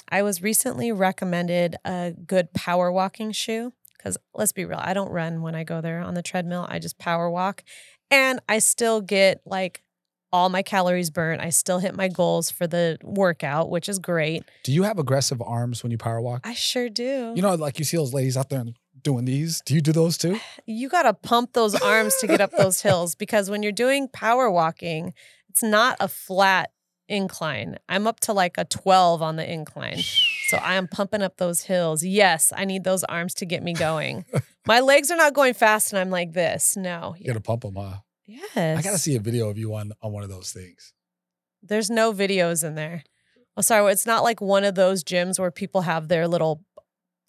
I 0.10 0.22
was 0.22 0.42
recently 0.42 0.92
recommended 0.92 1.76
a 1.86 2.14
good 2.26 2.54
power 2.54 2.92
walking 2.92 3.32
shoe. 3.32 3.74
Because 3.98 4.18
let's 4.36 4.52
be 4.52 4.64
real, 4.64 4.80
I 4.82 4.94
don't 4.94 5.10
run 5.10 5.42
when 5.42 5.56
I 5.56 5.64
go 5.64 5.82
there 5.82 6.00
on 6.02 6.14
the 6.14 6.22
treadmill. 6.22 6.68
I 6.70 6.80
just 6.80 7.00
power 7.00 7.30
walk. 7.30 7.64
And 8.12 8.40
I 8.48 8.60
still 8.60 9.02
get 9.02 9.42
like 9.46 9.84
all 10.32 10.50
my 10.50 10.62
calories 10.62 11.10
burnt. 11.10 11.42
I 11.42 11.50
still 11.50 11.80
hit 11.80 11.96
my 11.96 12.08
goals 12.08 12.52
for 12.52 12.68
the 12.68 12.98
workout, 13.04 13.70
which 13.70 13.90
is 13.90 13.98
great. 13.98 14.44
do 14.64 14.72
you 14.72 14.84
have 14.84 15.00
aggressive 15.00 15.42
arms 15.42 15.84
when 15.84 15.92
you 15.92 15.98
power 15.98 16.22
walk? 16.22 16.42
I 16.46 16.54
sure 16.54 16.90
do. 16.90 17.34
You 17.36 17.42
know, 17.42 17.56
like 17.56 17.80
you 17.80 17.86
see 17.86 17.98
those 17.98 18.14
ladies 18.14 18.38
out 18.38 18.50
there 18.50 18.64
doing 19.04 19.26
these. 19.26 19.62
Do 19.66 19.74
you 19.74 19.82
do 19.82 19.92
those 19.92 20.18
too? 20.18 20.40
you 20.66 20.90
got 20.90 21.04
to 21.04 21.14
pump 21.14 21.54
those 21.54 21.76
arms 21.76 22.16
to 22.18 22.28
get 22.28 22.42
up 22.42 22.52
those 22.58 22.82
hills 22.82 23.16
because 23.16 23.50
when 23.50 23.64
you're 23.64 23.72
doing 23.72 24.08
power 24.08 24.50
walking, 24.50 25.14
it's 25.50 25.64
not 25.64 25.98
a 26.00 26.08
flat 26.08 26.72
incline. 27.10 27.78
I'm 27.88 28.08
up 28.08 28.20
to 28.22 28.34
like 28.34 28.58
a 28.58 28.66
12 28.66 29.22
on 29.22 29.36
the 29.36 29.52
incline. 29.52 30.00
So 30.48 30.58
I 30.58 30.76
am 30.76 30.88
pumping 30.88 31.22
up 31.22 31.38
those 31.38 31.62
hills. 31.62 32.04
Yes, 32.04 32.54
I 32.56 32.66
need 32.66 32.84
those 32.84 33.04
arms 33.06 33.34
to 33.36 33.46
get 33.46 33.64
me 33.64 33.74
going. 33.74 34.26
My 34.68 34.80
legs 34.80 35.12
are 35.12 35.18
not 35.18 35.34
going 35.34 35.54
fast 35.54 35.94
and 35.94 36.00
I'm 36.00 36.10
like 36.10 36.34
this. 36.34 36.76
No. 36.76 37.16
You 37.18 37.26
gotta 37.26 37.40
pump 37.40 37.62
them, 37.62 37.76
huh? 37.76 37.98
Yes. 38.26 38.78
I 38.78 38.82
gotta 38.82 38.98
see 38.98 39.16
a 39.16 39.20
video 39.20 39.50
of 39.50 39.58
you 39.58 39.74
on 39.74 39.94
on 40.02 40.12
one 40.12 40.24
of 40.24 40.30
those 40.30 40.52
things. 40.52 40.94
There's 41.64 41.90
no 41.90 42.14
videos 42.14 42.64
in 42.64 42.76
there. 42.76 43.04
Oh, 43.56 43.62
sorry. 43.62 43.92
It's 43.92 44.06
not 44.06 44.24
like 44.24 44.40
one 44.40 44.64
of 44.64 44.76
those 44.76 45.04
gyms 45.04 45.40
where 45.40 45.52
people 45.52 45.82
have 45.82 46.08
their 46.08 46.28
little 46.28 46.64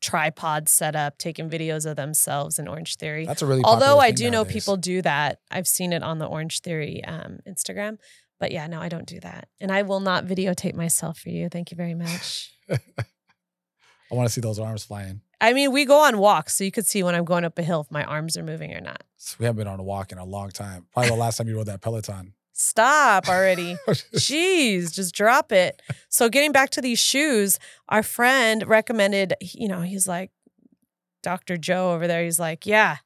tripods 0.01 0.73
set 0.73 0.95
up 0.95 1.19
taking 1.19 1.51
videos 1.51 1.89
of 1.89 1.97
themselves 1.97 2.59
in 2.59 2.69
Orange 2.69 2.97
Theory. 2.97 3.27
That's 3.27 3.43
a 3.43 3.47
really 3.47 3.63
Although 3.65 3.99
I 3.99 4.11
do 4.11 4.31
know 4.31 4.45
people 4.45 4.77
do 4.77 5.03
that. 5.03 5.41
I've 5.51 5.67
seen 5.67 5.93
it 5.93 6.03
on 6.03 6.19
the 6.19 6.27
Orange 6.27 6.61
Theory 6.61 7.05
um, 7.05 7.39
Instagram. 7.47 7.99
But 8.39 8.53
yeah, 8.53 8.67
no, 8.69 8.81
I 8.81 8.89
don't 8.89 9.07
do 9.07 9.19
that. 9.21 9.49
And 9.61 9.73
I 9.73 9.83
will 9.83 10.01
not 10.01 10.25
videotape 10.25 10.75
myself 10.75 11.19
for 11.19 11.31
you. 11.31 11.49
Thank 11.49 11.71
you 11.71 11.77
very 11.77 11.95
much. 11.95 12.53
I 12.71 14.15
want 14.15 14.29
to 14.29 14.33
see 14.33 14.41
those 14.41 14.59
arms 14.59 14.85
flying. 14.85 15.21
I 15.41 15.53
mean, 15.53 15.73
we 15.73 15.85
go 15.85 16.01
on 16.01 16.19
walks, 16.19 16.57
so 16.57 16.65
you 16.65 16.71
could 16.71 16.87
see 16.87 17.03
when 17.03 17.15
I'm 17.15 17.25
going 17.25 17.45
up 17.45 17.59
a 17.59 17.63
hill 17.63 17.83
if 17.83 17.91
my 17.91 18.05
arms 18.05 18.37
are 18.37 18.43
moving 18.43 18.75
or 18.75 18.81
not. 18.81 19.03
So 19.17 19.37
we 19.39 19.45
haven't 19.45 19.59
been 19.59 19.69
on 19.69 19.79
a 19.79 19.83
walk 19.83 20.13
in 20.13 20.19
a 20.19 20.25
long 20.25 20.51
time. 20.51 20.87
Probably 20.93 21.11
the 21.11 21.17
last 21.17 21.37
time 21.37 21.49
you 21.49 21.57
rode 21.57 21.67
that 21.67 21.81
Peloton. 21.81 22.33
Stop 22.61 23.29
already. 23.29 23.77
Jeez, 23.89 24.93
just 24.93 25.15
drop 25.15 25.53
it. 25.53 25.81
So 26.09 26.29
getting 26.29 26.51
back 26.51 26.71
to 26.71 26.81
these 26.81 26.99
shoes, 26.99 27.61
our 27.89 28.03
friend 28.03 28.67
recommended, 28.67 29.35
you 29.41 29.69
know, 29.69 29.83
he's 29.83 30.09
like, 30.09 30.33
Dr. 31.23 31.57
Joe 31.57 31.93
over 31.93 32.09
there, 32.09 32.25
he's 32.25 32.41
like, 32.41 32.67
yeah, 32.67 32.97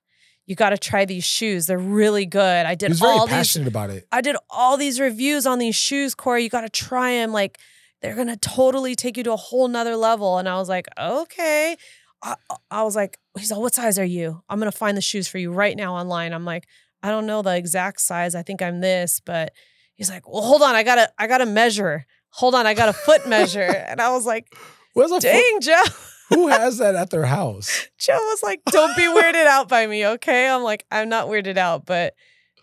you 0.47 0.57
got 0.57 0.71
to 0.71 0.79
try 0.79 1.05
these 1.05 1.25
shoes. 1.25 1.67
They're 1.67 1.79
really 1.79 2.25
good. 2.25 2.65
I 2.65 2.75
did 2.75 3.01
all 3.03 3.27
these 3.27 3.35
passionate 3.35 3.69
about 3.69 3.91
it. 3.91 4.09
I 4.11 4.23
did 4.23 4.37
all 4.49 4.79
these 4.79 4.99
reviews 4.99 5.45
on 5.45 5.59
these 5.59 5.77
shoes, 5.77 6.15
Cori. 6.15 6.45
You 6.45 6.49
got 6.49 6.62
to 6.62 6.71
try 6.71 7.12
them. 7.12 7.31
Like, 7.31 7.59
they're 8.01 8.15
going 8.15 8.29
to 8.29 8.38
totally 8.38 8.95
take 8.95 9.19
you 9.19 9.23
to 9.25 9.33
a 9.33 9.37
whole 9.37 9.69
nother 9.69 9.97
level. 9.97 10.38
And 10.38 10.49
I 10.49 10.57
was 10.57 10.71
like, 10.71 10.87
okay. 10.99 11.77
I, 12.23 12.37
I 12.71 12.85
was 12.85 12.97
like, 12.97 13.19
he's 13.38 13.51
like, 13.51 13.61
what 13.61 13.75
size 13.75 13.99
are 13.99 14.05
you? 14.05 14.43
I'm 14.49 14.59
going 14.59 14.71
to 14.71 14.77
find 14.77 14.97
the 14.97 15.03
shoes 15.03 15.29
for 15.29 15.37
you 15.37 15.53
right 15.53 15.77
now 15.77 15.95
online. 15.95 16.33
I'm 16.33 16.47
like, 16.47 16.67
I 17.03 17.11
don't 17.11 17.27
know 17.27 17.43
the 17.43 17.57
exact 17.57 18.01
size. 18.01 18.35
I 18.35 18.43
think 18.43 18.62
I'm 18.62 18.81
this, 18.81 19.21
but 19.21 19.53
he's 19.95 20.09
like, 20.11 20.29
well, 20.29 20.43
hold 20.43 20.62
on. 20.62 20.75
I 20.75 20.83
got 20.83 20.97
to, 20.97 21.11
I 21.19 21.27
got 21.27 21.38
to 21.38 21.47
measure. 21.47 22.07
Hold 22.31 22.55
on. 22.55 22.67
I 22.67 22.75
got 22.75 22.88
a 22.88 22.93
foot 22.93 23.27
measure. 23.29 23.61
And 23.61 24.01
I 24.01 24.11
was 24.12 24.25
like, 24.27 24.55
Where's 24.95 25.11
a 25.11 25.21
foot- 25.21 25.62
Joe. 25.62 25.83
Who 26.31 26.49
has 26.49 26.79
that 26.79 26.95
at 26.95 27.11
their 27.11 27.27
house? 27.27 27.88
Joe 27.99 28.15
was 28.15 28.43
like, 28.43 28.62
"Don't 28.71 28.97
be 28.97 29.03
weirded 29.03 29.47
out 29.47 29.69
by 29.69 29.87
me, 29.87 30.07
okay?" 30.07 30.49
I'm 30.49 30.62
like, 30.62 30.87
"I'm 30.91 31.11
not 31.11 31.27
weirded 31.29 31.59
out, 31.59 31.85
but 31.85 32.15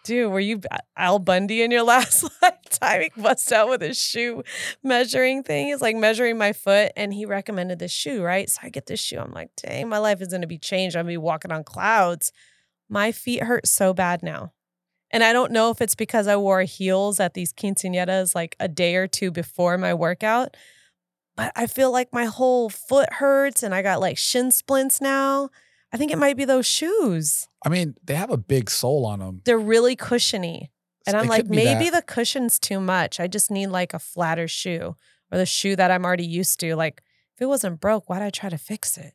dude, 0.03 0.31
were 0.31 0.39
you 0.39 0.61
Al 0.97 1.19
Bundy 1.19 1.61
in 1.61 1.69
your 1.69 1.83
last 1.93 2.23
lifetime? 2.41 3.01
He 3.03 3.21
bust 3.21 3.51
out 3.51 3.69
with 3.69 3.81
his 3.81 3.97
shoe 3.99 4.41
measuring 4.83 5.43
thing. 5.43 5.67
He's 5.67 5.81
like 5.81 5.95
measuring 5.95 6.37
my 6.39 6.51
foot, 6.53 6.91
and 6.97 7.13
he 7.13 7.25
recommended 7.27 7.77
this 7.77 7.91
shoe, 7.91 8.23
right? 8.23 8.49
So 8.49 8.59
I 8.63 8.69
get 8.69 8.87
this 8.87 8.99
shoe. 8.99 9.19
I'm 9.19 9.33
like, 9.33 9.49
"Dang, 9.61 9.87
my 9.87 9.99
life 9.99 10.19
is 10.21 10.29
gonna 10.29 10.47
be 10.47 10.57
changed. 10.57 10.95
I'm 10.95 11.01
gonna 11.03 11.13
be 11.13 11.17
walking 11.17 11.51
on 11.51 11.63
clouds." 11.63 12.31
My 12.89 13.11
feet 13.11 13.43
hurt 13.43 13.67
so 13.67 13.93
bad 13.93 14.23
now. 14.23 14.53
And 15.11 15.23
I 15.23 15.33
don't 15.33 15.51
know 15.51 15.71
if 15.71 15.81
it's 15.81 15.95
because 15.95 16.27
I 16.27 16.35
wore 16.35 16.61
heels 16.63 17.19
at 17.19 17.33
these 17.33 17.53
quinceañeras 17.53 18.35
like 18.35 18.55
a 18.59 18.67
day 18.67 18.95
or 18.95 19.07
two 19.07 19.31
before 19.31 19.77
my 19.77 19.93
workout, 19.93 20.55
but 21.35 21.51
I 21.55 21.67
feel 21.67 21.91
like 21.91 22.13
my 22.13 22.25
whole 22.25 22.69
foot 22.69 23.13
hurts 23.13 23.63
and 23.63 23.73
I 23.73 23.81
got 23.81 23.99
like 24.01 24.17
shin 24.17 24.51
splints 24.51 25.01
now. 25.01 25.49
I 25.91 25.97
think 25.97 26.11
it 26.11 26.19
might 26.19 26.37
be 26.37 26.45
those 26.45 26.67
shoes. 26.67 27.47
I 27.65 27.69
mean, 27.69 27.95
they 28.03 28.13
have 28.15 28.29
a 28.29 28.37
big 28.37 28.69
sole 28.69 29.05
on 29.05 29.19
them. 29.19 29.41
They're 29.45 29.57
really 29.57 29.95
cushiony. 29.95 30.69
And 31.07 31.17
I'm 31.17 31.25
It 31.25 31.29
like, 31.29 31.45
maybe 31.47 31.89
that. 31.89 32.05
the 32.05 32.13
cushion's 32.13 32.59
too 32.59 32.79
much. 32.79 33.19
I 33.19 33.27
just 33.27 33.49
need 33.49 33.67
like 33.67 33.95
a 33.95 33.99
flatter 33.99 34.47
shoe 34.47 34.95
or 35.31 35.37
the 35.37 35.45
shoe 35.47 35.75
that 35.75 35.89
I'm 35.89 36.05
already 36.05 36.25
used 36.27 36.59
to. 36.59 36.75
Like, 36.75 37.01
if 37.35 37.41
it 37.41 37.47
wasn't 37.47 37.79
broke, 37.79 38.07
why'd 38.09 38.21
I 38.21 38.29
try 38.29 38.49
to 38.49 38.57
fix 38.59 38.95
it? 38.97 39.13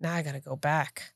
Now 0.00 0.14
I 0.14 0.22
got 0.22 0.32
to 0.32 0.40
go 0.40 0.56
back. 0.56 1.12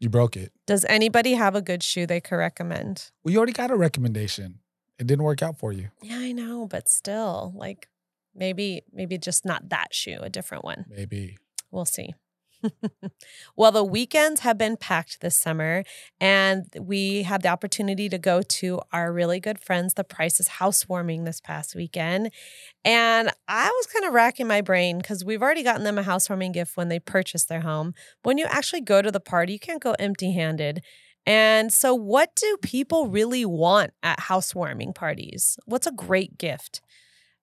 You 0.00 0.08
broke 0.08 0.36
it. 0.36 0.52
Does 0.66 0.84
anybody 0.86 1.34
have 1.34 1.54
a 1.54 1.62
good 1.62 1.82
shoe 1.82 2.06
they 2.06 2.20
could 2.20 2.36
recommend? 2.36 3.10
Well, 3.22 3.32
you 3.32 3.38
already 3.38 3.52
got 3.52 3.70
a 3.70 3.76
recommendation. 3.76 4.58
It 4.98 5.06
didn't 5.06 5.24
work 5.24 5.42
out 5.42 5.56
for 5.56 5.72
you. 5.72 5.90
Yeah, 6.02 6.18
I 6.18 6.32
know, 6.32 6.66
but 6.66 6.88
still, 6.88 7.52
like 7.54 7.88
maybe, 8.34 8.82
maybe 8.92 9.18
just 9.18 9.44
not 9.44 9.68
that 9.68 9.94
shoe, 9.94 10.18
a 10.20 10.28
different 10.28 10.64
one. 10.64 10.86
Maybe. 10.88 11.38
We'll 11.70 11.84
see. 11.84 12.14
Well, 13.56 13.72
the 13.72 13.84
weekends 13.84 14.40
have 14.40 14.58
been 14.58 14.76
packed 14.76 15.20
this 15.20 15.36
summer, 15.36 15.84
and 16.20 16.64
we 16.78 17.22
had 17.22 17.42
the 17.42 17.48
opportunity 17.48 18.08
to 18.08 18.18
go 18.18 18.42
to 18.42 18.80
our 18.92 19.12
really 19.12 19.40
good 19.40 19.58
friends, 19.58 19.94
the 19.94 20.04
Price's 20.04 20.48
housewarming 20.48 21.24
this 21.24 21.40
past 21.40 21.74
weekend. 21.74 22.30
And 22.84 23.30
I 23.48 23.68
was 23.68 23.86
kind 23.86 24.04
of 24.04 24.12
racking 24.12 24.46
my 24.46 24.60
brain 24.60 24.98
because 24.98 25.24
we've 25.24 25.42
already 25.42 25.62
gotten 25.62 25.84
them 25.84 25.98
a 25.98 26.02
housewarming 26.02 26.52
gift 26.52 26.76
when 26.76 26.88
they 26.88 26.98
purchased 26.98 27.48
their 27.48 27.60
home. 27.60 27.94
When 28.22 28.38
you 28.38 28.46
actually 28.46 28.82
go 28.82 29.02
to 29.02 29.10
the 29.10 29.20
party, 29.20 29.54
you 29.54 29.58
can't 29.58 29.82
go 29.82 29.94
empty 29.98 30.32
handed. 30.32 30.82
And 31.26 31.72
so, 31.72 31.94
what 31.94 32.34
do 32.34 32.56
people 32.62 33.08
really 33.08 33.44
want 33.44 33.92
at 34.02 34.20
housewarming 34.20 34.94
parties? 34.94 35.58
What's 35.66 35.86
a 35.86 35.92
great 35.92 36.38
gift? 36.38 36.80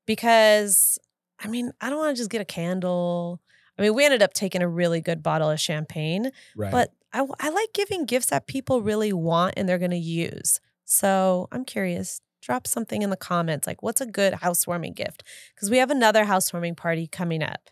Because, 0.06 0.98
I 1.40 1.48
mean, 1.48 1.72
I 1.82 1.90
don't 1.90 2.00
want 2.00 2.16
to 2.16 2.20
just 2.20 2.30
get 2.30 2.42
a 2.42 2.46
candle. 2.46 3.42
I 3.78 3.82
mean, 3.82 3.94
we 3.94 4.06
ended 4.06 4.22
up 4.22 4.34
taking 4.34 4.62
a 4.62 4.68
really 4.68 5.02
good 5.02 5.22
bottle 5.22 5.50
of 5.50 5.60
champagne, 5.60 6.32
Right. 6.56 6.72
but 6.72 6.94
I, 7.14 7.26
I 7.40 7.50
like 7.50 7.74
giving 7.74 8.06
gifts 8.06 8.28
that 8.28 8.48
people 8.48 8.82
really 8.82 9.14
want 9.14 9.54
and 9.58 9.68
they're 9.68 9.78
going 9.78 9.92
to 9.92 9.98
use. 9.98 10.60
So 10.86 11.48
I'm 11.52 11.66
curious. 11.66 12.22
Drop 12.42 12.66
something 12.68 13.02
in 13.02 13.10
the 13.10 13.18
comments 13.18 13.68
like, 13.68 13.82
what's 13.84 14.00
a 14.00 14.06
good 14.06 14.36
housewarming 14.36 14.94
gift? 14.94 15.24
Because 15.54 15.70
we 15.70 15.78
have 15.80 15.90
another 15.92 16.24
housewarming 16.26 16.76
party 16.76 17.08
coming 17.08 17.44
up. 17.44 17.70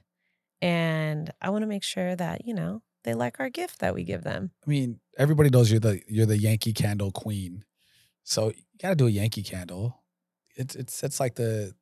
And 0.61 1.31
I 1.41 1.49
want 1.49 1.61
to 1.61 1.67
make 1.67 1.83
sure 1.83 2.15
that, 2.15 2.45
you 2.45 2.53
know, 2.53 2.81
they 3.03 3.13
like 3.13 3.39
our 3.39 3.49
gift 3.49 3.79
that 3.79 3.93
we 3.93 4.03
give 4.03 4.23
them. 4.23 4.51
I 4.65 4.69
mean, 4.69 4.99
everybody 5.17 5.49
knows 5.49 5.69
you're 5.69 5.79
the 5.79 6.01
you're 6.07 6.25
the 6.25 6.37
Yankee 6.37 6.73
candle 6.73 7.11
queen. 7.11 7.63
So 8.23 8.47
you 8.49 8.63
gotta 8.81 8.95
do 8.95 9.05
a 9.07 9.11
Yankee 9.11 9.43
candle. 9.43 10.03
It's 10.55 10.75
it 10.75 10.89
sets 10.89 11.19
like 11.19 11.35
the 11.35 11.73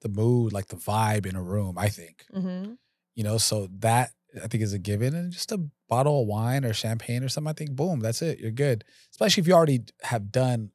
the 0.00 0.08
mood, 0.08 0.52
like 0.52 0.68
the 0.68 0.76
vibe 0.76 1.26
in 1.26 1.36
a 1.36 1.42
room, 1.42 1.76
I 1.78 1.88
think. 1.90 2.24
Mm-hmm. 2.34 2.72
You 3.16 3.24
know, 3.24 3.38
so 3.38 3.68
that 3.80 4.10
I 4.42 4.46
think 4.46 4.62
is 4.62 4.72
a 4.72 4.78
given. 4.78 5.14
And 5.14 5.32
just 5.32 5.50
a 5.50 5.58
bottle 5.88 6.22
of 6.22 6.28
wine 6.28 6.64
or 6.64 6.72
champagne 6.72 7.24
or 7.24 7.28
something, 7.28 7.50
I 7.50 7.54
think, 7.54 7.70
boom, 7.72 7.98
that's 8.00 8.22
it. 8.22 8.38
You're 8.38 8.50
good. 8.52 8.84
Especially 9.10 9.40
if 9.40 9.48
you 9.48 9.54
already 9.54 9.80
have 10.02 10.30
done 10.30 10.70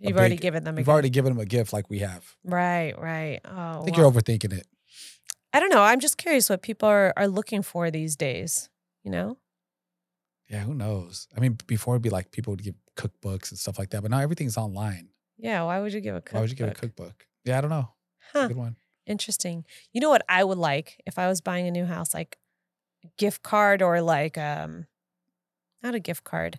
You've 0.00 0.16
already 0.18 0.34
big- 0.34 0.40
given 0.42 0.64
them 0.64 0.74
a 0.76 0.80
you've 0.80 0.86
gift. 0.86 0.92
already 0.92 1.10
given 1.10 1.32
them 1.34 1.40
a 1.40 1.46
gift 1.46 1.72
like 1.72 1.88
we 1.88 2.00
have. 2.00 2.34
Right, 2.44 2.98
right. 2.98 3.40
Oh, 3.44 3.80
I 3.80 3.84
think 3.84 3.96
you're 3.96 4.10
overthinking 4.10 4.52
it. 4.52 4.66
I 5.52 5.60
don't 5.60 5.68
know. 5.70 5.82
I'm 5.82 6.00
just 6.00 6.18
curious 6.18 6.50
what 6.50 6.62
people 6.62 6.88
are, 6.88 7.12
are 7.16 7.28
looking 7.28 7.62
for 7.62 7.90
these 7.90 8.16
days, 8.16 8.68
you 9.04 9.10
know? 9.12 9.38
Yeah, 10.48 10.60
who 10.60 10.74
knows? 10.74 11.28
I 11.36 11.40
mean, 11.40 11.56
before 11.66 11.94
it'd 11.94 12.02
be 12.02 12.10
like 12.10 12.32
people 12.32 12.50
would 12.52 12.62
give 12.62 12.74
cookbooks 12.96 13.50
and 13.50 13.58
stuff 13.58 13.78
like 13.78 13.90
that, 13.90 14.02
but 14.02 14.10
now 14.10 14.18
everything's 14.18 14.56
online. 14.56 15.08
Yeah, 15.38 15.62
why 15.62 15.80
would 15.80 15.92
you 15.92 16.00
give 16.00 16.14
a 16.16 16.20
cookbook? 16.20 16.34
Why 16.34 16.40
would 16.40 16.50
you 16.50 16.56
give 16.56 16.68
a 16.68 16.74
cookbook? 16.74 17.26
Yeah, 17.44 17.58
I 17.58 17.60
don't 17.60 17.70
know. 17.70 17.88
Huh. 18.32 18.48
good 18.48 18.56
one. 18.56 18.76
Interesting. 19.06 19.64
You 19.92 20.00
know 20.00 20.10
what 20.10 20.24
I 20.28 20.44
would 20.44 20.58
like 20.58 21.00
if 21.06 21.18
I 21.18 21.28
was 21.28 21.40
buying 21.40 21.66
a 21.66 21.70
new 21.70 21.84
house, 21.84 22.14
like 22.14 22.36
a 23.04 23.08
gift 23.18 23.42
card 23.42 23.82
or 23.82 24.00
like 24.00 24.38
um 24.38 24.86
not 25.82 25.94
a 25.94 26.00
gift 26.00 26.24
card, 26.24 26.58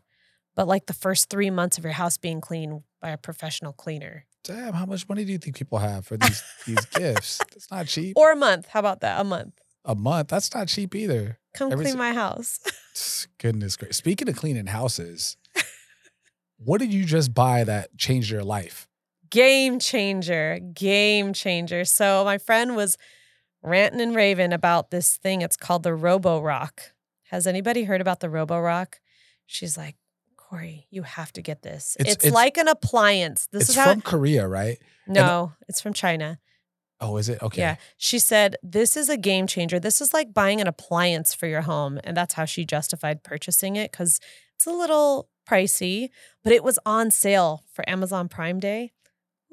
but 0.56 0.68
like 0.68 0.86
the 0.86 0.94
first 0.94 1.30
three 1.30 1.50
months 1.50 1.78
of 1.78 1.84
your 1.84 1.94
house 1.94 2.18
being 2.18 2.42
clean 2.42 2.84
by 3.02 3.10
a 3.10 3.18
professional 3.18 3.74
cleaner. 3.74 4.26
Damn, 4.44 4.74
how 4.74 4.86
much 4.86 5.10
money 5.10 5.26
do 5.26 5.32
you 5.32 5.40
think 5.40 5.56
people 5.58 5.80
have 5.80 6.06
for 6.06 6.18
these 6.18 6.44
these 6.68 6.86
gifts? 6.94 7.40
That's 7.40 7.72
not 7.72 7.88
cheap. 7.88 8.16
Or 8.16 8.32
a 8.32 8.36
month. 8.36 8.68
How 8.68 8.80
about 8.80 9.02
that? 9.02 9.20
A 9.20 9.24
month. 9.24 9.60
a 9.84 9.96
month. 9.96 10.28
That's 10.28 10.54
not 10.54 10.68
cheap 10.68 10.94
either. 10.94 11.40
Come 11.56 11.72
Every 11.72 11.86
clean 11.86 11.94
si- 11.94 11.98
my 11.98 12.14
house. 12.14 12.60
Goodness 13.40 13.76
gracious. 13.76 13.98
Speaking 13.98 14.30
of 14.30 14.36
cleaning 14.36 14.68
houses, 14.68 15.38
what 16.58 16.80
did 16.80 16.94
you 16.94 17.06
just 17.06 17.34
buy 17.34 17.64
that 17.64 17.98
changed 17.98 18.30
your 18.30 18.44
life? 18.44 18.88
Game 19.30 19.80
changer. 19.80 20.60
Game 20.74 21.34
changer. 21.34 21.86
So 21.86 22.24
my 22.26 22.38
friend 22.38 22.76
was 22.76 22.98
ranting 23.64 24.02
and 24.02 24.16
raving 24.16 24.54
about 24.54 24.92
this 24.92 25.18
thing. 25.18 25.42
It's 25.42 25.58
called 25.58 25.84
the 25.84 25.90
Roborock. 25.92 26.92
Has 27.32 27.48
anybody 27.48 27.84
heard 27.86 28.02
about 28.02 28.20
the 28.20 28.28
Roborock? 28.28 28.96
She's 29.46 29.78
like, 29.78 29.96
Cori, 30.38 30.88
you 30.92 31.04
have 31.04 31.34
to 31.34 31.42
get 31.42 31.64
this. 31.64 31.96
It's- 32.00 32.16
It's, 32.16 32.26
it's- 32.26 32.34
like 32.34 32.58
an 32.58 32.68
appliance. 32.68 33.48
This 33.52 33.70
is 33.70 33.76
how 33.76 33.92
from 33.94 34.02
Korea, 34.02 34.48
right? 34.48 34.78
No, 35.08 35.54
it's 35.68 35.82
from 35.82 35.94
China. 35.94 36.40
Oh, 37.02 37.18
is 37.18 37.28
it? 37.30 37.42
Okay. 37.42 37.62
Yeah. 37.62 37.76
She 37.98 38.20
said, 38.20 38.56
This 38.64 38.96
is 38.96 39.10
a 39.10 39.18
game 39.18 39.48
changer. 39.48 39.80
This 39.80 40.00
is 40.02 40.14
like 40.14 40.34
buying 40.34 40.62
an 40.62 40.68
appliance 40.68 41.34
for 41.34 41.46
your 41.46 41.62
home. 41.62 42.00
And 42.04 42.16
that's 42.16 42.36
how 42.36 42.46
she 42.46 42.64
justified 42.66 43.22
purchasing 43.24 43.76
it 43.76 43.92
because 43.92 44.20
it's 44.56 44.66
a 44.66 44.72
little 44.72 45.28
pricey, 45.50 46.10
but 46.44 46.54
it 46.54 46.64
was 46.64 46.80
on 46.86 47.12
sale 47.12 47.66
for 47.74 47.88
Amazon 47.90 48.30
Prime 48.30 48.60
Day. 48.60 48.94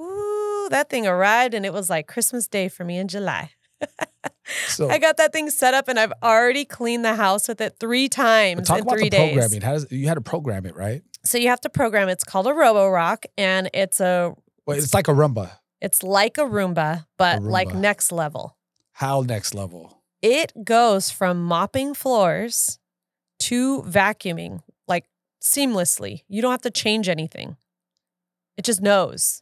Ooh, 0.01 0.69
that 0.71 0.89
thing 0.91 1.07
arrived 1.07 1.55
and 1.55 1.65
it 1.67 1.73
was 1.73 1.89
like 1.91 2.07
Christmas 2.07 2.49
Day 2.49 2.69
for 2.69 2.85
me 2.85 2.99
in 2.99 3.09
July. 3.09 3.51
So 4.67 4.89
I 4.91 4.99
got 4.99 5.17
that 5.19 5.33
thing 5.33 5.51
set 5.51 5.73
up 5.73 5.89
and 5.89 5.99
I've 5.99 6.13
already 6.23 6.65
cleaned 6.65 7.05
the 7.05 7.15
house 7.15 7.49
with 7.49 7.61
it 7.61 7.77
three 7.79 8.09
times 8.09 8.67
talk 8.69 8.79
in 8.79 8.83
about 8.83 8.95
three 8.99 9.05
the 9.05 9.11
days. 9.11 9.33
programming. 9.33 9.61
How 9.63 9.73
does 9.73 9.87
you 9.91 10.09
had 10.09 10.15
to 10.15 10.21
program 10.21 10.67
it, 10.67 10.75
right? 10.75 11.03
So 11.25 11.39
you 11.39 11.49
have 11.49 11.61
to 11.63 11.71
program. 11.71 12.09
It's 12.09 12.25
called 12.25 12.47
a 12.47 12.51
Roborock, 12.51 13.25
and 13.39 13.71
it's 13.73 14.01
a 14.01 14.35
Well, 14.67 14.77
it's 14.77 14.93
like 14.93 15.09
a 15.09 15.13
Roomba. 15.13 15.53
it's 15.81 16.03
like 16.03 16.39
a 16.39 16.43
Roomba, 16.43 17.07
but 17.19 17.43
like 17.43 17.69
Roomba. 17.69 17.81
next 17.81 18.13
level. 18.13 18.57
How 18.93 19.23
next 19.23 19.55
level? 19.55 20.03
it 20.21 20.53
goes 20.65 21.11
from 21.11 21.43
mopping 21.45 21.95
floors 21.95 22.79
to 23.41 23.83
vacuuming 23.83 24.61
like 24.87 25.07
seamlessly. 25.43 26.23
You 26.29 26.43
don't 26.43 26.51
have 26.53 26.63
to 26.63 26.71
change 26.71 27.09
anything. 27.09 27.57
It 28.57 28.65
just 28.65 28.83
knows. 28.83 29.42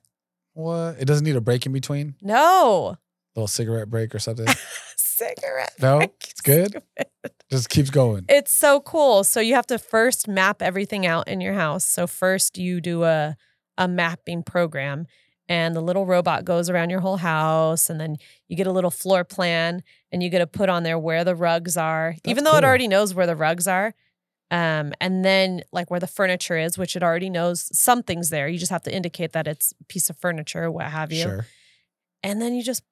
What? 0.54 0.96
It 0.98 1.04
doesn't 1.06 1.24
need 1.24 1.36
a 1.36 1.40
break 1.40 1.66
in 1.66 1.72
between? 1.72 2.14
No. 2.22 2.96
little 3.34 3.46
cigarette 3.48 3.88
break 3.90 4.14
or 4.14 4.18
something? 4.18 4.46
Cigarette. 4.96 5.74
No? 5.80 6.00
It's 6.00 6.40
good? 6.40 6.82
Just 7.50 7.68
keeps 7.68 7.90
going. 7.90 8.24
It's 8.28 8.52
so 8.52 8.80
cool. 8.80 9.24
So 9.24 9.40
you 9.40 9.54
have 9.54 9.66
to 9.66 9.78
first 9.78 10.28
map 10.28 10.62
everything 10.62 11.04
out 11.06 11.28
in 11.28 11.40
your 11.40 11.54
house. 11.54 11.84
So 11.84 12.06
first 12.06 12.58
you 12.58 12.80
do 12.80 13.04
a 13.04 13.36
a 13.78 13.88
mapping 13.88 14.42
program 14.42 15.06
and 15.48 15.74
the 15.74 15.80
little 15.80 16.04
robot 16.04 16.44
goes 16.44 16.68
around 16.68 16.90
your 16.90 17.00
whole 17.00 17.16
house 17.16 17.88
and 17.88 17.98
then 17.98 18.16
you 18.46 18.56
get 18.56 18.66
a 18.66 18.72
little 18.72 18.90
floor 18.90 19.24
plan 19.24 19.82
and 20.12 20.22
you 20.22 20.28
get 20.28 20.40
to 20.40 20.46
put 20.46 20.68
on 20.68 20.82
there 20.82 20.98
where 20.98 21.24
the 21.24 21.34
rugs 21.34 21.78
are 21.78 22.14
even 22.26 22.44
though 22.44 22.56
it 22.56 22.64
already 22.64 22.88
knows 22.88 23.14
where 23.14 23.26
the 23.26 23.34
rugs 23.36 23.66
are 23.66 23.94
um, 24.50 24.92
and 25.00 25.24
then 25.24 25.62
like 25.72 25.90
where 25.90 26.00
the 26.00 26.06
furniture 26.06 26.56
is 26.58 26.76
which 26.78 26.96
it 26.96 27.02
already 27.02 27.30
knows 27.30 27.68
something's 27.76 28.30
there 28.30 28.48
you 28.48 28.58
just 28.58 28.70
have 28.72 28.82
to 28.82 28.92
indicate 28.94 29.32
that 29.32 29.46
it's 29.46 29.72
a 29.80 29.84
piece 29.84 30.10
of 30.10 30.16
furniture 30.16 30.70
what 30.70 30.86
have 30.86 31.12
you 31.12 31.22
Sure. 31.22 31.46
and 32.22 32.40
then 32.42 32.54
you 32.54 32.62
just 32.62 32.82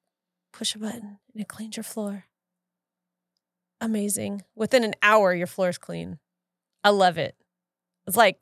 push 0.53 0.73
a 0.75 0.79
button 0.79 1.19
and 1.33 1.41
it 1.41 1.47
cleans 1.47 1.77
your 1.77 1.83
floor. 1.83 2.25
Amazing. 3.81 4.41
Within 4.55 4.83
an 4.83 4.93
hour, 5.01 5.33
your 5.33 5.47
floor's 5.47 5.77
clean. 5.77 6.19
I 6.83 6.89
love 6.89 7.17
it. 7.17 7.35
It's 8.07 8.17
like, 8.17 8.37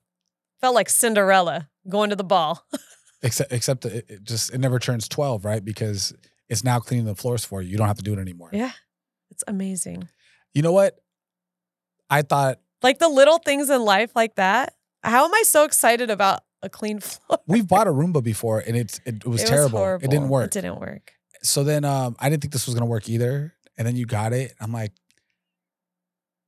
felt 0.61 0.74
like 0.76 0.89
Cinderella 0.89 1.70
going 1.88 2.09
to 2.09 2.15
the 2.15 2.24
ball. 2.24 2.65
Except 3.24 3.51
except 3.51 3.84
it, 3.86 4.05
it 4.09 4.24
just 4.24 4.53
it 4.53 4.59
never 4.59 4.78
turns 4.78 5.07
12, 5.09 5.43
right? 5.43 5.63
Because 5.65 6.13
it's 6.49 6.63
now 6.63 6.80
cleaning 6.80 7.05
the 7.07 7.15
floors 7.15 7.43
for 7.43 7.63
you. 7.63 7.70
You 7.72 7.78
don't 7.78 7.88
have 7.88 7.97
to 7.97 8.03
do 8.03 8.13
it 8.13 8.20
anymore. 8.20 8.49
yeah. 8.53 8.72
It's 9.32 9.43
amazing. 9.47 10.07
You 10.53 10.61
know 10.61 10.72
what? 10.72 10.95
I 12.11 12.22
thought 12.22 12.59
Like 12.84 12.99
the 12.99 13.09
little 13.09 13.39
things 13.39 13.69
in 13.69 13.82
life 13.84 14.11
like 14.15 14.36
that. 14.36 14.73
How 15.03 15.25
am 15.25 15.34
I 15.34 15.43
so 15.45 15.63
excited 15.63 16.09
about 16.09 16.41
a 16.61 16.69
clean 16.69 16.99
floor? 17.01 17.39
we've 17.47 17.67
bought 17.67 17.88
a 17.88 17.91
Roomba 17.91 18.23
before 18.23 18.59
and 18.59 18.75
it's 18.75 18.99
it, 19.05 19.25
was 19.25 19.43
It 19.43 19.47
terrible. 19.47 19.84
It 20.01 20.09
didn't 20.09 20.30
work. 20.30 20.45
It 20.47 20.51
didn't 20.61 20.80
work. 20.80 21.13
so 21.43 21.63
then 21.63 21.86
um 21.86 22.15
I 22.19 22.30
didn't 22.30 22.41
think 22.41 22.53
this 22.53 22.65
was 22.65 22.73
gonna 22.75 22.86
work 22.86 23.09
either. 23.09 23.53
And 23.78 23.86
then 23.88 23.95
you 23.95 24.05
got 24.07 24.34
it. 24.34 24.53
I'm 24.59 24.71
like, 24.73 24.91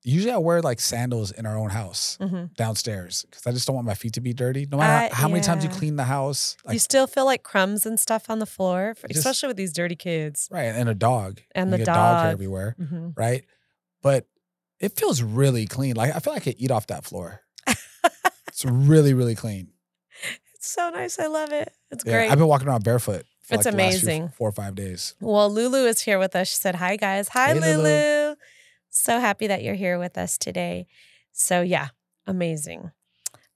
usually 0.03 0.31
I 0.31 0.37
wear 0.37 0.61
like 0.61 0.79
sandals 0.79 1.31
in 1.31 1.45
our 1.45 1.57
own 1.57 1.69
house 1.69 2.17
hmm 2.21 2.45
downstairs 2.55 3.25
because 3.29 3.45
I 3.45 3.51
just 3.51 3.67
don't 3.67 3.75
want 3.75 3.85
my 3.85 3.93
feet 3.93 4.13
to 4.13 4.21
be 4.21 4.33
dirty. 4.33 4.65
No 4.71 4.77
matter 4.77 5.05
I- 5.05 5.15
how, 5.15 5.23
how 5.23 5.27
many 5.27 5.41
times 5.41 5.63
you 5.63 5.69
clean 5.69 5.95
the 5.95 6.05
house, 6.05 6.57
like 6.65 6.73
you 6.73 6.79
still 6.79 7.05
feel 7.05 7.25
like 7.25 7.43
crumbs 7.43 7.85
and 7.85 7.99
stuff 7.99 8.29
on 8.29 8.39
the 8.39 8.45
floor, 8.45 8.91
It 9.03 9.07
just- 9.09 9.19
especially 9.19 9.47
with 9.47 9.57
these 9.57 9.73
dirty 9.73 9.95
kids. 9.95 10.47
right, 10.51 10.63
and 10.73 10.89
a 10.89 10.95
dog 10.95 11.41
And 11.53 11.69
You 11.69 11.71
the 11.71 11.77
get 11.79 11.85
dog 11.85 12.17
hair 12.21 12.25
dog. 12.25 12.33
everywhere, 12.33 12.75
hmm 12.79 13.09
right? 13.15 13.43
But 14.01 14.25
it 14.79 14.97
feels 14.97 15.21
really 15.21 15.65
clean. 15.67 15.95
Like 15.95 16.15
I 16.15 16.19
feel 16.19 16.33
like 16.33 16.43
I 16.43 16.51
could 16.51 16.55
eat 16.61 16.71
off 16.71 16.87
that 16.87 17.03
floor. 17.05 17.41
it's 18.47 18.65
really, 18.65 19.13
really 19.13 19.35
clean. 19.35 19.69
It's 20.55 20.67
so 20.71 20.89
nice. 20.89 21.17
I 21.19 21.27
love 21.27 21.51
it. 21.53 21.71
It's 21.91 22.03
Yeah, 22.05 22.13
great. 22.13 22.31
I've 22.31 22.37
been 22.37 22.47
walking 22.47 22.67
around 22.67 22.83
barefoot. 22.83 23.25
For 23.43 23.55
It's 23.55 23.65
like 23.65 23.73
last 23.73 23.99
few- 24.01 24.09
amazing. 24.09 24.29
four 24.37 24.49
or 24.49 24.51
five 24.51 24.75
days. 24.75 25.15
Well, 25.21 25.49
Lulu 25.49 25.85
is 25.87 26.01
here 26.01 26.19
with 26.19 26.35
us. 26.35 26.49
She 26.49 26.55
said, 26.55 26.75
Hi, 26.75 26.97
guys. 26.97 27.29
Hi, 27.29 27.53
Hey, 27.53 27.59
Lulu. 27.59 27.77
Lulu. 27.83 28.35
So 28.89 29.19
happy 29.19 29.47
that 29.47 29.63
you're 29.63 29.75
here 29.75 29.97
with 29.97 30.17
us 30.17 30.37
today. 30.37 30.87
So, 31.31 31.61
yeah, 31.61 31.89
amazing. 32.27 32.91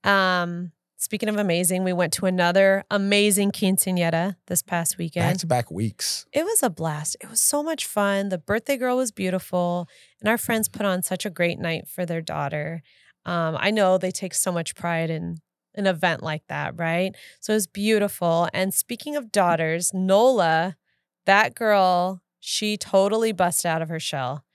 Um, 0.03 0.71
speaking 1.03 1.27
of 1.27 1.37
amazing, 1.37 1.83
we 1.83 1.91
went 1.91 2.13
to 2.13 2.25
another 2.25 2.85
amazing 2.89 3.51
quinceanera 3.51 4.37
this 4.47 4.61
past 4.61 4.97
weekend. 4.97 5.33
Back 5.33 5.37
to 5.39 5.47
back 5.47 5.71
weeks. 5.71 6.25
It 6.31 6.45
was 6.45 6.63
a 6.63 6.69
blast. 6.69 7.17
It 7.21 7.29
was 7.29 7.41
so 7.41 7.61
much 7.61 7.85
fun. 7.85 8.29
The 8.29 8.37
birthday 8.37 8.77
girl 8.77 8.95
was 8.95 9.11
beautiful, 9.11 9.89
and 10.21 10.29
our 10.29 10.37
friends 10.37 10.69
put 10.69 10.85
on 10.85 11.03
such 11.03 11.25
a 11.25 11.29
great 11.29 11.59
night 11.59 11.89
for 11.89 12.05
their 12.05 12.21
daughter. 12.21 12.81
Um, 13.25 13.57
I 13.59 13.69
know 13.69 13.97
they 13.97 14.11
take 14.11 14.33
so 14.33 14.51
much 14.51 14.75
pride 14.75 15.09
in 15.09 15.39
an 15.75 15.87
event 15.87 16.23
like 16.23 16.43
that, 16.47 16.79
right? 16.79 17.13
So 17.41 17.51
it 17.51 17.57
was 17.57 17.67
beautiful. 17.67 18.47
And 18.53 18.73
speaking 18.73 19.17
of 19.17 19.31
daughters, 19.31 19.93
Nola, 19.93 20.77
that 21.25 21.53
girl, 21.53 22.21
she 22.39 22.77
totally 22.77 23.33
busted 23.33 23.67
out 23.67 23.81
of 23.81 23.89
her 23.89 23.99
shell. 23.99 24.45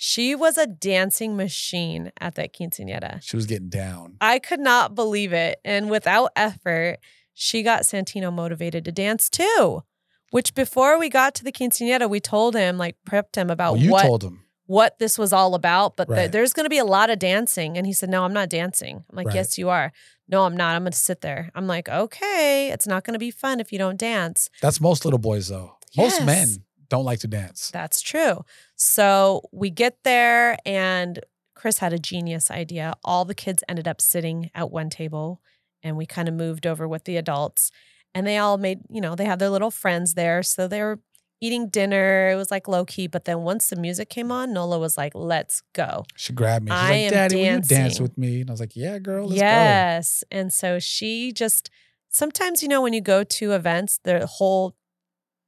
She 0.00 0.36
was 0.36 0.56
a 0.56 0.64
dancing 0.68 1.36
machine 1.36 2.12
at 2.20 2.36
that 2.36 2.54
quinceanera. 2.54 3.20
She 3.20 3.34
was 3.34 3.46
getting 3.46 3.68
down. 3.68 4.16
I 4.20 4.38
could 4.38 4.60
not 4.60 4.94
believe 4.94 5.32
it. 5.32 5.58
And 5.64 5.90
without 5.90 6.30
effort, 6.36 6.98
she 7.34 7.64
got 7.64 7.82
Santino 7.82 8.32
motivated 8.32 8.84
to 8.84 8.92
dance 8.92 9.28
too. 9.28 9.82
Which 10.30 10.54
before 10.54 11.00
we 11.00 11.08
got 11.08 11.34
to 11.34 11.44
the 11.44 11.50
quinceanera, 11.50 12.08
we 12.08 12.20
told 12.20 12.54
him, 12.54 12.78
like 12.78 12.94
prepped 13.04 13.34
him 13.34 13.50
about 13.50 13.72
Well, 13.72 13.82
you 13.82 13.90
what 13.90 14.02
told 14.02 14.22
him. 14.22 14.42
what 14.66 15.00
this 15.00 15.18
was 15.18 15.32
all 15.32 15.56
about, 15.56 15.96
but 15.96 16.08
Right. 16.08 16.30
there's 16.30 16.52
going 16.52 16.66
to 16.66 16.70
be 16.70 16.78
a 16.78 16.84
lot 16.84 17.10
of 17.10 17.18
dancing. 17.18 17.76
And 17.76 17.84
he 17.84 17.92
said, 17.92 18.08
No, 18.08 18.22
I'm 18.22 18.32
not 18.32 18.48
dancing. 18.48 19.04
I'm 19.10 19.16
like, 19.16 19.26
Right. 19.26 19.34
Yes, 19.34 19.58
you 19.58 19.68
are. 19.68 19.90
No, 20.28 20.44
I'm 20.44 20.56
not. 20.56 20.76
I'm 20.76 20.82
going 20.82 20.92
to 20.92 20.98
sit 20.98 21.22
there. 21.22 21.50
I'm 21.56 21.66
like, 21.66 21.88
Okay, 21.88 22.70
it's 22.70 22.86
not 22.86 23.02
going 23.02 23.14
to 23.14 23.18
be 23.18 23.32
fun 23.32 23.58
if 23.58 23.72
you 23.72 23.78
don't 23.78 23.98
dance. 23.98 24.48
That's 24.62 24.80
most 24.80 25.04
little 25.04 25.18
boys 25.18 25.48
though. 25.48 25.74
Most 25.96 26.22
men 26.24 26.46
don't 26.88 27.04
like 27.04 27.20
to 27.20 27.28
dance. 27.28 27.70
That's 27.70 28.00
true. 28.00 28.44
So 28.76 29.42
we 29.52 29.70
get 29.70 29.98
there, 30.04 30.56
and 30.64 31.20
Chris 31.54 31.78
had 31.78 31.92
a 31.92 31.98
genius 31.98 32.50
idea. 32.50 32.94
All 33.04 33.24
the 33.24 33.34
kids 33.34 33.62
ended 33.68 33.86
up 33.88 34.00
sitting 34.00 34.50
at 34.54 34.70
one 34.70 34.90
table, 34.90 35.40
and 35.82 35.96
we 35.96 36.06
kind 36.06 36.28
of 36.28 36.34
moved 36.34 36.66
over 36.66 36.86
with 36.88 37.04
the 37.04 37.16
adults. 37.16 37.70
And 38.14 38.26
they 38.26 38.38
all 38.38 38.56
made, 38.58 38.80
you 38.88 39.00
know, 39.00 39.14
they 39.14 39.26
had 39.26 39.38
their 39.38 39.50
little 39.50 39.70
friends 39.70 40.14
there. 40.14 40.42
So 40.42 40.66
they 40.66 40.80
were 40.80 40.98
eating 41.40 41.68
dinner. 41.68 42.30
It 42.30 42.36
was 42.36 42.50
like 42.50 42.66
low 42.66 42.84
key. 42.84 43.06
But 43.06 43.26
then 43.26 43.42
once 43.42 43.68
the 43.68 43.76
music 43.76 44.08
came 44.08 44.32
on, 44.32 44.52
Nola 44.52 44.78
was 44.78 44.96
like, 44.96 45.12
let's 45.14 45.62
go. 45.74 46.04
She 46.16 46.32
grabbed 46.32 46.64
me. 46.64 46.70
She's 46.72 46.78
I 46.80 46.88
like, 46.90 46.96
am 47.00 47.10
Daddy, 47.10 47.36
will 47.36 47.44
you 47.54 47.60
dance 47.60 48.00
with 48.00 48.16
me? 48.18 48.40
And 48.40 48.50
I 48.50 48.52
was 48.52 48.60
like, 48.60 48.74
Yeah, 48.74 48.98
girl, 48.98 49.26
let's 49.28 49.40
go. 49.40 49.46
yes. 49.46 50.24
And 50.30 50.52
so 50.52 50.78
she 50.78 51.32
just, 51.32 51.70
sometimes, 52.08 52.62
you 52.62 52.68
know, 52.68 52.80
when 52.82 52.92
you 52.92 53.00
go 53.02 53.22
to 53.22 53.52
events, 53.52 54.00
the 54.02 54.26
whole 54.26 54.74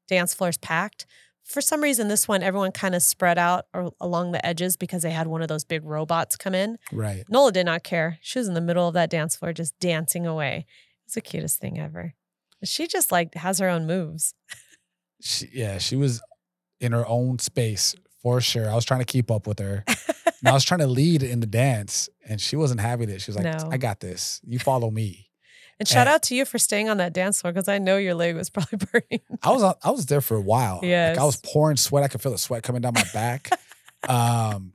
dance 0.07 0.35
floor 0.35 0.51
is 0.51 0.59
packed. 0.59 1.07
For 1.51 1.61
some 1.61 1.83
reason, 1.83 2.07
this 2.07 2.29
one, 2.29 2.45
everyone 2.45 2.71
kind 2.71 2.95
of 2.95 3.03
spread 3.03 3.37
out 3.37 3.67
or 3.75 3.91
along 4.01 4.31
the 4.31 4.45
edges 4.47 4.77
because 4.77 5.03
they 5.03 5.11
had 5.11 5.27
one 5.27 5.43
of 5.43 5.49
those 5.49 5.65
big 5.65 5.85
robots 5.85 6.37
come 6.37 6.55
in. 6.55 6.79
Right. 6.93 7.25
Nola 7.29 7.51
did 7.51 7.67
not 7.67 7.83
care. 7.83 8.19
She 8.23 8.39
was 8.39 8.47
in 8.47 8.55
the 8.55 8.61
middle 8.61 8.87
of 8.87 8.95
that 8.95 9.11
dance 9.11 9.35
floor 9.35 9.53
just 9.53 9.77
dancing 9.81 10.27
away. 10.27 10.65
It's 11.07 11.17
the 11.17 11.21
cutest 11.21 11.59
thing 11.59 11.77
ever. 11.77 12.15
She 12.63 12.87
just 12.87 13.11
like 13.11 13.35
has 13.35 13.59
her 13.59 13.69
own 13.69 13.85
moves. 13.85 14.35
She, 15.21 15.49
yeah, 15.53 15.79
she 15.79 15.97
was 15.97 16.23
in 16.81 16.93
her 16.93 17.07
own 17.07 17.41
space 17.41 17.97
for 18.23 18.41
sure. 18.41 18.71
I 18.71 18.75
was 18.75 18.85
trying 18.85 19.01
to 19.01 19.07
keep 19.07 19.31
up 19.31 19.47
with 19.47 19.59
her. 19.59 19.85
and 19.87 20.49
I 20.49 20.53
was 20.53 20.65
trying 20.65 20.81
to 20.81 20.87
lead 20.87 21.23
in 21.23 21.41
the 21.41 21.47
dance, 21.47 22.09
and 22.29 22.41
she 22.41 22.55
wasn't 22.57 22.81
having 22.81 23.11
it. 23.11 23.21
She 23.21 23.31
was 23.33 23.37
like, 23.37 23.59
No. 23.59 23.69
I 23.71 23.77
got 23.77 24.01
this. 24.01 24.41
You 24.47 24.59
follow 24.59 24.91
me. 24.91 25.30
And 25.81 25.89
shout 25.89 26.07
Eh. 26.07 26.11
out 26.13 26.23
to 26.25 26.37
you 26.37 26.45
for 26.45 26.59
staying 26.59 26.89
on 26.89 26.99
that 26.99 27.13
dance 27.13 27.41
floor 27.41 27.53
because 27.53 27.67
I 27.67 27.79
know 27.79 27.97
your 27.97 28.15
leg 28.15 28.37
was 28.37 28.51
probably 28.57 28.79
burning. 28.93 29.21
I 29.43 29.51
was 29.51 29.63
I 29.83 29.91
was 29.91 30.07
there 30.07 30.21
for 30.21 30.37
a 30.37 30.41
while. 30.41 30.79
Like 30.83 31.19
I 31.19 31.25
was 31.25 31.37
pouring 31.39 31.77
sweat. 31.79 32.05
I 32.05 32.09
could 32.09 32.21
feel 32.21 32.31
the 32.33 32.39
sweat 32.39 32.63
coming 32.63 32.83
down 32.83 32.93
my 32.95 33.05
back. 33.13 33.51
um, 34.09 34.73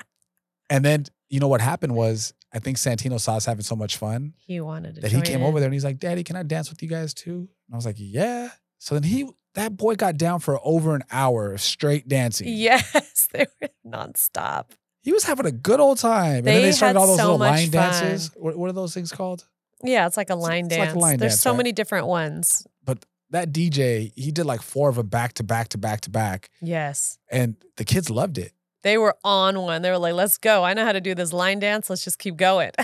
and 0.69 0.83
then 0.83 1.05
you 1.29 1.39
know 1.39 1.47
what 1.47 1.61
happened 1.61 1.95
was 1.95 2.33
I 2.53 2.59
think 2.59 2.77
Santino 2.77 3.19
saw 3.19 3.35
us 3.35 3.45
having 3.45 3.63
so 3.63 3.75
much 3.75 3.97
fun 3.97 4.33
He 4.37 4.59
wanted 4.61 4.95
to. 4.95 5.01
that 5.01 5.11
he 5.11 5.21
came 5.21 5.41
in. 5.41 5.45
over 5.47 5.59
there 5.59 5.67
and 5.67 5.73
he's 5.73 5.85
like, 5.85 5.99
"Daddy, 5.99 6.23
can 6.23 6.35
I 6.35 6.43
dance 6.43 6.69
with 6.69 6.81
you 6.81 6.89
guys 6.89 7.13
too?" 7.13 7.49
And 7.67 7.73
I 7.73 7.75
was 7.75 7.85
like, 7.85 7.97
"Yeah." 7.97 8.49
So 8.79 8.95
then 8.95 9.03
he 9.03 9.29
that 9.55 9.77
boy 9.77 9.95
got 9.95 10.17
down 10.17 10.39
for 10.39 10.59
over 10.63 10.95
an 10.95 11.03
hour 11.11 11.57
straight 11.57 12.07
dancing. 12.07 12.47
Yes, 12.49 13.27
they 13.33 13.45
were 13.61 13.69
nonstop. 13.85 14.71
He 15.01 15.13
was 15.13 15.23
having 15.23 15.45
a 15.45 15.51
good 15.51 15.79
old 15.79 15.99
time. 15.99 16.37
and 16.37 16.47
then 16.47 16.55
They 16.55 16.61
they 16.63 16.71
started 16.71 16.97
all 16.99 17.05
those 17.07 17.17
so 17.17 17.23
little 17.33 17.37
line 17.37 17.69
fun. 17.69 17.71
dances. 17.71 18.31
What, 18.35 18.57
what 18.57 18.69
are 18.69 18.73
those 18.73 18.93
things 18.93 19.11
called? 19.11 19.45
Yeah, 19.83 20.07
it's 20.07 20.17
like 20.17 20.29
a 20.29 20.35
line 20.35 20.65
it's 20.67 20.77
like 20.77 20.81
a 20.89 20.91
dance. 20.93 21.01
line 21.01 21.17
There's 21.17 21.33
dance, 21.33 21.41
so 21.41 21.51
right? 21.51 21.57
many 21.57 21.71
different 21.71 22.07
ones. 22.07 22.65
But 22.83 23.05
that 23.31 23.51
DJ, 23.51 24.11
he 24.15 24.31
did 24.31 24.45
like 24.45 24.61
four 24.61 24.89
of 24.89 24.95
them 24.95 25.07
back 25.07 25.33
to 25.33 25.43
back 25.43 25.69
to 25.69 25.77
back 25.77 26.01
to 26.01 26.09
back, 26.09 26.49
Yes. 26.61 27.17
and 27.29 27.55
the 27.77 27.83
kids 27.85 28.09
loved 28.09 28.37
it. 28.37 28.53
They 28.83 28.99
were 28.99 29.15
on 29.23 29.59
one. 29.61 29.81
They 29.81 29.89
were 29.89 29.97
like, 29.97 30.13
let's 30.13 30.37
go. 30.37 30.63
I 30.63 30.75
know 30.75 30.85
how 30.85 30.91
to 30.91 31.01
do 31.01 31.15
this 31.15 31.33
line 31.33 31.57
dance. 31.59 31.89
Let's 31.89 32.03
just 32.03 32.19
keep 32.19 32.37
going. 32.37 32.71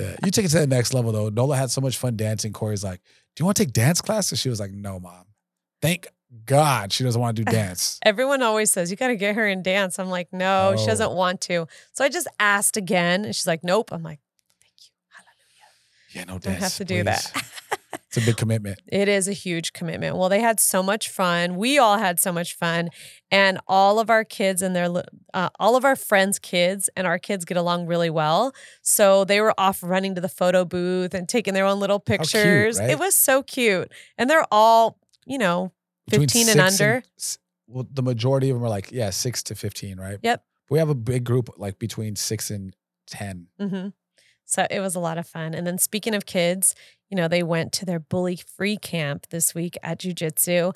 Yeah. 0.00 0.16
You 0.24 0.30
take 0.30 0.46
it 0.46 0.48
to 0.48 0.58
the 0.60 0.66
next 0.66 0.94
level 0.94 1.12
though. 1.12 1.28
Nola 1.28 1.54
had 1.54 1.70
so 1.70 1.82
much 1.82 1.98
fun 1.98 2.16
dancing. 2.16 2.50
Cori's 2.54 2.82
like, 2.82 3.02
"Do 3.36 3.42
you 3.42 3.44
want 3.44 3.58
to 3.58 3.64
take 3.66 3.74
dance 3.74 4.00
classes?" 4.00 4.38
She 4.38 4.48
was 4.48 4.58
like, 4.58 4.70
"No, 4.72 4.98
mom. 4.98 5.26
Thank 5.82 6.08
God 6.46 6.94
she 6.94 7.04
doesn't 7.04 7.20
want 7.20 7.36
to 7.36 7.44
do 7.44 7.52
dance." 7.52 7.98
Everyone 8.04 8.40
always 8.42 8.72
says, 8.72 8.90
you 8.90 8.96
got 8.96 9.08
to 9.08 9.16
get 9.16 9.34
her 9.36 9.46
in 9.46 9.62
dance. 9.62 9.98
I'm 9.98 10.08
like, 10.08 10.32
no, 10.32 10.74
she 10.78 10.84
Oh. 10.84 10.86
doesn't 10.86 11.12
want 11.12 11.42
to. 11.42 11.66
So 11.92 12.04
I 12.06 12.08
just 12.08 12.26
asked 12.40 12.78
again. 12.78 13.26
And 13.26 13.36
she's 13.36 13.46
like, 13.46 13.62
nope. 13.62 13.90
I'm 13.92 14.02
like, 14.02 14.20
thank 14.21 14.21
you. 14.21 14.21
Hallelujah. 14.21 14.21
Yeah, 16.14 16.24
no 16.24 16.38
Don't 16.38 16.54
have 16.54 16.74
to 16.76 16.84
do 16.84 17.02
that. 17.04 17.32
it's 18.06 18.16
a 18.16 18.20
big 18.20 18.36
commitment. 18.36 18.80
It 18.92 19.08
is 19.08 19.26
a 19.28 19.32
huge 19.32 19.72
commitment. 19.72 20.16
Well, 20.16 20.28
they 20.28 20.40
had 20.40 20.60
so 20.60 20.82
much 20.82 21.08
fun. 21.08 21.56
We 21.56 21.78
all 21.78 21.98
had 21.98 22.20
so 22.20 22.30
much 22.32 22.54
fun, 22.54 22.90
and 23.30 23.58
all 23.66 23.98
of 23.98 24.10
our 24.10 24.22
kids 24.24 24.60
and 24.62 24.76
their 24.76 24.88
uh, 25.34 25.48
all 25.58 25.76
of 25.76 25.84
our 25.84 25.96
friends' 25.96 26.38
kids 26.38 26.90
and 26.96 27.06
our 27.06 27.18
kids 27.18 27.44
get 27.44 27.56
along 27.56 27.86
really 27.86 28.10
well. 28.10 28.52
So 28.82 29.24
they 29.24 29.40
were 29.40 29.54
off 29.58 29.82
running 29.82 30.14
to 30.16 30.20
the 30.20 30.28
photo 30.28 30.64
booth 30.64 31.14
and 31.14 31.28
taking 31.28 31.54
their 31.54 31.64
own 31.64 31.80
little 31.80 32.00
cute, 32.00 32.20
pictures. 32.20 32.78
right? 32.78 32.90
It 32.90 32.98
was 32.98 33.16
so 33.18 33.42
cute, 33.42 33.90
and 34.18 34.28
they're 34.28 34.46
all 34.52 34.98
you 35.26 35.38
know 35.38 35.72
15 36.10 36.48
and 36.50 36.60
under. 36.60 37.02
s- 37.18 37.38
well, 37.66 37.86
the 37.90 38.02
majority 38.02 38.50
of 38.50 38.56
them 38.56 38.64
are 38.64 38.68
like, 38.68 38.92
yeah, 38.92 39.08
six 39.10 39.42
to 39.44 39.54
fifteen, 39.54 39.98
right? 39.98 40.18
Yep. 40.22 40.44
We 40.68 40.78
have 40.78 40.90
a 40.90 40.94
big 40.94 41.24
group 41.24 41.48
like 41.56 41.78
between 41.78 42.16
six 42.16 42.50
and 42.50 42.76
ten. 43.06 43.46
hmm 43.58 43.88
So 44.52 44.66
it 44.70 44.80
was 44.80 44.94
a 44.94 45.00
lot 45.00 45.16
of 45.16 45.26
fun. 45.26 45.54
And 45.54 45.66
then 45.66 45.78
speaking 45.78 46.14
of 46.14 46.26
kids, 46.26 46.74
you 47.08 47.16
know, 47.16 47.26
they 47.26 47.42
went 47.42 47.72
to 47.72 47.86
their 47.86 47.98
bully 47.98 48.36
free 48.36 48.76
camp 48.76 49.28
this 49.30 49.54
week 49.54 49.78
at 49.82 49.98
jujitsu. 49.98 50.74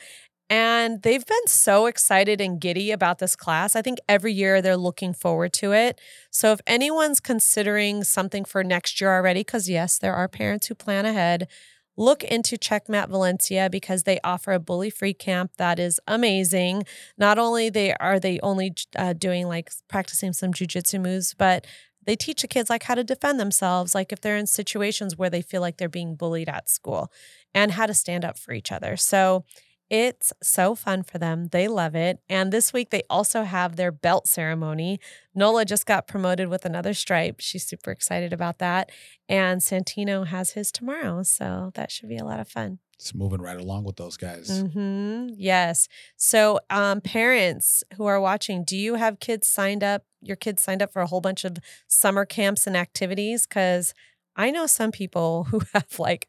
And 0.48 1.02
they've 1.02 1.26
been 1.26 1.46
so 1.46 1.86
excited 1.86 2.40
and 2.40 2.60
giddy 2.60 2.90
about 2.90 3.18
this 3.18 3.36
class. 3.36 3.76
I 3.76 3.82
think 3.82 3.98
every 4.08 4.32
year 4.32 4.62
they're 4.62 4.76
looking 4.76 5.12
forward 5.12 5.52
to 5.54 5.72
it. 5.72 6.00
So 6.30 6.52
if 6.52 6.60
anyone's 6.66 7.20
considering 7.20 8.02
something 8.02 8.44
for 8.44 8.64
next 8.64 9.00
year 9.00 9.12
already, 9.12 9.40
because 9.40 9.68
yes, 9.68 9.98
there 9.98 10.14
are 10.14 10.28
parents 10.28 10.68
who 10.68 10.74
plan 10.74 11.04
ahead, 11.04 11.48
look 11.96 12.22
into 12.22 12.56
Checkmat 12.56 13.08
Valencia 13.08 13.68
because 13.70 14.04
they 14.04 14.20
offer 14.22 14.52
a 14.52 14.60
bully 14.60 14.90
free 14.90 15.14
camp 15.14 15.52
that 15.56 15.78
is 15.78 15.98
amazing. 16.06 16.84
Not 17.18 17.38
only 17.38 17.68
they 17.70 17.94
are 17.94 18.20
they 18.20 18.38
only 18.42 18.74
uh, 18.94 19.14
doing 19.14 19.48
like 19.48 19.70
practicing 19.88 20.32
some 20.32 20.52
jujitsu 20.52 21.00
moves, 21.00 21.34
but 21.34 21.66
they 22.06 22.16
teach 22.16 22.42
the 22.42 22.48
kids 22.48 22.70
like 22.70 22.84
how 22.84 22.94
to 22.94 23.04
defend 23.04 23.38
themselves, 23.38 23.94
like 23.94 24.12
if 24.12 24.20
they're 24.20 24.36
in 24.36 24.46
situations 24.46 25.16
where 25.16 25.30
they 25.30 25.42
feel 25.42 25.60
like 25.60 25.76
they're 25.76 25.88
being 25.88 26.16
bullied 26.16 26.48
at 26.48 26.68
school, 26.68 27.12
and 27.54 27.72
how 27.72 27.86
to 27.86 27.94
stand 27.94 28.24
up 28.24 28.38
for 28.38 28.52
each 28.52 28.72
other. 28.72 28.96
So 28.96 29.44
it's 29.88 30.32
so 30.42 30.74
fun 30.74 31.04
for 31.04 31.18
them. 31.18 31.48
They 31.52 31.68
love 31.68 31.94
it. 31.94 32.18
And 32.28 32.52
this 32.52 32.72
week 32.72 32.90
they 32.90 33.02
also 33.08 33.44
have 33.44 33.76
their 33.76 33.92
belt 33.92 34.26
ceremony. 34.26 34.98
Nola 35.34 35.64
just 35.64 35.86
got 35.86 36.08
promoted 36.08 36.48
with 36.48 36.64
another 36.64 36.92
stripe. 36.92 37.36
She's 37.38 37.64
super 37.64 37.92
excited 37.92 38.32
about 38.32 38.58
that. 38.58 38.90
And 39.28 39.60
Santino 39.60 40.26
has 40.26 40.52
his 40.52 40.72
tomorrow. 40.72 41.22
So 41.22 41.70
that 41.74 41.92
should 41.92 42.08
be 42.08 42.16
a 42.16 42.24
lot 42.24 42.40
of 42.40 42.48
fun. 42.48 42.80
It's 42.98 43.14
moving 43.14 43.42
right 43.42 43.58
along 43.58 43.84
with 43.84 43.96
those 43.96 44.16
guys. 44.16 44.62
hmm 44.72 45.28
Yes. 45.36 45.86
So, 46.16 46.58
um, 46.70 47.00
parents 47.02 47.84
who 47.96 48.06
are 48.06 48.20
watching, 48.20 48.64
do 48.64 48.76
you 48.76 48.94
have 48.94 49.20
kids 49.20 49.46
signed 49.46 49.84
up? 49.84 50.04
Your 50.22 50.36
kids 50.36 50.62
signed 50.62 50.82
up 50.82 50.92
for 50.92 51.02
a 51.02 51.06
whole 51.06 51.20
bunch 51.20 51.44
of 51.44 51.58
summer 51.86 52.24
camps 52.24 52.66
and 52.66 52.76
activities? 52.76 53.46
Because 53.46 53.92
I 54.34 54.50
know 54.50 54.66
some 54.66 54.92
people 54.92 55.44
who 55.50 55.60
have 55.74 55.98
like 55.98 56.26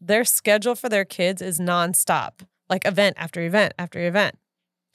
their 0.00 0.24
schedule 0.24 0.74
for 0.74 0.88
their 0.88 1.04
kids 1.04 1.42
is 1.42 1.58
nonstop, 1.58 2.40
like 2.68 2.86
event 2.86 3.16
after 3.18 3.42
event 3.42 3.74
after 3.78 4.00
event. 4.06 4.36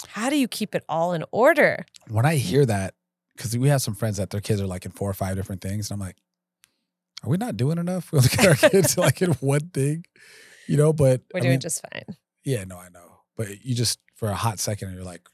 How 0.10 0.30
do 0.32 0.38
you 0.38 0.48
keep 0.48 0.74
it 0.74 0.84
all 0.90 1.14
in 1.14 1.24
order? 1.32 1.86
When 2.10 2.26
I 2.26 2.36
hear 2.36 2.66
that, 2.66 2.96
because 3.38 3.56
we 3.56 3.70
have 3.70 3.82
some 3.82 3.94
friends 3.94 4.18
that 4.18 4.32
their 4.32 4.42
kids 4.42 4.60
are 4.60 4.68
like 4.68 4.86
in 4.86 4.92
four 4.92 5.10
or 5.10 5.14
five 5.14 5.36
different 5.36 5.62
things, 5.62 5.90
and 5.92 6.02
I'm 6.02 6.08
like, 6.08 6.18
are 7.24 7.30
we 7.30 7.38
not 7.38 7.58
doing 7.58 7.78
enough? 7.78 8.12
We 8.14 8.20
look 8.20 8.40
at 8.40 8.48
our 8.48 8.70
kids 8.70 8.98
like 8.98 9.22
in 9.22 9.34
one 9.34 9.70
thing, 9.70 10.06
you 10.68 10.78
know. 10.78 10.94
But 10.94 11.22
We're 11.34 11.40
I 11.40 11.42
doing 11.42 11.52
mean, 11.54 11.60
just 11.60 11.82
fine. 11.92 12.16
yeah, 12.44 12.64
no, 12.64 12.78
I 12.78 12.90
know. 12.90 13.22
But 13.38 13.64
you 13.66 13.76
just 13.76 14.00
for 14.16 14.30
a 14.30 14.36
hot 14.36 14.60
second, 14.60 14.94
you're 14.94 15.04
like, 15.04 15.28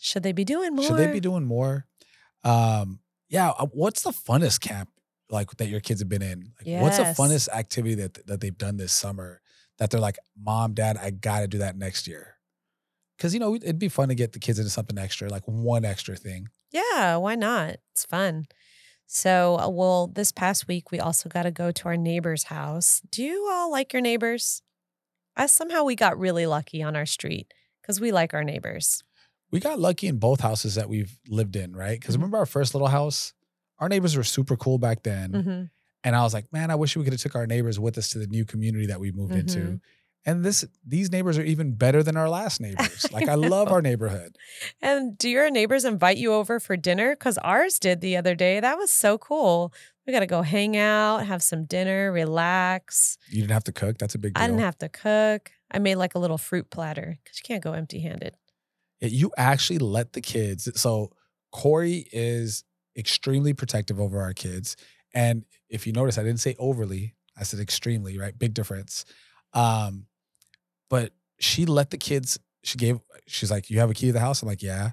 Should 0.00 0.22
they 0.22 0.32
be 0.32 0.44
doing 0.44 0.74
more? 0.74 0.84
should 0.86 0.96
they 0.96 1.10
be 1.12 1.20
doing 1.20 1.44
more? 1.44 1.86
Um, 2.44 3.00
yeah. 3.28 3.50
uh, 3.50 3.66
What's 3.66 4.02
the 4.02 4.10
funnest 4.10 4.60
camp 4.60 4.90
like 5.30 5.50
that 5.56 5.68
your 5.68 5.80
kids 5.80 6.00
have 6.00 6.08
been 6.08 6.22
in? 6.22 6.52
Like, 6.64 6.82
What's 6.82 6.98
the 6.98 7.04
funnest 7.04 7.48
activity 7.48 7.94
that 7.96 8.26
that 8.26 8.40
they've 8.40 8.56
done 8.56 8.76
this 8.76 8.92
summer 8.92 9.40
that 9.78 9.90
they're 9.90 10.00
like, 10.00 10.18
mom, 10.40 10.74
dad, 10.74 10.96
I 10.96 11.10
got 11.10 11.40
to 11.40 11.48
do 11.48 11.58
that 11.58 11.76
next 11.76 12.06
year? 12.06 12.34
Because 13.16 13.32
you 13.32 13.40
know 13.40 13.54
it'd 13.54 13.78
be 13.78 13.88
fun 13.88 14.08
to 14.08 14.14
get 14.14 14.32
the 14.32 14.38
kids 14.40 14.58
into 14.58 14.70
something 14.70 14.98
extra, 14.98 15.28
like 15.28 15.44
one 15.46 15.84
extra 15.84 16.16
thing. 16.16 16.48
Yeah, 16.72 17.16
why 17.16 17.36
not? 17.36 17.76
It's 17.92 18.04
fun. 18.04 18.46
So, 19.06 19.58
uh, 19.58 19.68
well, 19.68 20.06
this 20.08 20.32
past 20.32 20.66
week 20.66 20.90
we 20.90 20.98
also 20.98 21.28
got 21.28 21.42
to 21.44 21.50
go 21.50 21.70
to 21.70 21.84
our 21.86 21.96
neighbor's 21.96 22.44
house. 22.44 23.00
Do 23.10 23.22
you 23.22 23.48
all 23.50 23.70
like 23.70 23.92
your 23.92 24.02
neighbors? 24.02 24.62
I 25.36 25.46
somehow 25.46 25.84
we 25.84 25.96
got 25.96 26.18
really 26.18 26.46
lucky 26.46 26.82
on 26.82 26.96
our 26.96 27.06
street 27.06 27.52
because 27.82 28.00
we 28.00 28.12
like 28.12 28.34
our 28.34 28.44
neighbors. 28.44 29.04
we 29.50 29.60
got 29.60 29.78
lucky 29.78 30.06
in 30.08 30.18
both 30.18 30.40
houses 30.40 30.74
that 30.74 30.88
we've 30.88 31.18
lived 31.28 31.56
in, 31.56 31.74
right? 31.76 31.98
Because 32.00 32.16
Mhm. 32.16 32.20
remember 32.20 32.38
our 32.38 32.46
first 32.46 32.74
little 32.74 32.88
house? 32.88 33.32
Our 33.78 33.88
neighbors 33.88 34.16
were 34.16 34.24
super 34.24 34.56
cool 34.56 34.78
back 34.78 35.02
then. 35.02 35.44
hmm 35.44 35.64
And 36.04 36.16
I 36.16 36.22
was 36.22 36.34
like, 36.34 36.52
man, 36.52 36.70
I 36.70 36.76
wish 36.76 36.96
we 36.96 37.04
could 37.04 37.12
have 37.14 37.20
took 37.22 37.34
our 37.36 37.46
neighbors 37.46 37.80
with 37.80 37.98
us 37.98 38.10
to 38.10 38.18
the 38.18 38.26
new 38.26 38.44
community 38.44 38.86
that 38.86 39.00
we 39.00 39.12
moved 39.12 39.36
into. 39.36 39.78
And 40.26 40.44
this 40.44 40.64
these 40.86 41.12
neighbors 41.12 41.36
are 41.38 41.44
even 41.44 41.74
better 41.74 42.02
than 42.02 42.16
our 42.16 42.28
last 42.28 42.60
neighbors. 42.60 43.06
Like 43.12 43.28
I 43.28 43.34
love 43.34 43.68
our 43.68 43.80
neighborhood. 43.80 44.36
And 44.80 45.16
do 45.16 45.28
your 45.28 45.50
neighbors 45.50 45.84
invite 45.84 46.16
you 46.16 46.32
over 46.32 46.58
for 46.58 46.76
dinner? 46.76 47.14
Because 47.14 47.38
ours 47.38 47.78
did 47.78 48.00
the 48.00 48.16
other 48.16 48.34
day. 48.34 48.58
That 48.58 48.76
was 48.76 48.90
so 48.90 49.18
cool. 49.18 49.72
We 50.06 50.12
got 50.12 50.20
to 50.20 50.26
go 50.26 50.42
hang 50.42 50.76
out, 50.76 51.26
have 51.26 51.42
some 51.42 51.64
dinner, 51.64 52.12
relax. 52.12 53.16
You 53.28 53.40
didn't 53.42 53.52
have 53.52 53.64
to 53.64 53.72
cook. 53.72 53.98
That's 53.98 54.14
a 54.14 54.18
big 54.18 54.34
deal. 54.34 54.42
I 54.42 54.46
didn't 54.46 54.62
have 54.62 54.78
to 54.78 54.88
cook. 54.88 55.52
I 55.70 55.78
made 55.78 55.96
like 55.96 56.14
a 56.14 56.18
little 56.18 56.38
fruit 56.38 56.70
platter 56.70 57.18
because 57.22 57.38
you 57.38 57.42
can't 57.44 57.62
go 57.62 57.72
empty 57.72 58.00
handed. 58.00 58.34
Yeah, 59.00 59.08
you 59.08 59.30
actually 59.36 59.78
let 59.78 60.12
the 60.12 60.20
kids. 60.20 60.68
So 60.80 61.10
Cori 61.52 62.08
is 62.12 62.64
extremely 62.96 63.52
protective 63.52 64.00
over 64.00 64.20
our 64.20 64.32
kids. 64.32 64.76
And 65.14 65.44
if 65.68 65.86
you 65.86 65.92
notice, 65.92 66.18
I 66.18 66.22
didn't 66.22 66.40
say 66.40 66.56
overly. 66.58 67.14
I 67.38 67.44
said 67.44 67.60
extremely, 67.60 68.18
right? 68.18 68.36
Big 68.38 68.54
difference. 68.54 69.04
Um, 69.52 70.06
but 70.90 71.12
she 71.38 71.66
let 71.66 71.90
the 71.90 71.98
kids, 71.98 72.38
she 72.62 72.78
gave, 72.78 73.00
she's 73.26 73.50
like, 73.50 73.70
You 73.70 73.78
have 73.80 73.90
a 73.90 73.94
key 73.94 74.06
to 74.06 74.12
the 74.12 74.20
house? 74.20 74.42
I'm 74.42 74.48
like, 74.48 74.62
Yeah. 74.62 74.90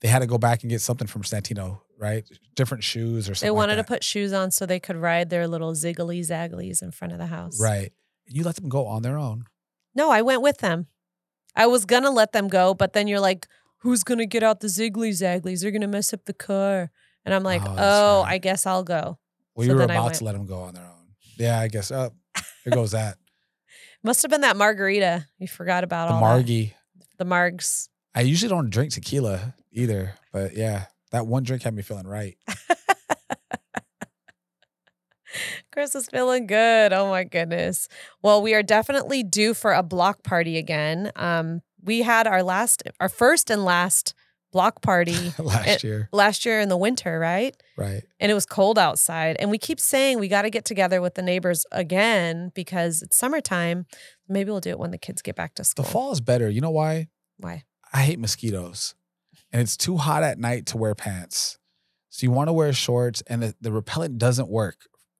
They 0.00 0.08
had 0.08 0.18
to 0.18 0.26
go 0.26 0.36
back 0.38 0.62
and 0.62 0.70
get 0.70 0.82
something 0.82 1.06
from 1.06 1.22
Santino, 1.22 1.80
right? 1.98 2.24
Different 2.54 2.84
shoes 2.84 3.30
or 3.30 3.34
something. 3.34 3.46
They 3.46 3.50
like 3.50 3.56
wanted 3.56 3.76
to 3.76 3.84
put 3.84 4.04
shoes 4.04 4.32
on 4.32 4.50
so 4.50 4.66
they 4.66 4.78
could 4.78 4.96
ride 4.96 5.30
their 5.30 5.48
little 5.48 5.72
ziggly 5.72 6.20
zagglies 6.20 6.82
in 6.82 6.90
front 6.90 7.12
of 7.12 7.18
the 7.18 7.26
house. 7.26 7.58
Right. 7.60 7.92
You 8.26 8.44
let 8.44 8.56
them 8.56 8.68
go 8.68 8.86
on 8.86 9.02
their 9.02 9.16
own. 9.16 9.44
No, 9.94 10.10
I 10.10 10.20
went 10.20 10.42
with 10.42 10.58
them. 10.58 10.88
I 11.54 11.66
was 11.66 11.86
gonna 11.86 12.10
let 12.10 12.32
them 12.32 12.48
go, 12.48 12.74
but 12.74 12.92
then 12.92 13.08
you're 13.08 13.20
like, 13.20 13.46
who's 13.78 14.04
to 14.04 14.26
get 14.26 14.42
out 14.42 14.60
the 14.60 14.66
ziggly 14.66 15.10
zagglies? 15.10 15.62
They're 15.62 15.70
to 15.70 15.86
mess 15.86 16.12
up 16.12 16.26
the 16.26 16.34
car. 16.34 16.90
And 17.24 17.34
I'm 17.34 17.42
like, 17.42 17.62
Oh, 17.64 17.74
oh, 17.78 18.22
right. 18.22 18.34
I 18.34 18.38
guess 18.38 18.66
I'll 18.66 18.84
go. 18.84 19.18
Well, 19.54 19.66
So 19.66 19.72
you 19.72 19.74
were 19.76 19.84
about 19.84 20.14
to 20.14 20.24
let 20.24 20.32
them 20.32 20.46
go 20.46 20.60
on 20.60 20.74
their 20.74 20.84
own. 20.84 21.14
Yeah, 21.38 21.58
I 21.58 21.68
guess. 21.68 21.90
Oh, 21.90 22.10
here 22.64 22.72
goes 22.72 22.92
that. 22.92 23.16
Must 24.06 24.22
have 24.22 24.30
been 24.30 24.42
that 24.42 24.56
margarita. 24.56 25.26
You 25.40 25.48
forgot 25.48 25.82
about 25.82 26.06
the 26.06 26.14
all 26.14 26.20
Margie. 26.20 26.76
that. 26.96 27.06
The 27.18 27.24
margs. 27.24 27.88
I 28.14 28.20
usually 28.20 28.48
don't 28.48 28.70
drink 28.70 28.92
tequila 28.92 29.52
either, 29.72 30.14
but 30.32 30.56
yeah, 30.56 30.84
that 31.10 31.26
one 31.26 31.42
drink 31.42 31.64
had 31.64 31.74
me 31.74 31.82
feeling 31.82 32.06
right. 32.06 32.38
Chris 35.72 35.96
is 35.96 36.06
feeling 36.06 36.46
good. 36.46 36.92
Oh 36.92 37.10
my 37.10 37.24
goodness. 37.24 37.88
Well, 38.22 38.42
we 38.42 38.54
are 38.54 38.62
definitely 38.62 39.24
due 39.24 39.54
for 39.54 39.72
a 39.72 39.82
block 39.82 40.22
party 40.22 40.56
again. 40.56 41.10
Um, 41.16 41.62
we 41.82 42.02
had 42.02 42.28
our 42.28 42.44
last, 42.44 42.84
our 43.00 43.08
first 43.08 43.50
and 43.50 43.64
last 43.64 44.14
block 44.56 44.80
party 44.80 45.34
Last 45.38 45.68
It- 45.68 45.84
year, 45.84 46.08
last 46.12 46.46
year 46.46 46.60
in 46.60 46.70
the 46.70 46.78
winter, 46.78 47.18
right? 47.18 47.54
right? 47.76 48.02
And 48.18 48.30
it 48.32 48.34
was 48.34 48.46
cold 48.46 48.78
outside. 48.78 49.36
And 49.38 49.50
we 49.50 49.58
keep 49.58 49.78
saying 49.78 50.18
we 50.18 50.28
got 50.28 50.42
to 50.42 50.50
get 50.50 50.64
together 50.64 51.02
with 51.02 51.14
the 51.14 51.20
neighbors 51.20 51.66
again 51.72 52.52
because 52.54 53.02
it's 53.02 53.18
summertime. 53.18 53.84
Maybe 54.28 54.50
we'll 54.50 54.60
do 54.60 54.70
it 54.70 54.78
when 54.78 54.92
the 54.92 54.98
kids 54.98 55.20
get 55.20 55.36
back 55.36 55.54
to 55.56 55.64
school. 55.64 55.84
The 55.84 55.90
fall 55.90 56.10
is 56.12 56.22
better. 56.22 56.48
You 56.48 56.62
know 56.62 56.70
why? 56.70 57.08
Why? 57.36 57.64
I 57.92 58.00
hate 58.02 58.18
mosquitoes, 58.18 58.94
and 59.52 59.60
it's 59.60 59.76
too 59.76 59.98
hot 59.98 60.22
at 60.22 60.38
night 60.38 60.64
to 60.66 60.78
wear 60.78 60.94
pants. 60.94 61.58
So 62.08 62.24
you 62.24 62.30
want 62.30 62.48
to 62.48 62.54
wear 62.54 62.72
shorts, 62.72 63.22
and 63.26 63.42
the, 63.42 63.54
the 63.60 63.70
repellent 63.72 64.16
doesn't 64.16 64.48
work. 64.48 64.76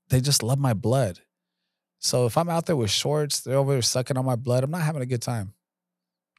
They 0.09 0.23
just 0.23 0.43
love 0.43 0.59
my 0.59 0.73
blood. 0.73 1.21
So 1.99 2.25
if 2.25 2.39
I'm 2.39 2.49
out 2.49 2.65
there 2.65 2.77
with 2.77 2.91
shorts, 2.91 3.41
they're 3.41 3.59
over 3.59 3.73
there 3.73 3.83
sucking 3.83 4.17
on 4.17 4.25
my 4.25 4.37
blood. 4.37 4.65
I'm 4.65 4.71
not 4.71 4.81
having 4.83 5.03
a 5.03 5.07
good 5.07 5.21
time. 5.23 5.53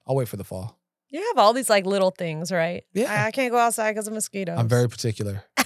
I'll 0.08 0.16
wait 0.16 0.28
for 0.28 0.38
the 0.38 0.44
fall. 0.44 0.80
You 1.10 1.22
have 1.30 1.38
all 1.38 1.54
these 1.54 1.70
like 1.70 1.86
little 1.86 2.12
things, 2.12 2.52
right? 2.52 2.84
Yeah. 2.94 3.12
I, 3.12 3.28
I 3.28 3.32
can't 3.32 3.52
go 3.52 3.58
outside 3.58 3.92
because 3.92 4.08
of 4.08 4.14
mosquitoes. 4.14 4.58
I'm 4.60 4.68
very 4.68 4.90
particular. 4.90 5.44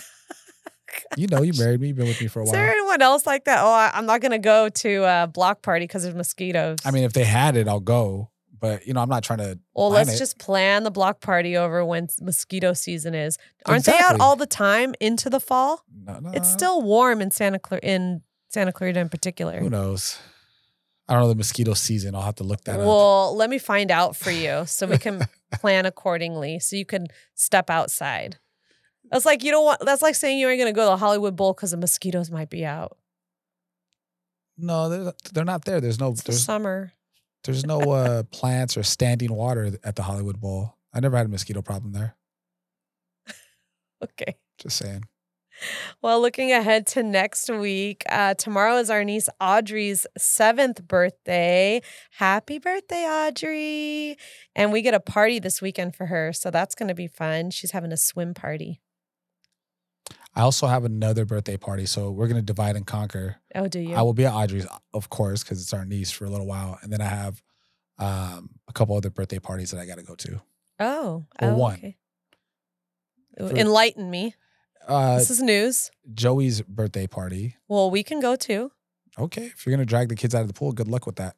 you 1.17 1.27
know, 1.27 1.41
you 1.41 1.53
married 1.57 1.81
me. 1.81 1.87
You've 1.87 1.97
been 1.97 2.07
with 2.07 2.21
me 2.21 2.27
for 2.27 2.39
a 2.39 2.43
while. 2.43 2.53
Is 2.53 2.57
while. 2.57 2.65
there 2.65 2.71
anyone 2.73 3.01
else 3.01 3.25
like 3.25 3.45
that? 3.45 3.59
Oh, 3.63 3.69
I, 3.71 3.91
I'm 3.93 4.05
not 4.05 4.21
going 4.21 4.31
to 4.31 4.39
go 4.39 4.69
to 4.69 5.03
a 5.03 5.27
block 5.27 5.61
party 5.61 5.85
because 5.85 6.05
of 6.05 6.15
mosquitoes. 6.15 6.79
I 6.85 6.91
mean, 6.91 7.03
if 7.03 7.13
they 7.13 7.23
had 7.23 7.55
it, 7.57 7.67
I'll 7.67 7.79
go. 7.79 8.29
But 8.59 8.85
you 8.85 8.93
know, 8.93 9.01
I'm 9.01 9.09
not 9.09 9.23
trying 9.23 9.39
to. 9.39 9.57
well, 9.73 9.89
plan 9.89 10.05
let's 10.05 10.15
it. 10.15 10.19
just 10.19 10.37
plan 10.37 10.83
the 10.83 10.91
block 10.91 11.19
party 11.19 11.57
over 11.57 11.83
when 11.83 12.07
mosquito 12.21 12.73
season 12.73 13.15
is. 13.15 13.39
Aren't 13.65 13.85
they 13.85 13.93
Exactly. 13.93 14.15
out 14.15 14.21
all 14.21 14.35
the 14.35 14.45
time 14.45 14.93
into 14.99 15.31
the 15.31 15.39
fall? 15.39 15.83
No, 16.05 16.19
no, 16.19 16.29
It's 16.29 16.47
still 16.47 16.83
warm 16.83 17.21
in 17.21 17.31
Santa 17.31 17.57
Clara, 17.57 17.81
in 17.81 18.21
Santa 18.49 18.71
Clarita 18.71 18.99
in 18.99 19.09
particular. 19.09 19.57
Who 19.59 19.71
knows? 19.71 20.19
I 21.07 21.13
don't 21.13 21.23
know 21.23 21.29
the 21.29 21.35
mosquito 21.35 21.73
season. 21.73 22.15
I'll 22.15 22.21
have 22.21 22.35
to 22.35 22.43
look 22.43 22.63
that 22.65 22.79
up. 22.79 22.85
Well, 22.85 23.35
let 23.35 23.49
me 23.49 23.57
find 23.57 23.91
out 23.91 24.15
for 24.15 24.31
you 24.31 24.63
so 24.65 24.87
we 24.87 24.97
can 24.97 25.25
plan 25.53 25.85
accordingly 25.85 26.59
so 26.59 26.75
you 26.75 26.85
can 26.85 27.07
step 27.35 27.69
outside. 27.69 28.37
That's 29.11 29.25
like 29.25 29.43
you 29.43 29.51
don't 29.51 29.65
want 29.65 29.81
that's 29.85 30.01
like 30.01 30.15
saying 30.15 30.39
you 30.39 30.47
ain't 30.47 30.59
gonna 30.59 30.71
go 30.71 30.85
to 30.85 30.91
the 30.91 30.97
Hollywood 30.97 31.35
Bowl 31.35 31.53
because 31.53 31.71
the 31.71 31.77
mosquitoes 31.77 32.31
might 32.31 32.49
be 32.49 32.65
out. 32.65 32.97
No, 34.57 34.87
they're 34.89 35.13
they're 35.33 35.43
not 35.45 35.65
there. 35.65 35.81
There's 35.81 35.99
no 35.99 36.11
It's 36.11 36.23
there's 36.23 36.43
summer. 36.43 36.93
there's 37.43 37.65
no 37.65 37.79
uh, 37.91 38.23
plants 38.31 38.77
or 38.77 38.83
standing 38.83 39.33
water 39.33 39.71
at 39.83 39.95
the 39.97 40.03
Hollywood 40.03 40.39
Bowl. 40.39 40.77
I 40.93 40.99
never 41.01 41.17
had 41.17 41.25
a 41.25 41.29
mosquito 41.29 41.61
problem 41.61 41.93
there. 41.93 42.15
Okay. 44.03 44.35
Just 44.57 44.77
saying. 44.77 45.03
Well, 46.01 46.21
looking 46.21 46.51
ahead 46.51 46.87
to 46.87 47.03
next 47.03 47.49
week, 47.49 48.03
uh, 48.09 48.33
tomorrow 48.33 48.77
is 48.77 48.89
our 48.89 49.03
niece 49.03 49.29
Audrey's 49.39 50.07
seventh 50.17 50.87
birthday. 50.87 51.81
Happy 52.17 52.57
birthday, 52.59 53.05
Audrey. 53.05 54.17
And 54.55 54.71
we 54.71 54.81
get 54.81 54.93
a 54.93 54.99
party 54.99 55.39
this 55.39 55.61
weekend 55.61 55.95
for 55.95 56.07
her. 56.07 56.33
So 56.33 56.51
that's 56.51 56.75
going 56.75 56.89
to 56.89 56.95
be 56.95 57.07
fun. 57.07 57.51
She's 57.51 57.71
having 57.71 57.91
a 57.91 57.97
swim 57.97 58.33
party. 58.33 58.81
I 60.33 60.41
also 60.41 60.67
have 60.67 60.85
another 60.85 61.25
birthday 61.25 61.57
party, 61.57 61.85
so 61.85 62.09
we're 62.09 62.27
gonna 62.27 62.41
divide 62.41 62.77
and 62.77 62.87
conquer. 62.87 63.35
Oh, 63.53 63.67
do 63.67 63.79
you? 63.79 63.95
I 63.95 64.01
will 64.01 64.13
be 64.13 64.25
at 64.25 64.33
Audrey's, 64.33 64.65
of 64.93 65.09
course, 65.09 65.43
because 65.43 65.61
it's 65.61 65.73
our 65.73 65.83
niece 65.83 66.09
for 66.09 66.23
a 66.23 66.29
little 66.29 66.47
while, 66.47 66.79
and 66.81 66.91
then 66.91 67.01
I 67.01 67.05
have 67.09 67.43
um, 67.97 68.51
a 68.67 68.73
couple 68.73 68.95
other 68.95 69.09
birthday 69.09 69.39
parties 69.39 69.71
that 69.71 69.79
I 69.81 69.85
got 69.85 69.97
to 69.97 70.03
go 70.03 70.15
to. 70.15 70.41
oh, 70.79 71.25
oh, 71.41 71.53
one. 71.55 71.73
okay. 71.73 71.97
For- 73.37 73.57
Enlighten 73.57 74.09
me. 74.09 74.35
Uh, 74.87 75.17
this 75.17 75.29
is 75.29 75.41
news. 75.41 75.91
Joey's 76.13 76.61
birthday 76.61 77.07
party. 77.07 77.55
Well, 77.67 77.91
we 77.91 78.03
can 78.03 78.19
go 78.19 78.35
too. 78.35 78.71
Okay, 79.19 79.45
if 79.47 79.65
you're 79.65 79.75
gonna 79.75 79.85
drag 79.85 80.09
the 80.09 80.15
kids 80.15 80.33
out 80.33 80.41
of 80.41 80.47
the 80.47 80.53
pool, 80.53 80.71
good 80.71 80.87
luck 80.87 81.05
with 81.05 81.17
that. 81.17 81.35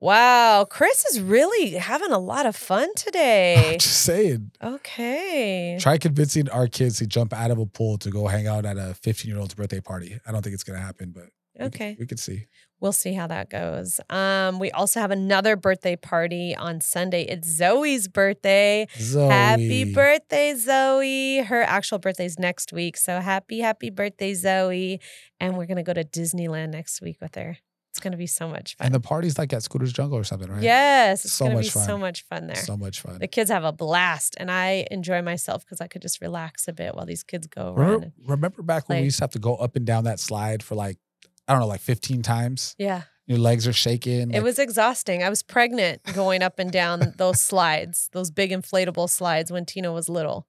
Wow, 0.00 0.66
Chris 0.68 1.04
is 1.06 1.20
really 1.20 1.70
having 1.72 2.10
a 2.10 2.18
lot 2.18 2.46
of 2.46 2.56
fun 2.56 2.94
today. 2.94 3.54
I'm 3.74 3.78
just 3.78 4.02
saying. 4.02 4.50
Okay. 4.62 5.78
Try 5.80 5.98
convincing 5.98 6.48
our 6.50 6.66
kids 6.66 6.98
to 6.98 7.06
jump 7.06 7.32
out 7.32 7.50
of 7.50 7.58
a 7.58 7.66
pool 7.66 7.96
to 7.98 8.10
go 8.10 8.26
hang 8.26 8.46
out 8.46 8.66
at 8.66 8.76
a 8.76 8.94
15 8.94 9.30
year 9.30 9.38
old's 9.40 9.54
birthday 9.54 9.80
party. 9.80 10.18
I 10.26 10.32
don't 10.32 10.42
think 10.42 10.54
it's 10.54 10.64
gonna 10.64 10.80
happen, 10.80 11.12
but 11.12 11.26
we 11.58 11.66
Okay. 11.66 11.96
we 11.98 12.06
could 12.06 12.18
see. 12.18 12.46
We'll 12.84 12.92
see 12.92 13.14
how 13.14 13.26
that 13.28 13.48
goes. 13.48 13.98
Um, 14.10 14.58
we 14.58 14.70
also 14.70 15.00
have 15.00 15.10
another 15.10 15.56
birthday 15.56 15.96
party 15.96 16.54
on 16.54 16.82
Sunday. 16.82 17.22
It's 17.22 17.48
Zoe's 17.48 18.08
birthday. 18.08 18.88
Zoe. 18.98 19.30
Happy 19.30 19.90
birthday, 19.90 20.54
Zoe. 20.54 21.38
Her 21.38 21.62
actual 21.62 21.98
birthday's 21.98 22.38
next 22.38 22.74
week. 22.74 22.98
So 22.98 23.20
happy, 23.20 23.60
happy 23.60 23.88
birthday, 23.88 24.34
Zoe. 24.34 25.00
And 25.40 25.56
we're 25.56 25.64
gonna 25.64 25.82
go 25.82 25.94
to 25.94 26.04
Disneyland 26.04 26.72
next 26.72 27.00
week 27.00 27.16
with 27.22 27.36
her. 27.36 27.56
It's 27.90 28.00
gonna 28.00 28.18
be 28.18 28.26
so 28.26 28.48
much 28.48 28.76
fun. 28.76 28.84
And 28.84 28.94
the 28.94 29.00
party's 29.00 29.38
like 29.38 29.54
at 29.54 29.62
Scooter's 29.62 29.92
Jungle 29.94 30.18
or 30.18 30.24
something, 30.24 30.50
right? 30.50 30.62
Yes, 30.62 31.24
it's 31.24 31.32
So 31.32 31.46
gonna 31.46 31.54
much 31.54 31.64
be 31.64 31.70
so 31.70 31.96
much 31.96 32.20
fun 32.26 32.48
there. 32.48 32.56
So 32.56 32.76
much 32.76 33.00
fun. 33.00 33.18
the 33.18 33.28
kids 33.28 33.50
have 33.50 33.64
a 33.64 33.72
blast 33.72 34.34
and 34.36 34.50
I 34.50 34.86
enjoy 34.90 35.22
myself 35.22 35.64
because 35.64 35.80
I 35.80 35.86
could 35.86 36.02
just 36.02 36.20
relax 36.20 36.68
a 36.68 36.74
bit 36.74 36.94
while 36.94 37.06
these 37.06 37.22
kids 37.22 37.46
go 37.46 37.72
around. 37.72 37.76
Remember, 37.78 38.12
remember 38.26 38.62
back 38.62 38.90
when 38.90 38.98
we 38.98 39.04
used 39.04 39.20
to 39.20 39.24
have 39.24 39.30
to 39.30 39.38
go 39.38 39.54
up 39.54 39.74
and 39.74 39.86
down 39.86 40.04
that 40.04 40.20
slide 40.20 40.62
for 40.62 40.74
like, 40.74 40.98
I 41.48 41.52
don't 41.52 41.60
know, 41.60 41.66
like 41.66 41.80
15 41.80 42.22
times? 42.22 42.74
yeah. 42.78 43.02
Your 43.26 43.38
legs 43.38 43.66
are 43.66 43.72
shaking. 43.72 44.30
It 44.32 44.34
like- 44.34 44.42
was 44.42 44.58
exhausting. 44.58 45.22
I 45.22 45.30
was 45.30 45.42
pregnant 45.42 46.02
going 46.14 46.42
up 46.42 46.58
and 46.58 46.70
down 46.70 47.14
those 47.16 47.40
slides, 47.40 48.10
those 48.12 48.30
big 48.30 48.50
inflatable 48.50 49.08
slides 49.08 49.50
when 49.50 49.64
Tina 49.64 49.90
was 49.92 50.10
little. 50.10 50.46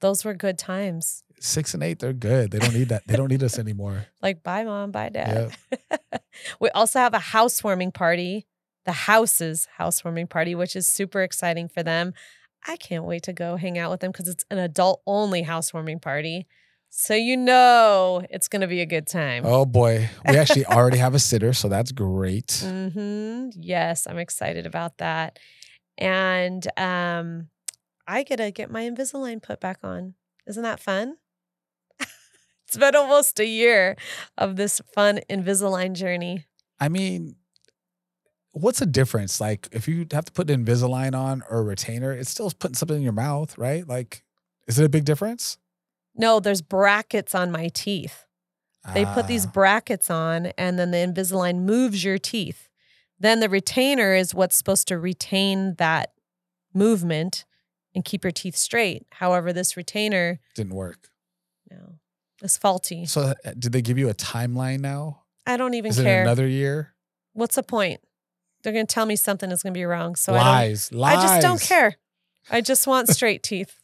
Those 0.00 0.24
were 0.24 0.34
good 0.34 0.58
times. 0.58 1.22
six 1.38 1.74
and 1.74 1.82
eight. 1.84 2.00
They're 2.00 2.12
good. 2.12 2.50
They 2.50 2.58
don't 2.58 2.74
need 2.74 2.88
that. 2.88 3.06
They 3.06 3.14
don't 3.14 3.28
need 3.28 3.44
us 3.44 3.56
anymore. 3.64 4.06
Like, 4.20 4.42
bye, 4.42 4.64
mom, 4.64 4.90
bye, 4.90 5.10
dad. 5.10 5.56
we 6.60 6.70
also 6.70 6.98
have 6.98 7.14
a 7.14 7.18
housewarming 7.20 7.92
party, 7.92 8.48
the 8.84 8.90
house's 8.92 9.68
housewarming 9.76 10.26
party, 10.26 10.56
which 10.56 10.74
is 10.74 10.88
super 10.88 11.22
exciting 11.22 11.68
for 11.68 11.84
them. 11.84 12.14
I 12.66 12.76
can't 12.76 13.04
wait 13.04 13.22
to 13.24 13.32
go 13.32 13.54
hang 13.54 13.78
out 13.78 13.92
with 13.92 14.00
them 14.00 14.10
because 14.10 14.26
it's 14.26 14.44
an 14.50 14.58
adult 14.58 15.02
only 15.06 15.42
housewarming 15.42 16.00
party. 16.00 16.48
So, 16.90 17.14
you 17.14 17.36
know, 17.36 18.24
it's 18.30 18.48
going 18.48 18.62
to 18.62 18.66
be 18.66 18.80
a 18.80 18.86
good 18.86 19.06
time. 19.06 19.44
Oh 19.46 19.64
boy. 19.64 20.08
We 20.26 20.36
actually 20.38 20.66
already 20.66 20.98
have 20.98 21.14
a 21.14 21.18
sitter, 21.18 21.52
so 21.52 21.68
that's 21.68 21.92
great. 21.92 22.64
hmm 22.64 23.50
Yes, 23.54 24.06
I'm 24.06 24.18
excited 24.18 24.66
about 24.66 24.98
that. 24.98 25.38
And 25.96 26.66
um, 26.78 27.48
I 28.06 28.22
get 28.22 28.36
to 28.36 28.50
get 28.50 28.70
my 28.70 28.82
Invisalign 28.88 29.42
put 29.42 29.60
back 29.60 29.78
on. 29.82 30.14
Isn't 30.46 30.62
that 30.62 30.80
fun? 30.80 31.16
it's 32.00 32.76
been 32.76 32.96
almost 32.96 33.38
a 33.38 33.46
year 33.46 33.96
of 34.36 34.56
this 34.56 34.80
fun 34.94 35.20
Invisalign 35.28 35.92
journey. 35.94 36.46
I 36.80 36.88
mean, 36.88 37.36
what's 38.52 38.78
the 38.78 38.86
difference? 38.86 39.40
Like, 39.40 39.68
if 39.72 39.88
you 39.88 40.06
have 40.12 40.24
to 40.24 40.32
put 40.32 40.50
an 40.50 40.64
Invisalign 40.64 41.14
on 41.14 41.42
or 41.50 41.58
a 41.58 41.62
retainer, 41.62 42.12
it's 42.12 42.30
still 42.30 42.50
putting 42.50 42.76
something 42.76 42.96
in 42.96 43.02
your 43.02 43.12
mouth, 43.12 43.58
right? 43.58 43.86
Like, 43.86 44.24
is 44.66 44.78
it 44.78 44.84
a 44.84 44.88
big 44.88 45.04
difference? 45.04 45.58
No, 46.18 46.40
there's 46.40 46.60
brackets 46.62 47.34
on 47.34 47.50
my 47.50 47.68
teeth. 47.68 48.24
They 48.94 49.04
put 49.04 49.26
these 49.26 49.44
Ah, 49.46 49.50
brackets 49.50 50.10
on, 50.10 50.46
and 50.58 50.78
then 50.78 50.90
the 50.92 50.96
Invisalign 50.98 51.60
moves 51.60 52.02
your 52.04 52.16
teeth. 52.18 52.68
Then 53.20 53.40
the 53.40 53.48
retainer 53.48 54.14
is 54.14 54.34
what's 54.34 54.56
supposed 54.56 54.88
to 54.88 54.98
retain 54.98 55.74
that 55.76 56.12
movement 56.72 57.44
and 57.94 58.04
keep 58.04 58.24
your 58.24 58.30
teeth 58.30 58.56
straight. 58.56 59.04
However, 59.12 59.52
this 59.52 59.76
retainer, 59.76 60.40
didn't 60.54 60.74
work. 60.74 61.08
no, 61.70 61.94
is 62.42 62.56
faulty. 62.56 63.04
So, 63.06 63.34
uh, 63.44 63.52
did 63.58 63.72
they 63.72 63.82
give 63.82 63.98
you 63.98 64.08
a 64.08 64.14
timeline 64.14 64.80
now? 64.80 65.22
I 65.46 65.56
don't 65.56 65.74
even 65.74 65.90
Is 65.90 65.98
it 65.98 66.04
care. 66.04 66.22
another 66.22 66.46
year? 66.46 66.94
What's 67.32 67.56
the 67.56 67.62
point? 67.62 68.00
They're 68.62 68.72
going 68.72 68.86
to 68.86 68.92
tell 68.94 69.06
me 69.06 69.16
something 69.16 69.50
is 69.50 69.62
going 69.62 69.72
to 69.74 69.78
be 69.78 69.84
wrong. 69.84 70.16
So 70.16 70.32
I 70.34 70.36
don't. 70.36 70.44
lies, 70.46 70.92
lies. 70.92 71.16
I 71.18 71.22
just 71.22 71.40
don't 71.42 71.60
care. 71.60 71.96
I 72.50 72.60
just 72.60 72.86
want 72.86 73.08
straight 73.08 73.42
teeth. 73.42 73.74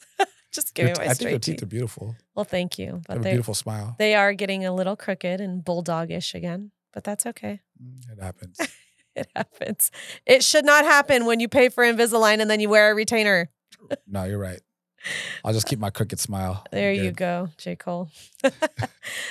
Just 0.55 0.75
give 0.75 0.89
Your 0.89 0.97
me 0.97 1.05
my 1.05 1.11
I 1.11 1.15
think 1.15 1.31
your 1.31 1.39
teeth 1.39 1.63
are 1.63 1.67
beautiful. 1.67 2.17
Well, 2.35 2.45
thank 2.45 2.79
you, 2.79 3.03
but 3.07 3.15
have 3.15 3.27
a 3.27 3.29
beautiful 3.29 3.55
smile. 3.55 3.97
they 3.99 4.15
are 4.15 4.33
getting 4.33 4.65
a 4.65 4.73
little 4.73 4.97
crooked 4.97 5.41
and 5.41 5.65
bulldogish 5.65 6.35
again. 6.35 6.71
But 6.93 7.05
that's 7.05 7.27
okay. 7.27 7.61
Mm, 7.83 8.13
It 8.13 8.23
happens. 8.23 8.61
It 9.17 9.29
happens. 9.37 9.93
It 10.27 10.43
should 10.43 10.65
not 10.65 10.85
happen 10.85 11.25
when 11.25 11.39
you 11.39 11.49
pay 11.49 11.69
for 11.69 11.85
Invisalign 11.85 12.41
and 12.41 12.51
then 12.51 12.59
you 12.59 12.69
wear 12.69 12.91
a 12.91 12.97
retainer. 12.97 13.49
no, 14.09 14.25
you're 14.25 14.41
right. 14.41 14.59
I'll 15.45 15.53
just 15.53 15.69
keep 15.69 15.79
my 15.79 15.91
crooked 15.91 16.19
smile. 16.19 16.65
There 16.73 16.93
you 16.93 17.13
go, 17.13 17.51
J. 17.57 17.77
Cole. 17.77 18.11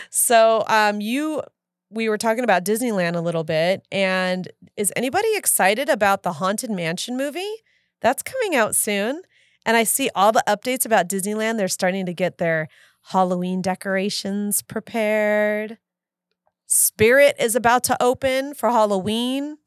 so 0.09 0.63
um 0.67 1.01
you 1.01 1.41
we 1.89 2.07
were 2.09 2.17
talking 2.17 2.45
about 2.45 2.63
Disneyland 2.63 3.15
a 3.15 3.19
little 3.19 3.43
bit. 3.43 3.85
And 3.91 4.47
is 4.77 4.93
anybody 4.95 5.35
excited 5.35 5.89
about 5.89 6.23
the 6.23 6.33
Haunted 6.33 6.71
Mansion 6.71 7.17
movie? 7.17 7.53
That's 8.01 8.23
coming 8.23 8.55
out 8.55 8.75
soon. 8.75 9.21
And 9.65 9.77
I 9.77 9.83
see 9.83 10.09
all 10.15 10.31
the 10.31 10.43
updates 10.47 10.85
about 10.85 11.07
Disneyland. 11.07 11.57
They're 11.57 11.67
starting 11.67 12.05
to 12.05 12.13
get 12.13 12.37
their 12.37 12.67
Halloween 13.07 13.61
decorations 13.61 14.61
prepared. 14.61 15.77
Spirit 16.65 17.35
is 17.39 17.55
about 17.55 17.83
to 17.85 18.01
open 18.01 18.53
for 18.53 18.69
Halloween. 18.69 19.57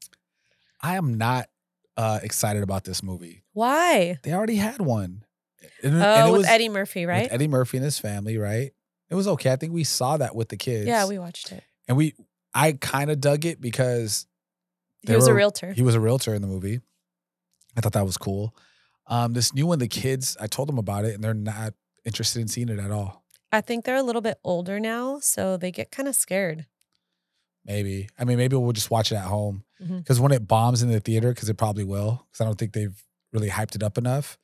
I 0.81 0.95
am 0.95 1.15
not 1.15 1.47
uh, 1.95 2.19
excited 2.21 2.63
about 2.63 2.83
this 2.83 3.01
movie. 3.01 3.43
Why? 3.53 4.17
They 4.23 4.33
already 4.33 4.57
had 4.57 4.81
one. 4.81 5.23
And, 5.83 5.95
and 5.95 6.03
Oh, 6.03 6.27
it 6.27 6.31
with 6.31 6.37
was 6.41 6.47
Eddie 6.47 6.69
Murphy, 6.69 7.05
right? 7.05 7.27
Eddie 7.31 7.47
Murphy 7.47 7.77
and 7.77 7.83
his 7.83 7.97
family, 7.99 8.37
right? 8.37 8.71
It 9.09 9.15
was 9.15 9.27
okay. 9.27 9.51
I 9.51 9.55
think 9.55 9.73
we 9.73 9.83
saw 9.83 10.17
that 10.17 10.35
with 10.35 10.49
the 10.49 10.57
kids. 10.57 10.85
Yeah, 10.87 11.07
we 11.07 11.17
watched 11.17 11.51
it. 11.51 11.63
and 11.87 11.95
we 11.97 12.13
I 12.53 12.73
kind 12.73 13.09
of 13.09 13.21
dug 13.21 13.45
it 13.45 13.61
because 13.61 14.25
He 15.01 15.15
was 15.15 15.27
a 15.27 15.33
realtor. 15.33 15.71
he 15.73 15.81
was 15.83 15.95
a 15.95 15.99
realtor 15.99 16.33
in 16.33 16.41
the 16.41 16.47
movie. 16.47 16.81
I 17.75 17.81
thought 17.81 17.93
that 17.93 18.05
was 18.05 18.17
cool. 18.17 18.53
Um, 19.07 19.33
this 19.33 19.53
new 19.53 19.65
one, 19.65 19.79
the 19.79 19.87
kids, 19.87 20.35
I 20.39 20.47
told 20.47 20.67
them 20.67 20.77
about 20.77 21.05
it, 21.05 21.15
and 21.15 21.23
they're 21.23 21.33
not 21.33 21.73
interested 22.05 22.41
in 22.41 22.47
seeing 22.47 22.69
it 22.69 22.79
at 22.79 22.91
all. 22.91 23.23
I 23.51 23.61
think 23.61 23.85
they're 23.85 23.95
a 23.95 24.03
little 24.03 24.21
bit 24.21 24.37
older 24.43 24.79
now, 24.79 25.19
so 25.19 25.55
they 25.57 25.71
get 25.71 25.91
kind 25.91 26.09
of 26.09 26.15
scared. 26.15 26.65
Maybe. 27.65 28.09
I 28.17 28.25
mean, 28.25 28.37
maybe 28.37 28.55
we'll 28.55 28.71
just 28.71 28.91
watch 28.91 29.11
it 29.11 29.15
at 29.15 29.25
home 29.25 29.63
because 29.79 30.19
when 30.19 30.31
it 30.31 30.47
bombs 30.47 30.81
in 30.81 30.89
the 30.89 30.99
theater, 30.99 31.33
because 31.33 31.49
it 31.49 31.57
probably 31.57 31.83
will, 31.83 32.25
because 32.31 32.41
I 32.41 32.45
don't 32.45 32.57
think 32.57 32.73
they've 32.73 33.01
really 33.33 33.49
hyped 33.49 33.75
it 33.75 33.83
up 33.83 33.97
enough. 33.97 34.37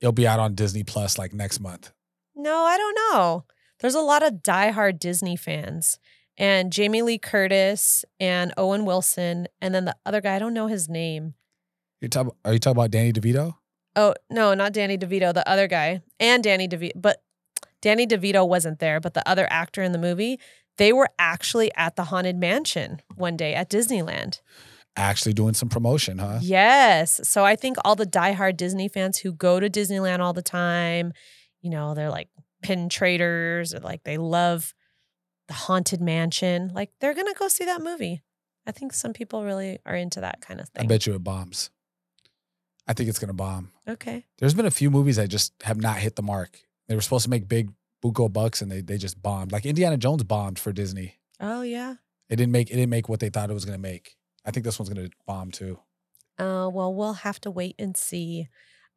It'll 0.00 0.12
be 0.12 0.26
out 0.26 0.40
on 0.40 0.54
Disney 0.54 0.82
Plus 0.82 1.18
like 1.18 1.32
next 1.32 1.60
month. 1.60 1.92
No, 2.34 2.62
I 2.62 2.76
don't 2.76 2.98
know. 3.12 3.44
There's 3.80 3.94
a 3.94 4.00
lot 4.00 4.22
of 4.22 4.42
diehard 4.42 4.98
Disney 4.98 5.36
fans, 5.36 5.98
and 6.36 6.72
Jamie 6.72 7.02
Lee 7.02 7.18
Curtis 7.18 8.04
and 8.18 8.52
Owen 8.56 8.84
Wilson, 8.84 9.48
and 9.60 9.74
then 9.74 9.84
the 9.84 9.96
other 10.06 10.20
guy. 10.20 10.36
I 10.36 10.38
don't 10.38 10.54
know 10.54 10.66
his 10.66 10.88
name. 10.88 11.34
You're 12.00 12.08
talk, 12.08 12.34
are 12.44 12.52
you 12.52 12.58
talking 12.58 12.78
about 12.78 12.90
Danny 12.90 13.12
DeVito? 13.12 13.54
Oh 13.94 14.14
no, 14.30 14.54
not 14.54 14.72
Danny 14.72 14.96
DeVito. 14.96 15.34
The 15.34 15.48
other 15.48 15.68
guy 15.68 16.02
and 16.18 16.42
Danny 16.42 16.68
DeVito, 16.68 16.92
but 16.96 17.22
Danny 17.80 18.06
DeVito 18.06 18.48
wasn't 18.48 18.78
there. 18.78 19.00
But 19.00 19.14
the 19.14 19.28
other 19.28 19.46
actor 19.50 19.82
in 19.82 19.92
the 19.92 19.98
movie, 19.98 20.38
they 20.78 20.92
were 20.92 21.10
actually 21.18 21.70
at 21.76 21.96
the 21.96 22.04
haunted 22.04 22.36
mansion 22.36 23.02
one 23.14 23.36
day 23.36 23.54
at 23.54 23.68
Disneyland. 23.68 24.40
Actually 24.96 25.32
doing 25.32 25.54
some 25.54 25.68
promotion, 25.68 26.18
huh? 26.18 26.38
Yes. 26.42 27.20
So 27.24 27.44
I 27.44 27.56
think 27.56 27.76
all 27.84 27.96
the 27.96 28.06
diehard 28.06 28.56
Disney 28.56 28.88
fans 28.88 29.18
who 29.18 29.32
go 29.32 29.58
to 29.58 29.68
Disneyland 29.70 30.20
all 30.20 30.32
the 30.32 30.42
time, 30.42 31.12
you 31.60 31.70
know, 31.70 31.94
they're 31.94 32.10
like 32.10 32.28
pin 32.62 32.88
traders 32.88 33.74
or 33.74 33.80
like 33.80 34.04
they 34.04 34.18
love 34.18 34.74
the 35.48 35.54
haunted 35.54 36.00
mansion. 36.00 36.70
Like 36.74 36.90
they're 37.00 37.14
gonna 37.14 37.34
go 37.34 37.48
see 37.48 37.64
that 37.64 37.82
movie. 37.82 38.22
I 38.66 38.72
think 38.72 38.92
some 38.92 39.12
people 39.12 39.44
really 39.44 39.80
are 39.84 39.96
into 39.96 40.20
that 40.20 40.40
kind 40.40 40.60
of 40.60 40.68
thing. 40.68 40.84
I 40.84 40.86
bet 40.86 41.06
you 41.06 41.14
it 41.14 41.24
bombs. 41.24 41.70
I 42.86 42.92
think 42.92 43.08
it's 43.08 43.18
gonna 43.18 43.32
bomb. 43.32 43.71
Okay. 43.88 44.24
There's 44.38 44.54
been 44.54 44.66
a 44.66 44.70
few 44.70 44.90
movies 44.90 45.16
that 45.16 45.28
just 45.28 45.52
have 45.62 45.80
not 45.80 45.98
hit 45.98 46.16
the 46.16 46.22
mark. 46.22 46.60
They 46.88 46.94
were 46.94 47.00
supposed 47.00 47.24
to 47.24 47.30
make 47.30 47.48
big 47.48 47.70
buco 48.02 48.32
bucks 48.32 48.60
and 48.62 48.70
they 48.70 48.80
they 48.80 48.98
just 48.98 49.22
bombed. 49.22 49.52
Like 49.52 49.66
Indiana 49.66 49.96
Jones 49.96 50.22
bombed 50.24 50.58
for 50.58 50.72
Disney. 50.72 51.16
Oh 51.40 51.62
yeah. 51.62 51.94
It 52.28 52.36
didn't 52.36 52.52
make 52.52 52.70
it 52.70 52.74
didn't 52.74 52.90
make 52.90 53.08
what 53.08 53.20
they 53.20 53.30
thought 53.30 53.50
it 53.50 53.54
was 53.54 53.64
gonna 53.64 53.78
make. 53.78 54.16
I 54.44 54.50
think 54.50 54.64
this 54.64 54.78
one's 54.78 54.88
gonna 54.88 55.08
bomb 55.26 55.50
too. 55.50 55.78
Uh, 56.38 56.68
well, 56.72 56.92
we'll 56.92 57.12
have 57.12 57.40
to 57.42 57.50
wait 57.50 57.76
and 57.78 57.96
see. 57.96 58.48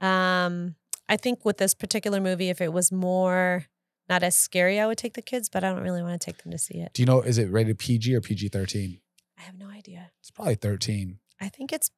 Um, 0.02 0.76
I 1.08 1.18
think 1.18 1.46
with 1.46 1.58
this 1.58 1.74
particular 1.74 2.20
movie, 2.20 2.50
if 2.50 2.62
it 2.62 2.74
was 2.74 2.92
more 2.92 3.66
not 4.08 4.24
as 4.24 4.36
scary, 4.36 4.80
I 4.80 4.88
would 4.88 4.98
take 4.98 5.14
the 5.14 5.22
kids, 5.22 5.50
but 5.50 5.64
I 5.64 5.70
don't 5.72 5.84
really 5.84 6.02
want 6.02 6.20
to 6.20 6.24
take 6.26 6.42
them 6.44 6.52
to 6.52 6.58
see 6.58 6.80
it. 6.80 6.94
Do 6.94 7.02
you 7.02 7.06
know 7.06 7.22
is 7.22 7.38
it 7.38 7.52
rated 7.52 7.80
PG 7.80 8.14
or 8.16 8.22
PG 8.22 8.50
thirteen? 8.50 9.00
I 9.38 9.42
have 9.42 9.58
no 9.58 9.68
idea. 9.68 10.12
It's 10.20 10.32
probably 10.32 10.56
thirteen. 10.56 11.20
I 11.42 11.50
think 11.50 11.74
it's 11.74 11.90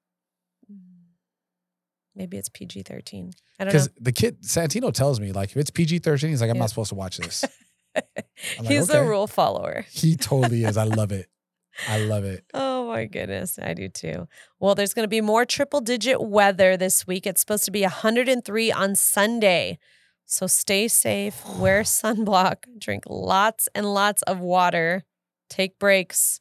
maybe 2.18 2.38
it's 2.38 2.50
PG 2.50 2.84
thirteen. 2.84 3.32
I 3.60 3.64
don't 3.64 3.74
know. 3.74 3.80
Because 3.80 3.90
the 4.00 4.12
kid 4.12 4.42
Santino 4.44 4.92
tells 4.94 5.20
me 5.22 5.32
like 5.32 5.52
if 5.52 5.58
it's 5.58 5.70
PG 5.70 6.00
thirteen, 6.00 6.32
he's 6.32 6.42
like 6.42 6.50
I'm 6.50 6.58
Yeah. 6.58 6.62
not 6.64 6.70
supposed 6.70 6.90
to 6.90 6.96
watch 6.96 7.18
this. 7.18 7.46
Like, 8.60 8.68
He's 8.68 8.92
a 8.92 9.04
rule 9.04 9.26
follower. 9.26 9.86
He 9.90 10.16
totally 10.16 10.64
is. 10.64 10.78
I 10.78 10.84
love 11.00 11.12
it. 11.12 11.28
I 11.88 11.98
love 12.00 12.24
it. 12.26 12.46
Oh 12.54 12.88
my 12.88 13.06
goodness, 13.06 13.58
I 13.58 13.74
do 13.74 13.90
too. 13.90 14.28
Well, 14.60 14.76
there's 14.76 14.94
going 14.94 15.06
to 15.06 15.08
be 15.10 15.22
more 15.22 15.46
triple 15.46 15.82
digit 15.82 16.22
weather 16.22 16.78
this 16.78 17.08
week. 17.08 17.26
It's 17.26 17.40
supposed 17.42 17.66
to 17.66 17.72
be 17.72 17.82
103 17.82 18.72
on 18.72 18.96
Sunday. 18.96 19.80
So 20.26 20.46
stay 20.46 20.88
safe, 20.88 21.42
wear 21.58 21.82
sunblock, 21.84 22.66
drink 22.78 23.04
lots 23.08 23.68
and 23.74 23.92
lots 23.92 24.22
of 24.24 24.40
water, 24.40 25.04
take 25.50 25.80
breaks. 25.80 26.40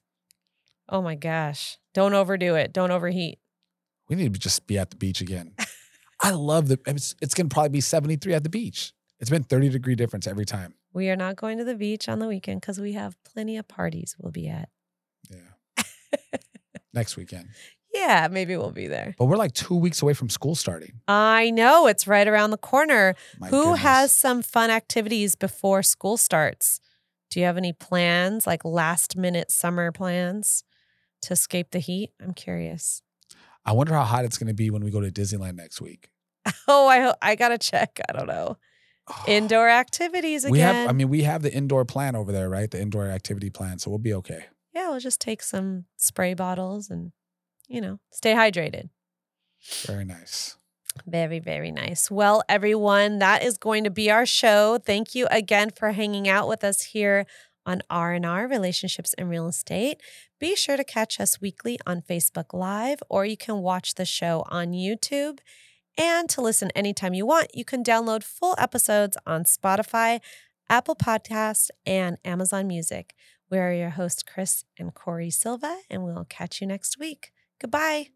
Oh 0.90 1.00
my 1.00 1.14
gosh. 1.14 1.78
Don't 1.94 2.12
overdo 2.12 2.54
it. 2.56 2.72
Don't 2.74 2.90
overheat. 2.90 3.38
We 4.08 4.16
need 4.16 4.32
to 4.34 4.38
just 4.38 4.66
be 4.66 4.78
at 4.78 4.90
the 4.90 4.96
beach 4.96 5.20
again. 5.20 5.54
I 6.20 6.30
love 6.30 6.68
the. 6.68 6.78
It's, 6.86 7.14
it's 7.20 7.34
gonna 7.34 7.48
probably 7.48 7.70
be 7.70 7.80
73 7.80 8.34
at 8.34 8.42
the 8.42 8.48
beach. 8.48 8.92
It's 9.18 9.30
been 9.30 9.44
30 9.44 9.70
degree 9.70 9.94
difference 9.94 10.26
every 10.26 10.44
time. 10.44 10.74
We 10.92 11.10
are 11.10 11.16
not 11.16 11.36
going 11.36 11.58
to 11.58 11.64
the 11.64 11.74
beach 11.74 12.08
on 12.08 12.18
the 12.18 12.26
weekend 12.28 12.60
because 12.60 12.80
we 12.80 12.92
have 12.92 13.16
plenty 13.24 13.56
of 13.56 13.68
parties 13.68 14.16
we'll 14.18 14.32
be 14.32 14.48
at. 14.48 14.68
Yeah. 15.30 15.84
Next 16.94 17.16
weekend. 17.16 17.48
Yeah, 17.94 18.28
maybe 18.30 18.56
we'll 18.56 18.72
be 18.72 18.88
there. 18.88 19.14
But 19.18 19.26
we're 19.26 19.36
like 19.36 19.52
two 19.52 19.74
weeks 19.74 20.02
away 20.02 20.12
from 20.12 20.28
school 20.28 20.54
starting. 20.54 21.00
I 21.08 21.50
know 21.50 21.86
it's 21.86 22.06
right 22.06 22.28
around 22.28 22.50
the 22.50 22.58
corner. 22.58 23.14
My 23.38 23.48
Who 23.48 23.62
goodness. 23.62 23.80
has 23.80 24.14
some 24.14 24.42
fun 24.42 24.70
activities 24.70 25.34
before 25.34 25.82
school 25.82 26.16
starts? 26.16 26.80
Do 27.30 27.40
you 27.40 27.46
have 27.46 27.56
any 27.56 27.72
plans, 27.72 28.46
like 28.46 28.64
last 28.64 29.16
minute 29.16 29.50
summer 29.50 29.92
plans 29.92 30.62
to 31.22 31.32
escape 31.32 31.70
the 31.70 31.78
heat? 31.78 32.10
I'm 32.22 32.34
curious. 32.34 33.02
I 33.66 33.72
wonder 33.72 33.92
how 33.92 34.04
hot 34.04 34.24
it's 34.24 34.38
gonna 34.38 34.54
be 34.54 34.70
when 34.70 34.82
we 34.84 34.90
go 34.90 35.00
to 35.00 35.10
Disneyland 35.10 35.56
next 35.56 35.80
week. 35.80 36.08
Oh, 36.68 36.86
I 36.88 37.00
ho- 37.00 37.14
I 37.20 37.34
gotta 37.34 37.58
check. 37.58 38.00
I 38.08 38.12
don't 38.12 38.26
know. 38.28 38.56
Indoor 39.26 39.68
activities 39.68 40.44
again. 40.44 40.52
We 40.52 40.58
have. 40.60 40.88
I 40.88 40.92
mean, 40.92 41.08
we 41.08 41.22
have 41.22 41.42
the 41.42 41.52
indoor 41.52 41.84
plan 41.84 42.16
over 42.16 42.32
there, 42.32 42.48
right? 42.48 42.70
The 42.70 42.80
indoor 42.80 43.06
activity 43.06 43.50
plan, 43.50 43.78
so 43.78 43.90
we'll 43.90 43.98
be 43.98 44.14
okay. 44.14 44.46
yeah, 44.74 44.88
we'll 44.90 45.00
just 45.00 45.20
take 45.20 45.42
some 45.42 45.84
spray 45.96 46.34
bottles 46.34 46.88
and 46.90 47.12
you 47.68 47.80
know 47.80 47.98
stay 48.12 48.32
hydrated. 48.34 48.88
Very 49.84 50.04
nice. 50.04 50.56
Very, 51.06 51.40
very 51.40 51.70
nice. 51.70 52.10
Well, 52.10 52.42
everyone, 52.48 53.18
that 53.18 53.42
is 53.42 53.58
going 53.58 53.84
to 53.84 53.90
be 53.90 54.10
our 54.10 54.24
show. 54.24 54.78
Thank 54.78 55.14
you 55.14 55.26
again 55.30 55.70
for 55.76 55.92
hanging 55.92 56.26
out 56.28 56.48
with 56.48 56.64
us 56.64 56.80
here 56.82 57.26
on 57.66 57.82
R&R 57.90 58.46
Relationships 58.48 59.12
and 59.18 59.28
Real 59.28 59.46
Estate. 59.48 60.00
Be 60.38 60.54
sure 60.54 60.76
to 60.76 60.84
catch 60.84 61.18
us 61.18 61.40
weekly 61.40 61.78
on 61.86 62.02
Facebook 62.02 62.52
Live, 62.52 63.02
or 63.08 63.24
you 63.24 63.36
can 63.36 63.58
watch 63.58 63.94
the 63.94 64.04
show 64.04 64.44
on 64.48 64.72
YouTube. 64.72 65.38
And 65.98 66.28
to 66.30 66.42
listen 66.42 66.70
anytime 66.74 67.14
you 67.14 67.24
want, 67.24 67.54
you 67.54 67.64
can 67.64 67.82
download 67.82 68.22
full 68.22 68.54
episodes 68.58 69.16
on 69.26 69.44
Spotify, 69.44 70.20
Apple 70.68 70.94
Podcast, 70.94 71.70
and 71.86 72.18
Amazon 72.24 72.66
Music. 72.66 73.14
We 73.50 73.58
are 73.58 73.72
your 73.72 73.90
hosts, 73.90 74.22
Chris 74.22 74.64
and 74.78 74.92
Cori 74.92 75.30
Silva, 75.30 75.78
and 75.88 76.04
we'll 76.04 76.26
catch 76.28 76.60
you 76.60 76.66
next 76.66 76.98
week. 76.98 77.32
Goodbye. 77.58 78.08